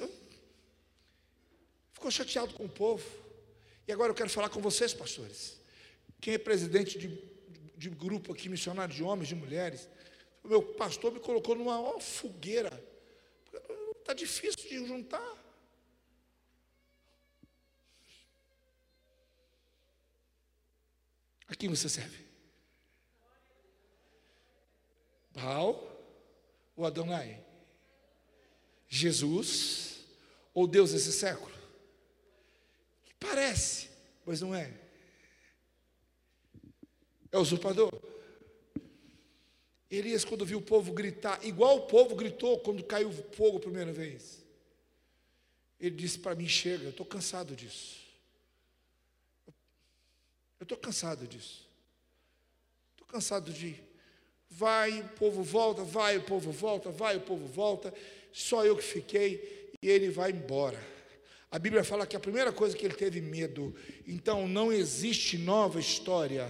ficou 1.92 2.12
chateado 2.12 2.54
com 2.54 2.66
o 2.66 2.70
povo. 2.70 3.04
E 3.88 3.92
agora 3.92 4.12
eu 4.12 4.16
quero 4.16 4.30
falar 4.30 4.50
com 4.50 4.62
vocês, 4.62 4.94
pastores. 4.94 5.60
Quem 6.22 6.36
é 6.36 6.38
presidente 6.38 7.00
de, 7.00 7.20
de 7.76 7.90
grupo 7.90 8.32
aqui, 8.32 8.48
missionário 8.48 8.94
de 8.94 9.02
homens, 9.02 9.30
de 9.30 9.36
mulheres? 9.36 9.90
O 10.44 10.48
meu 10.48 10.62
pastor 10.62 11.12
me 11.12 11.20
colocou 11.20 11.56
numa 11.56 11.82
ó, 11.82 12.00
fogueira. 12.00 12.72
Está 14.00 14.14
difícil 14.14 14.70
de 14.70 14.86
juntar. 14.86 15.45
A 21.48 21.56
quem 21.56 21.70
você 21.70 21.88
serve? 21.88 22.26
Baal 25.32 25.82
ou 26.76 26.86
Adonai? 26.86 27.44
Jesus 28.88 30.00
ou 30.54 30.68
Deus 30.68 30.92
desse 30.92 31.12
século? 31.12 31.54
Que 33.06 33.14
parece, 33.16 33.90
mas 34.26 34.42
não 34.42 34.56
é. 34.56 34.74
É 37.32 37.38
usurpador. 37.38 37.92
Elias, 39.92 40.26
quando 40.26 40.46
viu 40.46 40.60
o 40.60 40.62
povo 40.62 40.92
gritar, 40.94 41.44
igual 41.46 41.78
o 41.78 41.88
povo 41.88 42.16
gritou 42.16 42.60
quando 42.60 42.84
caiu 42.84 43.12
fogo 43.12 43.58
a 43.58 43.62
primeira 43.62 43.92
vez, 43.92 44.44
ele 45.80 45.96
disse 45.96 46.18
para 46.18 46.36
mim: 46.36 46.48
Chega, 46.48 46.86
eu 46.86 46.90
estou 46.90 47.06
cansado 47.06 47.56
disso. 47.56 48.05
Estou 50.66 50.78
cansado 50.78 51.28
disso. 51.28 51.70
Estou 52.92 53.08
cansado 53.08 53.54
de. 53.54 53.76
Vai, 54.50 55.02
o 55.02 55.10
povo 55.10 55.44
volta, 55.44 55.84
vai, 55.84 56.18
o 56.18 56.24
povo 56.24 56.52
volta, 56.52 56.92
vai, 56.92 57.18
o 57.18 57.22
povo 57.22 57.46
volta. 57.46 57.94
Só 58.34 58.66
eu 58.66 58.76
que 58.76 58.84
fiquei 58.84 59.72
e 59.82 59.88
ele 59.88 60.10
vai 60.10 60.32
embora. 60.32 60.82
A 61.52 61.58
Bíblia 61.60 61.84
fala 61.84 62.06
que 62.06 62.16
a 62.16 62.20
primeira 62.20 62.52
coisa 62.52 62.76
que 62.76 62.86
ele 62.86 62.96
teve 62.96 63.22
medo. 63.22 63.76
Então 64.08 64.48
não 64.48 64.72
existe 64.72 65.38
nova 65.38 65.80
história 65.80 66.50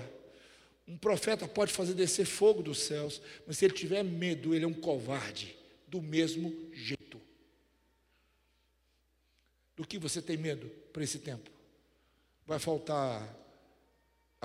um 0.87 0.97
profeta 0.97 1.47
pode 1.47 1.73
fazer 1.73 1.95
descer 1.95 2.25
fogo 2.25 2.61
dos 2.61 2.79
céus, 2.79 3.21
mas 3.47 3.57
se 3.57 3.65
ele 3.65 3.73
tiver 3.73 4.03
medo, 4.03 4.53
ele 4.53 4.65
é 4.65 4.67
um 4.67 4.73
covarde, 4.73 5.57
do 5.87 6.01
mesmo 6.01 6.53
jeito. 6.73 7.19
Do 9.75 9.85
que 9.85 9.97
você 9.97 10.21
tem 10.21 10.37
medo 10.37 10.69
para 10.93 11.03
esse 11.03 11.19
tempo? 11.19 11.49
Vai 12.45 12.59
faltar 12.59 13.35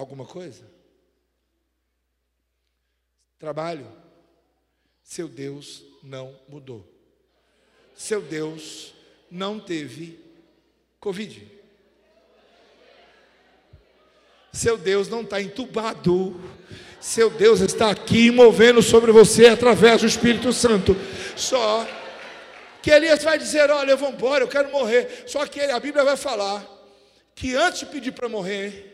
alguma 0.00 0.24
coisa? 0.24 0.64
Trabalho. 3.38 3.86
Seu 5.02 5.28
Deus 5.28 5.82
não 6.02 6.38
mudou. 6.48 6.86
Seu 7.94 8.20
Deus 8.20 8.94
não 9.30 9.58
teve 9.58 10.18
Covid. 10.98 11.46
Seu 14.52 14.76
Deus 14.76 15.08
não 15.08 15.22
está 15.22 15.40
entubado. 15.40 16.40
Seu 17.00 17.30
Deus 17.30 17.60
está 17.60 17.90
aqui 17.90 18.30
movendo 18.30 18.82
sobre 18.82 19.10
você 19.12 19.46
através 19.46 20.00
do 20.00 20.06
Espírito 20.06 20.52
Santo. 20.52 20.94
Só 21.36 21.86
que 22.82 22.90
Elias 22.90 23.22
vai 23.22 23.38
dizer: 23.38 23.70
Olha, 23.70 23.92
eu 23.92 23.96
vou 23.96 24.10
embora, 24.10 24.44
eu 24.44 24.48
quero 24.48 24.70
morrer. 24.70 25.24
Só 25.26 25.46
que 25.46 25.60
a 25.60 25.80
Bíblia 25.80 26.04
vai 26.04 26.16
falar 26.16 26.66
que 27.34 27.54
antes 27.54 27.80
de 27.80 27.86
pedir 27.86 28.12
para 28.12 28.28
morrer, 28.28 28.89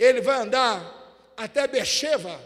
ele 0.00 0.22
vai 0.22 0.38
andar 0.38 1.32
até 1.36 1.66
Becheva. 1.68 2.40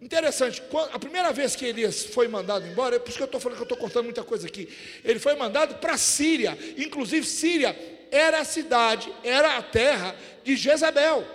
Interessante, 0.00 0.62
a 0.92 0.98
primeira 0.98 1.32
vez 1.32 1.56
que 1.56 1.64
Elias 1.64 2.04
foi 2.04 2.28
mandado 2.28 2.66
embora, 2.66 2.96
é 2.96 2.98
por 2.98 3.08
isso 3.08 3.16
que 3.16 3.22
eu 3.22 3.26
estou 3.26 3.40
falando 3.40 3.56
que 3.56 3.62
eu 3.62 3.64
estou 3.64 3.78
contando 3.78 4.04
muita 4.04 4.22
coisa 4.22 4.46
aqui. 4.46 4.68
Ele 5.02 5.18
foi 5.18 5.34
mandado 5.34 5.76
para 5.76 5.96
Síria, 5.96 6.56
inclusive 6.76 7.26
Síria 7.26 7.76
era 8.12 8.40
a 8.40 8.44
cidade, 8.44 9.12
era 9.24 9.56
a 9.56 9.62
terra 9.62 10.14
de 10.44 10.54
Jezabel. 10.56 11.26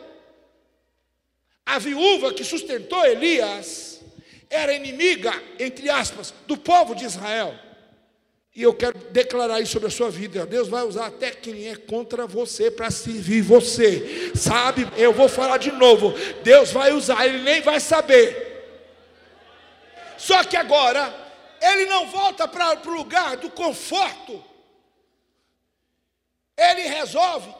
A 1.65 1.77
viúva 1.77 2.33
que 2.33 2.43
sustentou 2.43 3.05
Elias 3.05 3.99
era 4.49 4.73
inimiga, 4.73 5.33
entre 5.59 5.89
aspas, 5.89 6.33
do 6.47 6.55
povo 6.55 6.95
de 6.95 7.03
Israel. 7.03 7.53
E 8.59 8.63
eu 8.63 8.73
quero 8.73 8.99
declarar 9.11 9.61
isso 9.61 9.71
sobre 9.71 9.87
a 9.87 9.89
sua 9.89 10.11
vida. 10.11 10.45
Deus 10.45 10.67
vai 10.67 10.83
usar 10.83 11.05
até 11.05 11.31
quem 11.31 11.69
é 11.69 11.77
contra 11.77 12.27
você 12.27 12.69
para 12.69 12.91
servir 12.91 13.41
você. 13.41 14.33
Sabe? 14.35 14.85
Eu 14.97 15.13
vou 15.13 15.29
falar 15.29 15.59
de 15.59 15.71
novo. 15.71 16.13
Deus 16.43 16.69
vai 16.69 16.91
usar, 16.91 17.25
ele 17.25 17.41
nem 17.41 17.61
vai 17.61 17.79
saber. 17.79 18.35
Só 20.17 20.43
que 20.43 20.57
agora, 20.57 21.15
ele 21.61 21.85
não 21.85 22.07
volta 22.07 22.49
para 22.49 22.77
o 22.85 22.93
lugar 22.93 23.37
do 23.37 23.49
conforto. 23.49 24.43
Ele 26.57 26.81
resolve, 26.81 27.55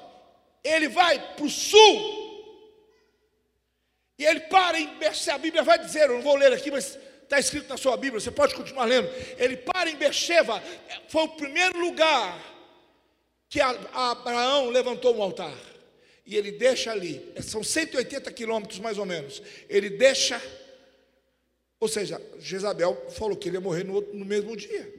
ele 0.62 0.90
vai 0.90 1.18
para 1.18 1.46
o 1.46 1.50
sul 1.50 2.20
e 4.18 4.26
ele 4.26 4.42
para 4.42 4.78
em 4.78 4.90
a 5.32 5.38
Bíblia 5.38 5.64
vai 5.64 5.80
dizer, 5.80 6.10
eu 6.10 6.16
não 6.16 6.22
vou 6.22 6.36
ler 6.36 6.52
aqui, 6.52 6.70
mas 6.70 7.00
está 7.30 7.40
escrito 7.40 7.70
na 7.70 7.78
sua 7.78 7.96
Bíblia, 7.96 8.20
você 8.20 8.32
pode 8.32 8.56
continuar 8.56 8.86
lendo. 8.86 9.08
Ele 9.38 9.56
para 9.56 9.88
em 9.88 9.96
Beersheba, 9.96 10.62
foi 11.08 11.24
o 11.24 11.30
primeiro 11.30 11.80
lugar 11.80 12.58
que 13.48 13.62
Abraão 13.62 14.70
levantou 14.72 15.16
um 15.16 15.22
altar. 15.22 15.56
E 16.26 16.36
ele 16.36 16.52
deixa 16.52 16.92
ali, 16.92 17.32
são 17.42 17.64
180 17.64 18.32
quilômetros 18.32 18.80
mais 18.80 18.98
ou 18.98 19.06
menos. 19.06 19.44
Ele 19.70 19.92
deixa, 19.92 20.42
ou 21.80 21.88
seja, 21.88 22.20
Jezabel 22.40 23.10
falou 23.12 23.38
que 23.38 23.48
ele 23.48 23.58
ia 23.58 23.62
morrer 23.62 23.84
no, 23.84 24.02
no 24.02 24.26
mesmo 24.26 24.58
dia. 24.58 24.92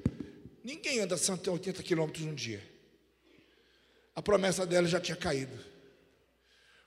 Ninguém 0.62 1.00
anda 1.00 1.16
180 1.16 1.82
quilômetros 1.82 2.24
num 2.24 2.34
dia. 2.34 2.62
A 4.14 4.22
promessa 4.22 4.64
dela 4.64 4.86
já 4.86 5.00
tinha 5.00 5.16
caído. 5.16 5.58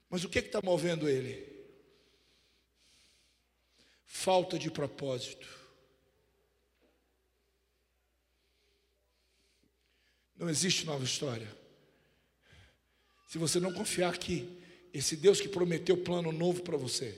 Mas 0.10 0.24
o 0.24 0.30
que 0.30 0.40
está 0.40 0.62
movendo 0.64 1.10
ele? 1.10 1.53
Falta 4.14 4.60
de 4.60 4.70
propósito. 4.70 5.48
Não 10.38 10.48
existe 10.48 10.86
nova 10.86 11.04
história. 11.04 11.48
Se 13.28 13.40
você 13.40 13.60
não 13.60 13.74
confiar 13.74 14.16
que 14.20 14.48
esse 14.94 15.18
Deus 15.18 15.42
que 15.42 15.50
prometeu 15.50 15.98
plano 15.98 16.32
novo 16.32 16.62
para 16.62 16.78
você, 16.78 17.18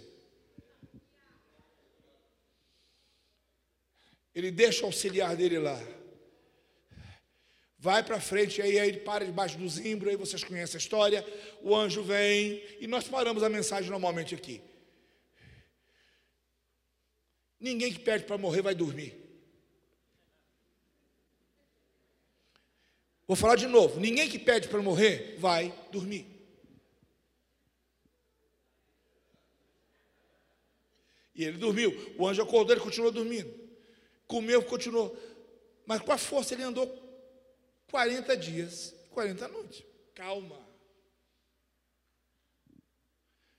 ele 4.33 4.49
deixa 4.49 4.83
o 4.83 4.85
auxiliar 4.85 5.35
dele 5.35 5.59
lá. 5.59 5.79
Vai 7.77 8.03
para 8.03 8.21
frente, 8.21 8.61
aí, 8.61 8.79
aí 8.79 8.87
ele 8.87 8.99
para 9.01 9.25
debaixo 9.25 9.57
do 9.57 9.67
zimbro, 9.67 10.09
aí 10.09 10.15
vocês 10.15 10.45
conhecem 10.45 10.77
a 10.77 10.81
história. 10.81 11.27
O 11.61 11.75
anjo 11.75 12.01
vem 12.01 12.63
e 12.79 12.87
nós 12.87 13.05
paramos 13.05 13.43
a 13.43 13.49
mensagem 13.49 13.91
normalmente 13.91 14.33
aqui. 14.33 14.61
Ninguém 17.65 17.91
que 17.91 17.97
pede 17.97 18.25
para 18.25 18.37
morrer 18.37 18.61
vai 18.61 18.75
dormir. 18.75 19.19
Vou 23.25 23.35
falar 23.35 23.55
de 23.55 23.65
novo: 23.65 23.99
ninguém 23.99 24.29
que 24.29 24.37
pede 24.37 24.67
para 24.67 24.83
morrer 24.83 25.35
vai 25.39 25.73
dormir. 25.91 26.27
E 31.33 31.43
ele 31.43 31.57
dormiu. 31.57 31.91
O 32.19 32.27
anjo 32.27 32.43
acordou, 32.43 32.75
ele 32.75 32.83
continuou 32.83 33.11
dormindo. 33.11 33.51
Comeu, 34.27 34.61
continuou. 34.61 35.17
Mas 35.87 36.01
com 36.01 36.11
a 36.11 36.19
força 36.19 36.53
ele 36.53 36.61
andou 36.61 36.87
40 37.89 38.37
dias, 38.37 38.93
40 39.09 39.47
noites. 39.47 39.83
Calma. 40.13 40.63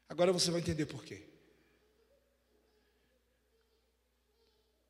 Agora 0.08 0.32
você 0.32 0.48
vai 0.52 0.60
entender 0.60 0.86
por 0.86 1.04
quê. 1.04 1.25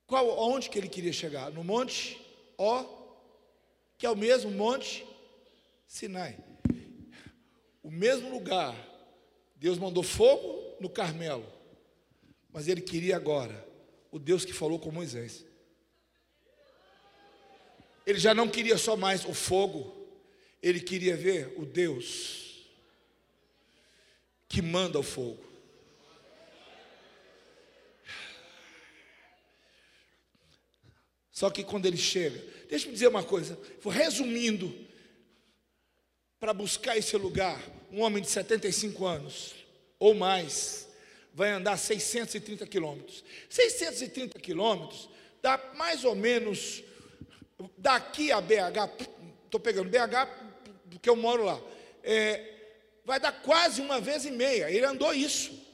Qual, 0.07 0.38
onde 0.38 0.70
que 0.70 0.78
ele 0.78 0.88
queria 0.88 1.12
chegar? 1.12 1.50
No 1.50 1.64
monte 1.64 2.24
Ó, 2.59 2.84
que 3.98 4.07
é 4.07 4.11
o 4.11 4.16
mesmo 4.16 4.50
monte 4.50 5.07
Sinai. 5.86 6.38
O 7.82 7.90
mesmo 7.90 8.30
lugar. 8.30 8.74
Deus 9.57 9.78
mandou 9.78 10.02
fogo 10.02 10.76
no 10.80 10.88
Carmelo. 10.88 11.46
Mas 12.52 12.68
ele 12.68 12.80
queria 12.80 13.16
agora 13.16 13.66
o 14.11 14.18
Deus 14.18 14.44
que 14.44 14.52
falou 14.52 14.78
com 14.78 14.90
Moisés. 14.90 15.44
Ele 18.07 18.18
já 18.18 18.32
não 18.32 18.48
queria 18.48 18.78
só 18.78 18.96
mais 18.96 19.24
o 19.24 19.34
fogo, 19.34 19.92
ele 20.62 20.80
queria 20.80 21.16
ver 21.16 21.52
o 21.57 21.66
Deus 21.66 22.66
que 24.48 24.62
manda 24.62 24.98
o 24.98 25.02
fogo. 25.02 25.44
Só 31.37 31.51
que 31.51 31.62
quando 31.62 31.84
ele 31.84 31.99
chega, 31.99 32.43
deixa 32.66 32.89
eu 32.89 32.93
dizer 32.95 33.09
uma 33.09 33.22
coisa, 33.22 33.59
resumindo, 33.84 34.74
para 36.41 36.55
buscar 36.55 36.97
esse 36.97 37.14
lugar, 37.14 37.62
um 37.93 38.01
homem 38.01 38.22
de 38.22 38.30
75 38.30 39.05
anos 39.05 39.55
ou 39.99 40.14
mais 40.14 40.89
vai 41.34 41.51
andar 41.51 41.76
630 41.76 42.66
quilômetros. 42.66 43.22
630 43.51 44.41
quilômetros 44.41 45.11
dá 45.43 45.61
mais 45.76 46.05
ou 46.05 46.14
menos 46.14 46.82
daqui 47.76 48.32
a 48.32 48.41
BH, 48.41 49.05
estou 49.45 49.61
pegando 49.61 49.91
BH 49.91 50.47
porque 50.91 51.11
eu 51.11 51.16
moro 51.16 51.45
lá, 51.45 51.61
é, 52.03 52.51
vai 53.05 53.20
dar 53.20 53.32
quase 53.43 53.82
uma 53.82 54.01
vez 54.01 54.24
e 54.24 54.30
meia. 54.30 54.70
Ele 54.70 54.87
andou 54.87 55.12
isso. 55.12 55.65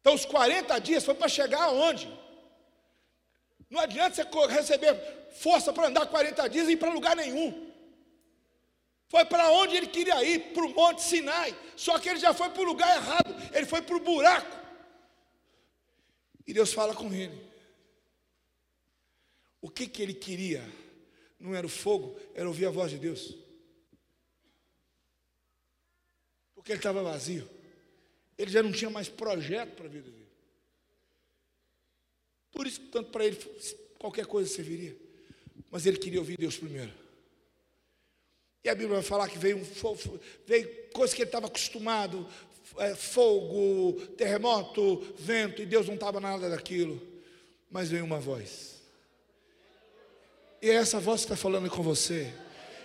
Então, 0.00 0.14
os 0.14 0.24
40 0.24 0.78
dias 0.78 1.04
foi 1.04 1.14
para 1.14 1.28
chegar 1.28 1.62
aonde? 1.62 2.10
Não 3.68 3.80
adianta 3.80 4.24
você 4.24 4.52
receber 4.52 5.28
força 5.32 5.72
para 5.72 5.88
andar 5.88 6.06
40 6.06 6.48
dias 6.48 6.68
e 6.68 6.72
ir 6.72 6.76
para 6.76 6.92
lugar 6.92 7.14
nenhum. 7.14 7.70
Foi 9.08 9.24
para 9.24 9.50
onde 9.50 9.76
ele 9.76 9.86
queria 9.86 10.22
ir, 10.24 10.52
para 10.52 10.64
o 10.64 10.74
Monte 10.74 11.02
Sinai. 11.02 11.56
Só 11.76 11.98
que 11.98 12.08
ele 12.08 12.18
já 12.18 12.32
foi 12.32 12.48
para 12.50 12.62
o 12.62 12.64
lugar 12.64 12.96
errado, 12.96 13.34
ele 13.52 13.66
foi 13.66 13.82
para 13.82 13.96
o 13.96 14.00
buraco. 14.00 14.58
E 16.46 16.52
Deus 16.52 16.72
fala 16.72 16.94
com 16.94 17.12
ele. 17.12 17.50
O 19.60 19.68
que, 19.68 19.86
que 19.86 20.02
ele 20.02 20.14
queria? 20.14 20.64
Não 21.38 21.54
era 21.54 21.66
o 21.66 21.70
fogo, 21.70 22.18
era 22.34 22.48
ouvir 22.48 22.66
a 22.66 22.70
voz 22.70 22.90
de 22.90 22.98
Deus. 22.98 23.36
Porque 26.54 26.72
ele 26.72 26.78
estava 26.78 27.02
vazio. 27.02 27.48
Ele 28.40 28.50
já 28.50 28.62
não 28.62 28.72
tinha 28.72 28.88
mais 28.88 29.06
projeto 29.06 29.72
para 29.72 29.84
a 29.84 29.88
vida 29.90 30.10
dele. 30.10 30.26
Por 32.50 32.66
isso, 32.66 32.80
tanto 32.90 33.10
para 33.10 33.26
ele, 33.26 33.36
qualquer 33.98 34.24
coisa 34.24 34.48
serviria. 34.48 34.96
Mas 35.70 35.84
ele 35.84 35.98
queria 35.98 36.20
ouvir 36.20 36.38
Deus 36.38 36.56
primeiro. 36.56 36.90
E 38.64 38.70
a 38.70 38.74
Bíblia 38.74 38.94
vai 38.94 39.02
falar 39.02 39.28
que 39.28 39.36
veio, 39.36 39.58
um, 39.58 40.08
veio 40.46 40.88
coisa 40.90 41.14
que 41.14 41.20
ele 41.20 41.28
estava 41.28 41.48
acostumado, 41.48 42.26
é, 42.78 42.94
fogo, 42.94 44.00
terremoto, 44.16 45.14
vento, 45.18 45.60
e 45.60 45.66
Deus 45.66 45.86
não 45.86 45.94
estava 45.94 46.18
nada 46.18 46.48
daquilo. 46.48 46.98
Mas 47.70 47.90
veio 47.90 48.06
uma 48.06 48.20
voz. 48.20 48.80
E 50.62 50.70
é 50.70 50.76
essa 50.76 50.98
voz 50.98 51.20
que 51.20 51.26
está 51.26 51.36
falando 51.36 51.68
com 51.68 51.82
você. 51.82 52.32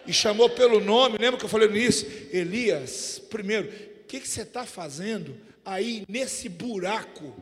E 0.05 0.11
chamou 0.11 0.49
pelo 0.49 0.81
nome, 0.81 1.17
lembra 1.17 1.39
que 1.39 1.45
eu 1.45 1.49
falei 1.49 1.69
nisso? 1.69 2.05
Elias, 2.29 3.19
primeiro, 3.29 3.94
o 4.05 4.07
que, 4.07 4.19
que 4.19 4.27
você 4.27 4.43
está 4.43 4.67
fazendo 4.67 5.35
aí 5.65 6.05
nesse 6.07 6.47
buraco? 6.47 7.35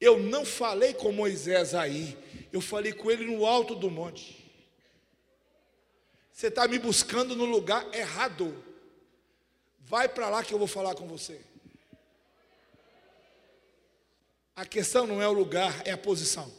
Eu 0.00 0.18
não 0.18 0.44
falei 0.44 0.92
com 0.92 1.12
Moisés 1.12 1.72
aí, 1.72 2.18
eu 2.52 2.60
falei 2.60 2.92
com 2.92 3.12
ele 3.12 3.24
no 3.24 3.46
alto 3.46 3.76
do 3.76 3.88
monte. 3.88 4.44
Você 6.32 6.48
está 6.48 6.66
me 6.66 6.80
buscando 6.80 7.36
no 7.36 7.44
lugar 7.44 7.94
errado. 7.94 8.60
Vai 9.78 10.08
para 10.08 10.28
lá 10.28 10.42
que 10.42 10.52
eu 10.52 10.58
vou 10.58 10.66
falar 10.66 10.96
com 10.96 11.06
você. 11.06 11.40
A 14.56 14.66
questão 14.66 15.06
não 15.06 15.22
é 15.22 15.28
o 15.28 15.32
lugar, 15.32 15.80
é 15.86 15.92
a 15.92 15.98
posição. 15.98 16.52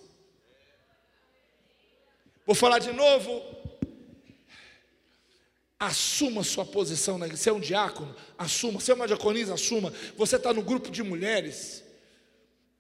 Vou 2.46 2.56
falar 2.56 2.80
de 2.80 2.94
novo. 2.94 3.65
Assuma 5.80 6.44
sua 6.44 6.66
posição. 6.66 7.18
Né? 7.18 7.28
Você 7.28 7.50
é 7.50 7.54
um 7.54 7.60
diácono, 7.60 8.16
assuma. 8.38 8.80
Você 8.80 8.92
é 8.92 8.96
uma 8.96 9.08
diaconisa, 9.08 9.54
assuma. 9.54 9.94
Você 10.16 10.38
está 10.38 10.54
no 10.54 10.62
grupo 10.62 10.90
de 10.90 11.04
mulheres. 11.04 11.84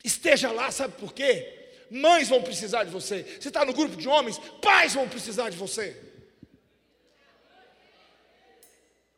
Esteja 0.03 0.51
lá, 0.51 0.71
sabe 0.71 0.95
por 0.97 1.13
quê? 1.13 1.71
Mães 1.89 2.29
vão 2.29 2.41
precisar 2.41 2.83
de 2.83 2.91
você. 2.91 3.23
Você 3.39 3.47
está 3.49 3.65
no 3.65 3.73
grupo 3.73 3.95
de 3.95 4.07
homens, 4.07 4.39
pais 4.61 4.93
vão 4.93 5.07
precisar 5.09 5.49
de 5.49 5.57
você. 5.57 6.01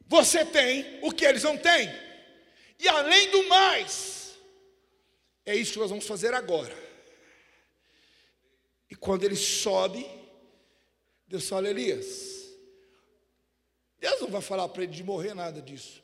Você 0.07 0.45
tem 0.45 0.99
o 1.01 1.11
que 1.11 1.25
eles 1.25 1.43
não 1.43 1.57
têm. 1.57 1.89
E 2.79 2.87
além 2.87 3.31
do 3.31 3.47
mais, 3.47 4.37
é 5.45 5.55
isso 5.55 5.73
que 5.73 5.79
nós 5.79 5.89
vamos 5.89 6.07
fazer 6.07 6.33
agora. 6.33 6.75
E 8.89 8.95
quando 8.95 9.23
ele 9.23 9.35
sobe, 9.35 10.05
Deus 11.27 11.47
fala, 11.47 11.69
Elias. 11.69 12.36
Deus 13.99 14.21
não 14.21 14.29
vai 14.29 14.41
falar 14.41 14.67
para 14.69 14.83
ele 14.83 14.91
de 14.91 15.03
morrer 15.03 15.33
nada 15.33 15.61
disso. 15.61 16.03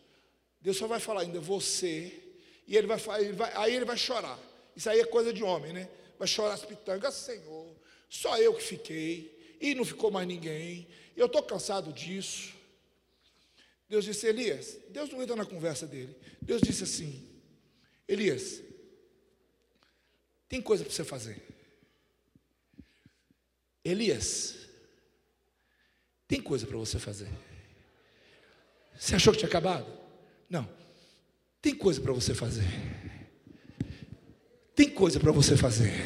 Deus 0.62 0.78
só 0.78 0.88
vai 0.88 1.00
falar 1.00 1.22
ainda, 1.22 1.40
você. 1.40 2.22
E 2.68 2.76
ele 2.76 2.88
vai, 2.88 3.00
ele 3.22 3.34
vai, 3.34 3.52
aí 3.56 3.76
ele 3.76 3.86
vai 3.86 3.98
chorar. 3.98 4.40
Isso 4.76 4.90
aí 4.90 5.00
é 5.00 5.06
coisa 5.06 5.34
de 5.34 5.44
homem, 5.44 5.74
né? 5.74 5.90
Vai 6.18 6.28
chorar 6.28 6.54
as 6.54 6.66
pitangas, 6.66 7.14
Senhor, 7.16 7.76
só 8.10 8.38
eu 8.38 8.54
que 8.54 8.64
fiquei, 8.64 9.58
e 9.60 9.76
não 9.76 9.84
ficou 9.84 10.12
mais 10.12 10.28
ninguém, 10.28 10.88
eu 11.16 11.26
estou 11.26 11.44
cansado 11.44 11.92
disso. 11.92 12.54
Deus 13.90 14.06
disse, 14.06 14.26
Elias, 14.26 14.78
Deus 14.90 15.10
não 15.10 15.22
entra 15.22 15.36
na 15.36 15.46
conversa 15.46 15.86
dele. 15.86 16.16
Deus 16.42 16.62
disse 16.62 16.84
assim, 16.84 17.30
Elias, 18.08 18.62
tem 20.48 20.62
coisa 20.62 20.84
para 20.84 20.94
você 20.94 21.04
fazer. 21.04 21.42
Elias, 23.84 24.56
tem 26.28 26.42
coisa 26.42 26.66
para 26.66 26.78
você 26.78 26.98
fazer. 26.98 27.30
Você 28.98 29.16
achou 29.16 29.34
que 29.34 29.40
tinha 29.40 29.50
acabado? 29.50 29.86
Não. 30.50 30.68
Tem 31.62 31.76
coisa 31.76 32.02
para 32.02 32.14
você 32.14 32.34
fazer. 32.34 32.68
Tem 34.76 34.90
coisa 34.90 35.20
para 35.20 35.32
você 35.32 35.56
fazer. 35.56 36.06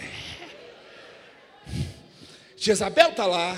Jezabel 2.56 3.12
está 3.12 3.26
lá, 3.26 3.56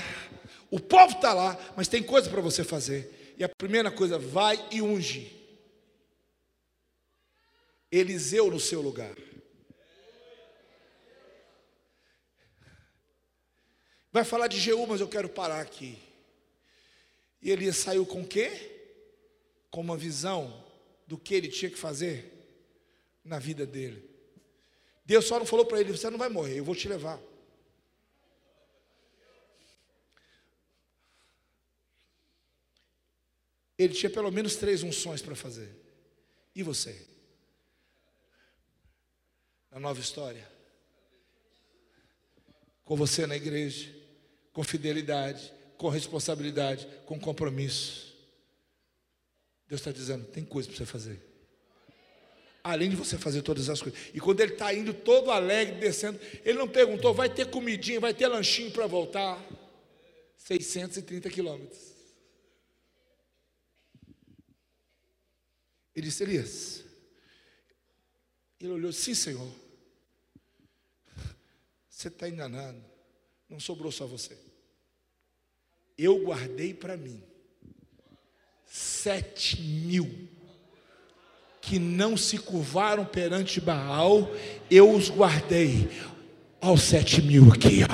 o 0.69 0.79
povo 0.79 1.15
está 1.15 1.33
lá, 1.33 1.57
mas 1.75 1.87
tem 1.87 2.03
coisa 2.03 2.29
para 2.29 2.41
você 2.41 2.63
fazer. 2.63 3.35
E 3.37 3.43
a 3.43 3.49
primeira 3.49 3.89
coisa, 3.89 4.19
vai 4.19 4.63
e 4.71 4.81
unge. 4.81 5.35
Eliseu 7.91 8.51
no 8.51 8.59
seu 8.59 8.81
lugar. 8.81 9.15
Vai 14.11 14.23
falar 14.23 14.47
de 14.47 14.59
Jeú, 14.59 14.85
mas 14.87 15.01
eu 15.01 15.07
quero 15.07 15.29
parar 15.29 15.61
aqui. 15.61 15.97
E 17.41 17.51
Elias 17.51 17.77
saiu 17.77 18.05
com 18.05 18.21
o 18.21 18.27
quê? 18.27 18.78
Com 19.69 19.81
uma 19.81 19.97
visão 19.97 20.65
do 21.05 21.17
que 21.17 21.33
ele 21.33 21.47
tinha 21.47 21.69
que 21.71 21.77
fazer 21.77 22.31
na 23.23 23.39
vida 23.39 23.65
dele. 23.65 24.09
Deus 25.05 25.25
só 25.25 25.39
não 25.39 25.45
falou 25.45 25.65
para 25.65 25.79
ele: 25.79 25.91
você 25.91 26.09
não 26.09 26.17
vai 26.17 26.29
morrer, 26.29 26.59
eu 26.59 26.63
vou 26.63 26.75
te 26.75 26.87
levar. 26.87 27.19
Ele 33.79 33.93
tinha 33.93 34.09
pelo 34.09 34.29
menos 34.29 34.57
três 34.57 34.83
unções 34.83 35.21
para 35.21 35.35
fazer. 35.35 35.73
E 36.53 36.61
você? 36.61 37.07
Na 39.71 39.79
nova 39.79 40.01
história. 40.01 40.45
Com 42.83 42.97
você 42.97 43.25
na 43.25 43.37
igreja, 43.37 43.95
com 44.51 44.63
fidelidade, 44.63 45.53
com 45.77 45.87
responsabilidade, 45.87 46.85
com 47.05 47.17
compromisso. 47.17 48.08
Deus 49.69 49.79
está 49.79 49.91
dizendo: 49.91 50.25
tem 50.25 50.43
coisa 50.43 50.67
para 50.67 50.77
você 50.77 50.85
fazer 50.85 51.29
além 52.63 52.89
de 52.89 52.95
você 52.95 53.17
fazer 53.17 53.41
todas 53.41 53.69
as 53.69 53.81
coisas. 53.81 53.99
E 54.13 54.19
quando 54.19 54.41
ele 54.41 54.53
está 54.53 54.73
indo 54.73 54.93
todo 54.93 55.31
alegre, 55.31 55.79
descendo, 55.79 56.19
ele 56.43 56.57
não 56.57 56.67
perguntou, 56.67 57.13
vai 57.13 57.29
ter 57.33 57.49
comidinha, 57.49 57.99
vai 57.99 58.13
ter 58.13 58.27
lanchinho 58.27 58.71
para 58.71 58.85
voltar? 58.85 59.43
630 60.37 61.29
quilômetros. 61.29 61.79
Ele 65.95 66.07
disse, 66.07 66.23
Elias, 66.23 66.83
ele 68.59 68.71
olhou, 68.71 68.93
sim 68.93 69.13
senhor, 69.13 69.51
você 71.89 72.07
está 72.07 72.29
enganado, 72.29 72.81
não 73.49 73.59
sobrou 73.59 73.91
só 73.91 74.05
você. 74.05 74.37
Eu 75.97 76.23
guardei 76.23 76.73
para 76.73 76.95
mim 76.95 77.21
sete 78.69 79.59
mil 79.61 80.29
que 81.61 81.77
não 81.77 82.15
se 82.15 82.37
curvaram 82.37 83.03
perante 83.03 83.59
Baal, 83.59 84.31
eu 84.71 84.91
os 84.91 85.09
guardei. 85.09 85.89
Aos 86.61 86.81
sete 86.81 87.21
mil 87.21 87.53
aqui, 87.53 87.85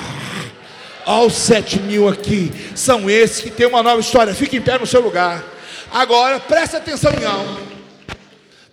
aos 1.05 1.33
sete 1.35 1.79
mil 1.79 2.09
aqui, 2.09 2.51
são 2.75 3.07
esses 3.07 3.41
que 3.41 3.51
tem 3.51 3.67
uma 3.67 3.83
nova 3.83 3.99
história. 3.99 4.33
Fique 4.33 4.57
em 4.57 4.61
pé 4.61 4.79
no 4.79 4.87
seu 4.87 5.01
lugar. 5.01 5.45
Agora, 5.91 6.39
preste 6.39 6.75
atenção 6.75 7.11
em 7.13 7.25
algo, 7.25 7.61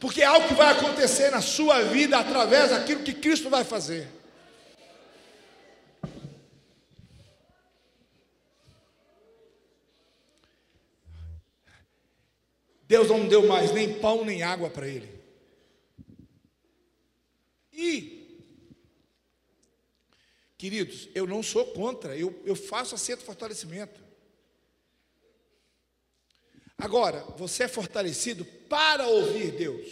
porque 0.00 0.22
é 0.22 0.24
algo 0.24 0.48
que 0.48 0.54
vai 0.54 0.72
acontecer 0.72 1.30
na 1.30 1.42
sua 1.42 1.82
vida 1.82 2.16
através 2.16 2.70
daquilo 2.70 3.02
que 3.02 3.12
Cristo 3.12 3.50
vai 3.50 3.64
fazer. 3.64 4.08
Deus 12.92 13.08
não 13.08 13.26
deu 13.26 13.46
mais 13.46 13.72
nem 13.72 13.98
pão 14.00 14.22
nem 14.22 14.42
água 14.42 14.68
para 14.68 14.86
ele. 14.86 15.08
E, 17.72 18.52
queridos, 20.58 21.08
eu 21.14 21.26
não 21.26 21.42
sou 21.42 21.64
contra, 21.72 22.14
eu, 22.14 22.38
eu 22.44 22.54
faço 22.54 22.94
aceito 22.94 23.24
fortalecimento. 23.24 23.98
Agora, 26.76 27.22
você 27.38 27.62
é 27.62 27.68
fortalecido 27.68 28.44
para 28.44 29.06
ouvir 29.06 29.52
Deus. 29.52 29.88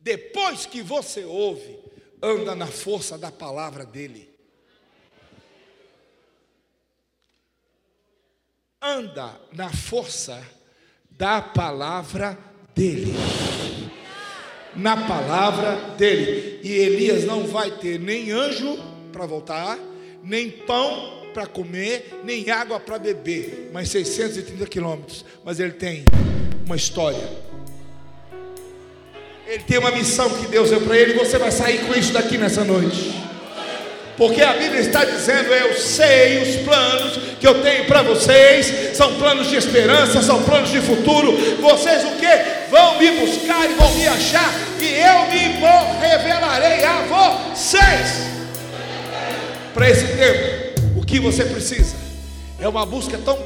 Depois 0.00 0.64
que 0.64 0.80
você 0.80 1.22
ouve, 1.22 1.78
anda 2.22 2.54
na 2.54 2.66
força 2.66 3.18
da 3.18 3.30
palavra 3.30 3.84
dele. 3.84 4.31
Anda 8.82 9.30
na 9.52 9.70
força 9.70 10.42
da 11.10 11.40
palavra 11.40 12.36
dele. 12.74 13.14
Na 14.74 14.96
palavra 14.96 15.94
dele. 15.96 16.60
E 16.64 16.72
Elias 16.72 17.24
não 17.24 17.46
vai 17.46 17.70
ter 17.70 18.00
nem 18.00 18.32
anjo 18.32 18.76
para 19.12 19.24
voltar, 19.24 19.78
nem 20.24 20.50
pão 20.50 21.22
para 21.32 21.46
comer, 21.46 22.20
nem 22.24 22.50
água 22.50 22.80
para 22.80 22.98
beber, 22.98 23.70
mas 23.72 23.88
630 23.88 24.66
quilômetros. 24.66 25.24
Mas 25.44 25.60
ele 25.60 25.72
tem 25.72 26.04
uma 26.66 26.76
história. 26.76 27.52
Ele 29.46 29.62
tem 29.62 29.78
uma 29.78 29.90
missão 29.90 30.28
que 30.30 30.46
Deus 30.46 30.70
deu 30.70 30.80
para 30.80 30.96
ele, 30.96 31.14
você 31.14 31.38
vai 31.38 31.52
sair 31.52 31.86
com 31.86 31.94
isso 31.94 32.12
daqui 32.12 32.36
nessa 32.36 32.64
noite. 32.64 33.31
Porque 34.16 34.42
a 34.42 34.52
Bíblia 34.52 34.80
está 34.80 35.04
dizendo: 35.04 35.52
Eu 35.52 35.74
sei 35.74 36.42
os 36.42 36.56
planos 36.64 37.18
que 37.40 37.46
eu 37.46 37.62
tenho 37.62 37.86
para 37.86 38.02
vocês, 38.02 38.94
são 38.96 39.14
planos 39.14 39.48
de 39.48 39.56
esperança, 39.56 40.22
são 40.22 40.42
planos 40.42 40.70
de 40.70 40.80
futuro. 40.80 41.32
Vocês 41.60 42.04
o 42.04 42.16
que? 42.16 42.70
Vão 42.70 42.98
me 42.98 43.10
buscar 43.12 43.68
e 43.70 43.74
vão 43.74 43.90
me 43.94 44.06
achar, 44.06 44.52
e 44.80 44.84
eu 44.84 45.26
me 45.26 46.06
revelarei 46.06 46.84
a 46.84 47.02
vocês. 47.02 48.32
Para 49.72 49.88
esse 49.88 50.06
tempo, 50.06 50.98
o 51.00 51.04
que 51.04 51.18
você 51.18 51.44
precisa 51.44 51.96
é 52.60 52.68
uma 52.68 52.84
busca 52.84 53.18
tão 53.18 53.38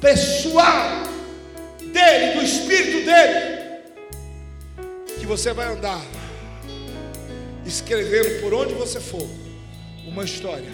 pessoal 0.00 1.02
dele, 1.80 2.38
do 2.38 2.42
Espírito 2.42 3.04
dele, 3.04 3.58
que 5.20 5.26
você 5.26 5.52
vai 5.52 5.66
andar 5.66 6.00
escrevendo 7.66 8.40
por 8.40 8.52
onde 8.54 8.74
você 8.74 9.00
for 9.00 9.43
uma 10.14 10.24
história 10.24 10.70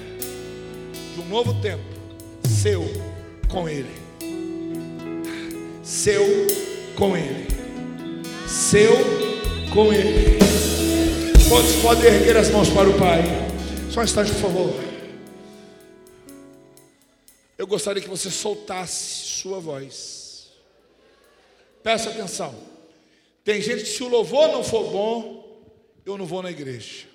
de 1.15 1.21
um 1.21 1.27
novo 1.27 1.63
tempo 1.63 1.83
seu 2.47 2.85
com 3.49 3.67
Ele. 3.67 3.89
Seu 5.83 6.23
com 6.95 7.17
Ele. 7.17 7.47
Seu 8.47 8.93
com 9.73 9.95
Ele. 9.95 10.39
Quantos 11.49 11.75
podem 11.81 12.05
erguer 12.05 12.37
as 12.37 12.51
mãos 12.51 12.69
para 12.69 12.91
o 12.91 12.99
Pai? 12.99 13.23
Só 13.91 14.01
um 14.01 14.05
instante, 14.05 14.31
por 14.33 14.41
favor. 14.43 14.75
Eu 17.57 17.67
gostaria 17.67 18.03
que 18.03 18.11
você 18.11 18.31
soltasse 18.31 19.25
sua 19.41 19.59
voz. 19.59 20.51
Presta 21.83 22.11
atenção. 22.11 22.55
Tem 23.43 23.63
gente 23.63 23.85
que 23.85 23.89
se 23.89 24.03
o 24.03 24.09
louvor 24.09 24.49
não 24.49 24.63
for 24.63 24.91
bom, 24.91 25.65
eu 26.05 26.19
não 26.19 26.27
vou 26.27 26.43
na 26.43 26.51
igreja. 26.51 27.07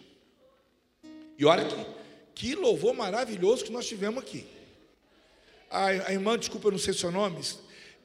E 1.38 1.46
olha 1.46 1.66
que 1.66 1.95
que 2.36 2.54
louvor 2.54 2.94
maravilhoso 2.94 3.64
que 3.64 3.72
nós 3.72 3.88
tivemos 3.88 4.22
aqui. 4.22 4.46
A, 5.70 5.88
a 5.88 6.12
irmã, 6.12 6.38
desculpa, 6.38 6.68
eu 6.68 6.74
não 6.74 6.78
sei 6.78 6.92
o 6.92 6.98
seu 6.98 7.10
nome, 7.10 7.42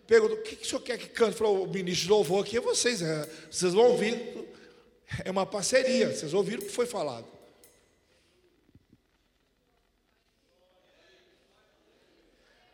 perguntou: 0.07 0.39
o 0.39 0.43
que, 0.43 0.57
que 0.57 0.63
o 0.65 0.67
senhor 0.67 0.81
quer 0.81 0.97
que 0.97 1.09
cante? 1.09 1.37
Falou: 1.37 1.65
o 1.65 1.69
ministro 1.69 2.05
de 2.05 2.11
louvor 2.11 2.45
aqui 2.45 2.57
é 2.57 2.61
vocês, 2.61 3.03
é, 3.03 3.29
vocês 3.51 3.75
vão 3.75 3.91
ouvir. 3.91 4.49
É 5.25 5.31
uma 5.31 5.45
parceria, 5.45 6.15
vocês 6.15 6.33
ouviram 6.33 6.63
o 6.63 6.67
que 6.67 6.71
foi 6.71 6.87
falado. 6.87 7.27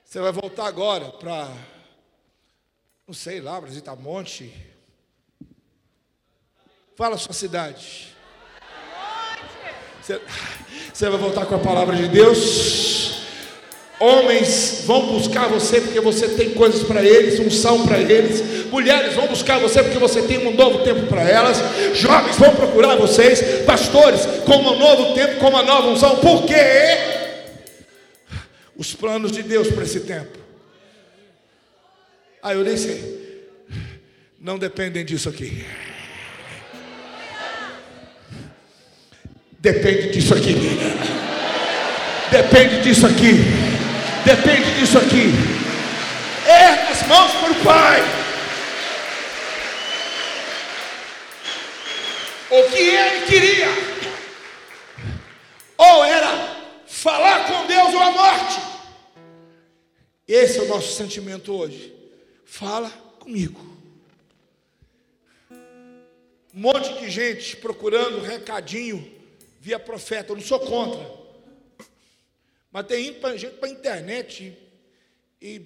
Você 0.05 0.21
vai 0.21 0.31
voltar 0.33 0.67
agora 0.67 1.11
para, 1.11 1.51
não 3.07 3.15
sei 3.15 3.41
lá, 3.41 3.59
Brasitamonte. 3.59 4.55
Fala 6.95 7.17
a 7.17 7.19
sua 7.19 7.35
cidade. 7.35 8.16
Você, 10.07 11.09
vai 11.09 11.19
voltar 11.19 11.47
com 11.47 11.57
a 11.57 11.59
palavra 11.59 11.97
de 11.97 12.07
Deus. 12.07 13.23
Homens 13.99 14.83
vão 14.85 15.07
buscar 15.07 15.49
você 15.49 15.81
porque 15.81 15.99
você 16.01 16.29
tem 16.29 16.51
coisas 16.51 16.85
para 16.85 17.03
eles, 17.03 17.41
unção 17.41 17.85
para 17.85 17.99
eles. 17.99 18.67
Mulheres 18.67 19.15
vão 19.15 19.27
buscar 19.27 19.59
você 19.59 19.83
porque 19.83 19.99
você 19.99 20.23
tem 20.23 20.47
um 20.47 20.55
novo 20.55 20.85
tempo 20.85 21.07
para 21.07 21.29
elas. 21.29 21.59
Jovens 21.95 22.37
vão 22.37 22.55
procurar 22.55 22.95
vocês. 22.95 23.65
Pastores, 23.65 24.25
com 24.45 24.57
um 24.59 24.79
novo 24.79 25.15
tempo, 25.15 25.41
com 25.41 25.49
uma 25.49 25.65
nova 25.65 25.89
unção. 25.89 26.17
Por 26.17 26.45
quê? 26.45 26.55
Os 28.77 28.95
planos 28.95 29.33
de 29.33 29.43
Deus 29.43 29.69
para 29.69 29.83
esse 29.83 30.01
tempo. 30.01 30.39
Ah, 32.41 32.55
eu 32.55 32.63
nem 32.63 32.77
sei. 32.77 33.49
Não 34.39 34.57
dependem 34.57 35.05
disso 35.05 35.29
aqui. 35.29 35.65
Depende 39.67 40.11
disso 40.11 40.33
aqui. 40.33 40.55
Depende 42.31 42.83
disso 42.83 43.05
aqui. 43.05 43.33
Depende 44.25 44.71
disso 44.79 44.97
aqui. 44.97 45.33
Erga 46.47 46.91
as 46.93 47.03
mãos 47.09 47.33
para 47.33 47.51
o 47.51 47.55
Pai. 47.65 48.01
O 52.49 52.71
que 52.71 52.79
ele 52.79 53.27
queria, 53.27 53.67
ou 55.77 56.05
era 56.05 56.63
falar 56.87 57.47
com 57.47 57.67
Deus 57.67 57.93
ou 57.93 58.03
a 58.03 58.11
morte. 58.13 58.61
Esse 60.29 60.61
é 60.61 60.63
o 60.63 60.69
nosso 60.69 60.93
sentimento 60.93 61.53
hoje. 61.53 61.93
Fala 62.45 62.89
comigo. 63.19 63.61
Um 65.51 66.61
monte 66.61 67.01
de 67.01 67.11
gente 67.11 67.57
procurando 67.57 68.23
recadinho 68.23 69.16
via 69.67 69.81
profeta, 69.81 70.31
eu 70.31 70.37
não 70.37 70.43
sou 70.43 70.61
contra. 70.61 71.05
Mas 72.71 72.87
tem 72.87 73.13
gente 73.37 73.57
para 73.57 73.69
a 73.69 73.73
internet 73.73 74.57
e, 75.43 75.61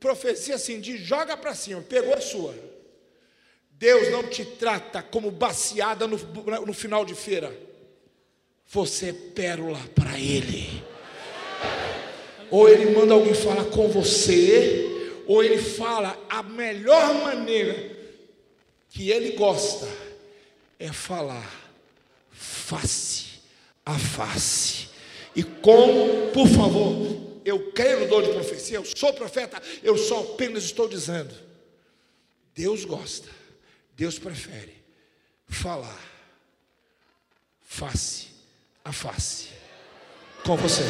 profecia 0.00 0.56
assim, 0.56 0.80
de 0.80 0.96
joga 0.96 1.36
para 1.36 1.54
cima, 1.54 1.80
pegou 1.80 2.12
a 2.14 2.20
sua. 2.20 2.52
Deus 3.70 4.10
não 4.10 4.24
te 4.24 4.44
trata 4.44 5.04
como 5.04 5.30
baseada 5.30 6.04
no, 6.08 6.16
no 6.66 6.74
final 6.74 7.04
de 7.04 7.14
feira. 7.14 7.56
Você 8.66 9.10
é 9.10 9.12
pérola 9.12 9.78
para 9.94 10.18
Ele. 10.18 10.82
Ou 12.50 12.68
Ele 12.68 12.86
manda 12.86 13.14
alguém 13.14 13.34
falar 13.34 13.66
com 13.66 13.86
você, 13.86 15.12
ou 15.28 15.44
Ele 15.44 15.58
fala 15.58 16.18
a 16.28 16.42
melhor 16.42 17.14
maneira 17.22 17.94
que 18.90 19.10
Ele 19.12 19.36
gosta 19.36 19.86
é 20.76 20.92
falar 20.92 21.48
face 22.32 23.23
a 23.84 23.98
face. 23.98 24.88
E 25.34 25.42
como, 25.42 26.30
por 26.32 26.48
favor, 26.48 27.40
eu 27.44 27.72
creio 27.72 28.00
no 28.00 28.08
dom 28.08 28.22
de 28.22 28.32
profecia, 28.32 28.78
eu 28.78 28.84
sou 28.84 29.12
profeta, 29.12 29.60
eu 29.82 29.96
só 29.98 30.20
apenas 30.20 30.64
estou 30.64 30.88
dizendo. 30.88 31.34
Deus 32.54 32.84
gosta, 32.84 33.28
Deus 33.96 34.18
prefere 34.18 34.72
falar 35.48 36.00
face 37.60 38.28
a 38.84 38.92
face 38.92 39.48
com 40.44 40.56
você. 40.56 40.84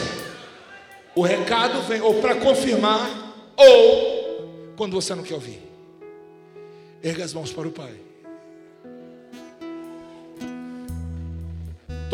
O 1.14 1.22
recado 1.22 1.80
vem 1.82 2.00
ou 2.00 2.20
para 2.20 2.34
confirmar, 2.36 3.08
ou 3.56 4.74
quando 4.76 4.92
você 4.92 5.14
não 5.14 5.22
quer 5.22 5.34
ouvir. 5.34 5.62
Erga 7.02 7.24
as 7.24 7.32
mãos 7.32 7.52
para 7.52 7.68
o 7.68 7.70
Pai. 7.70 8.03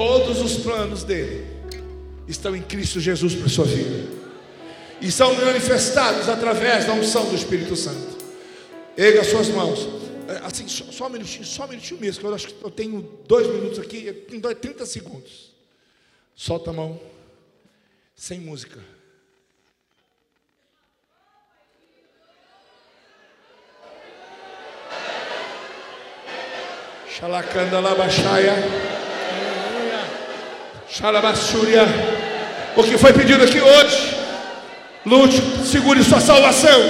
Todos 0.01 0.41
os 0.41 0.57
planos 0.57 1.05
dele 1.05 1.47
estão 2.27 2.57
em 2.57 2.63
Cristo 2.63 2.99
Jesus 2.99 3.35
para 3.35 3.45
a 3.45 3.49
sua 3.51 3.67
vida. 3.67 4.09
E 4.99 5.13
são 5.13 5.35
manifestados 5.35 6.27
através 6.27 6.87
da 6.87 6.95
unção 6.95 7.29
do 7.29 7.35
Espírito 7.35 7.77
Santo. 7.77 8.17
Erga 8.97 9.23
suas 9.23 9.49
mãos. 9.49 9.87
É, 10.27 10.39
assim, 10.47 10.67
só, 10.67 10.85
só, 10.91 11.07
um 11.07 11.11
minutinho, 11.11 11.45
só 11.45 11.67
um 11.67 11.69
minutinho 11.69 12.01
mesmo, 12.01 12.19
que 12.19 12.27
eu 12.27 12.35
acho 12.35 12.47
que 12.47 12.65
eu 12.65 12.71
tenho 12.71 13.03
dois 13.29 13.47
minutos 13.47 13.79
aqui, 13.79 14.11
tem 14.11 14.41
30 14.41 14.87
segundos. 14.87 15.53
Solta 16.35 16.71
a 16.71 16.73
mão. 16.73 16.99
Sem 18.17 18.41
música. 18.41 18.81
Xalacanda 27.07 27.81
Labaxaia. 27.81 28.90
Xalabassúria. 30.93 31.87
O 32.77 32.83
que 32.83 32.99
foi 32.99 33.13
pedido 33.13 33.45
aqui 33.45 33.61
hoje. 33.61 34.17
Lute, 35.07 35.41
segure 35.65 36.03
sua 36.03 36.21
salvação. 36.21 36.81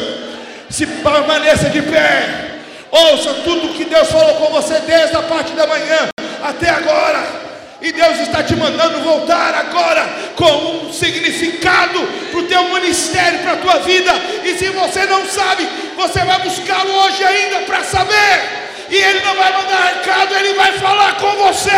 Se 0.70 0.86
permaneça 0.86 1.68
de 1.68 1.82
pé. 1.82 2.46
Ouça 2.90 3.34
tudo 3.44 3.68
o 3.68 3.74
que 3.74 3.84
Deus 3.84 4.10
falou 4.10 4.34
com 4.36 4.52
você 4.54 4.80
desde 4.80 5.16
a 5.16 5.22
parte 5.22 5.52
da 5.52 5.66
manhã 5.66 6.08
até 6.42 6.70
agora. 6.70 7.50
E 7.82 7.92
Deus 7.92 8.20
está 8.20 8.42
te 8.42 8.56
mandando 8.56 9.00
voltar 9.00 9.54
agora 9.54 10.06
com 10.34 10.86
um 10.86 10.92
significado 10.92 12.00
para 12.30 12.40
o 12.40 12.44
teu 12.44 12.62
ministério, 12.74 13.40
para 13.40 13.52
a 13.52 13.56
tua 13.56 13.78
vida. 13.80 14.12
E 14.44 14.54
se 14.58 14.68
você 14.70 15.04
não 15.06 15.26
sabe, 15.26 15.68
você 15.96 16.20
vai 16.24 16.40
buscá-lo 16.40 16.90
hoje 17.04 17.22
ainda 17.22 17.60
para 17.60 17.84
saber. 17.84 18.60
E 18.88 18.96
ele 18.96 19.20
não 19.20 19.34
vai 19.34 19.52
mandar 19.52 19.94
recado, 19.94 20.34
ele 20.34 20.54
vai 20.54 20.72
falar 20.72 21.16
com 21.16 21.32
você. 21.36 21.70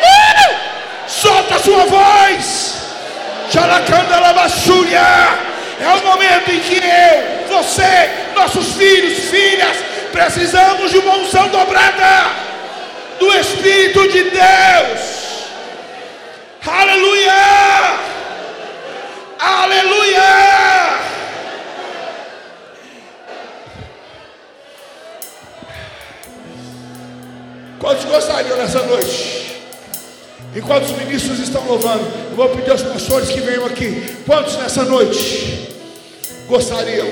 Uh! 0.00 0.69
Solta 1.10 1.56
a 1.56 1.58
sua 1.58 1.86
voz. 1.86 2.76
É 5.80 5.88
o 5.88 6.04
momento 6.04 6.50
em 6.50 6.60
que 6.60 6.76
eu, 6.76 7.48
você, 7.48 8.10
nossos 8.34 8.74
filhos, 8.74 9.18
filhas, 9.18 9.76
precisamos 10.12 10.92
de 10.92 10.98
uma 10.98 11.16
unção 11.16 11.48
dobrada 11.48 12.30
do 13.18 13.26
Espírito 13.36 14.06
de 14.08 14.22
Deus. 14.22 15.20
Aleluia! 16.64 17.32
Aleluia! 19.38 21.00
Quantos 27.80 28.04
gostariam 28.04 28.58
nessa 28.58 28.82
noite? 28.82 29.59
Enquanto 30.54 30.84
os 30.84 30.98
ministros 30.98 31.38
estão 31.38 31.64
louvando, 31.64 32.02
eu 32.30 32.36
vou 32.36 32.48
pedir 32.48 32.70
aos 32.72 32.82
pastores 32.82 33.28
que 33.28 33.40
venham 33.40 33.64
aqui. 33.66 34.16
Quantos 34.26 34.56
nessa 34.56 34.84
noite 34.84 35.68
gostariam? 36.48 37.06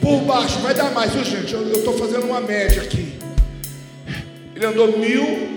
Por 0.00 0.20
baixo, 0.22 0.58
vai 0.58 0.74
dar 0.74 0.90
mais, 0.90 1.12
viu 1.12 1.24
gente? 1.24 1.52
Eu 1.52 1.72
estou 1.72 1.96
fazendo 1.96 2.26
uma 2.26 2.40
média 2.40 2.82
aqui. 2.82 3.16
Ele 4.54 4.66
andou 4.66 4.98
mil 4.98 5.56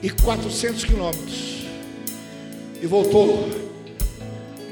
e 0.00 0.10
quatrocentos 0.10 0.84
quilômetros 0.84 1.64
e 2.80 2.86
voltou. 2.86 3.48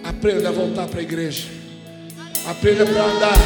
Aprenda 0.04 0.50
a 0.50 0.52
voltar 0.52 0.86
para 0.86 1.00
a 1.00 1.02
igreja. 1.02 1.48
Aprenda 2.46 2.86
para 2.86 3.04
andar. 3.04 3.38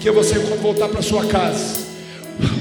Que 0.00 0.10
você, 0.10 0.34
quando 0.34 0.60
voltar 0.60 0.88
para 0.88 1.00
sua 1.00 1.26
casa 1.26 1.83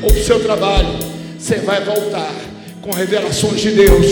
ou 0.02 0.10
para 0.10 0.20
o 0.20 0.24
seu 0.24 0.40
trabalho, 0.40 0.90
você 1.38 1.58
vai 1.58 1.84
voltar 1.84 2.34
com 2.82 2.92
revelações 2.92 3.62
de 3.62 3.72
Deus, 3.72 4.06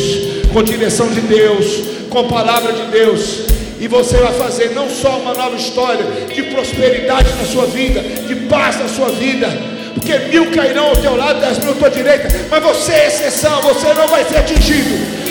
com 0.53 0.64
direção 0.64 1.07
de 1.07 1.22
Deus, 1.22 1.66
com 2.09 2.28
palavra 2.28 2.74
de 2.74 2.86
Deus. 2.91 3.41
E 3.80 3.88
você 3.88 4.18
vai 4.18 4.34
fazer 4.34 4.72
não 4.76 4.89
só 4.89 5.18
uma 5.18 5.34
nova 5.34 5.55
história 5.55 6.05
de 6.34 6.43
prosperidade 6.43 7.30
na 7.34 7.45
sua 7.45 7.66
vida, 7.66 7.99
de 8.01 8.36
paz 8.47 8.80
na 8.80 8.88
sua 8.88 9.09
vida, 9.09 9.47
porque 9.95 10.18
mil 10.30 10.51
cairão 10.51 10.89
ao 10.89 10.95
teu 10.97 11.16
lado, 11.16 11.39
dez 11.39 11.57
mil 11.59 11.72
à 11.72 11.76
tua 11.76 11.89
direita, 11.89 12.28
mas 12.49 12.64
você 12.64 12.91
é 12.91 13.07
exceção, 13.07 13.62
você 13.62 13.93
não 13.93 14.07
vai 14.07 14.24
ser 14.26 14.38
atingido. 14.38 15.22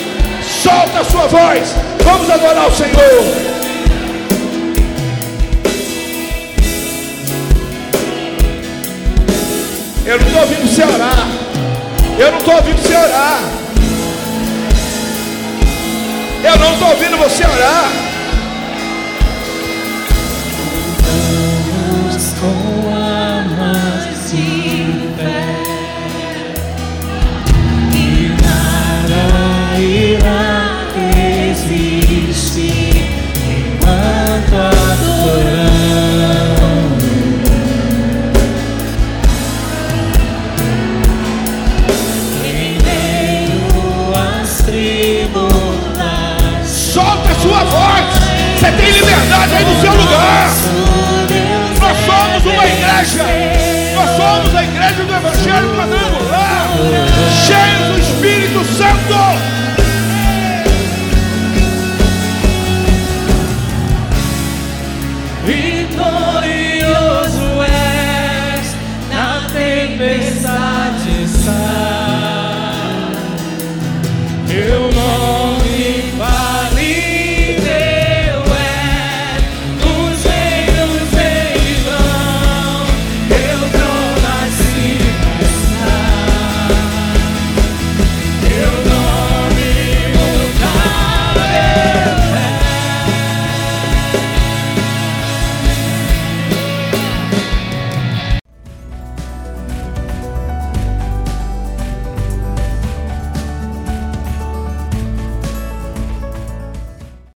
Solta 0.63 0.99
a 0.99 1.03
sua 1.05 1.27
voz, 1.27 1.75
vamos 2.03 2.29
adorar 2.29 2.67
o 2.67 2.75
Senhor. 2.75 3.50
Eu 10.11 10.19
não 10.19 10.27
estou 10.27 10.41
ouvindo 10.41 10.67
você 10.67 10.83
orar. 10.83 11.27
Eu 12.19 12.31
não 12.33 12.39
estou 12.39 12.55
ouvindo 12.55 12.81
você 12.81 12.95
orar. 12.97 13.39
Eu 16.43 16.59
não 16.59 16.73
estou 16.73 16.89
ouvindo 16.89 17.17
você 17.17 17.45
orar. 17.45 18.10
Aí 49.55 49.65
no 49.65 49.81
seu 49.81 49.91
lugar. 49.91 50.47
Nós 51.79 51.97
somos 52.05 52.45
uma 52.45 52.65
igreja. 52.65 53.50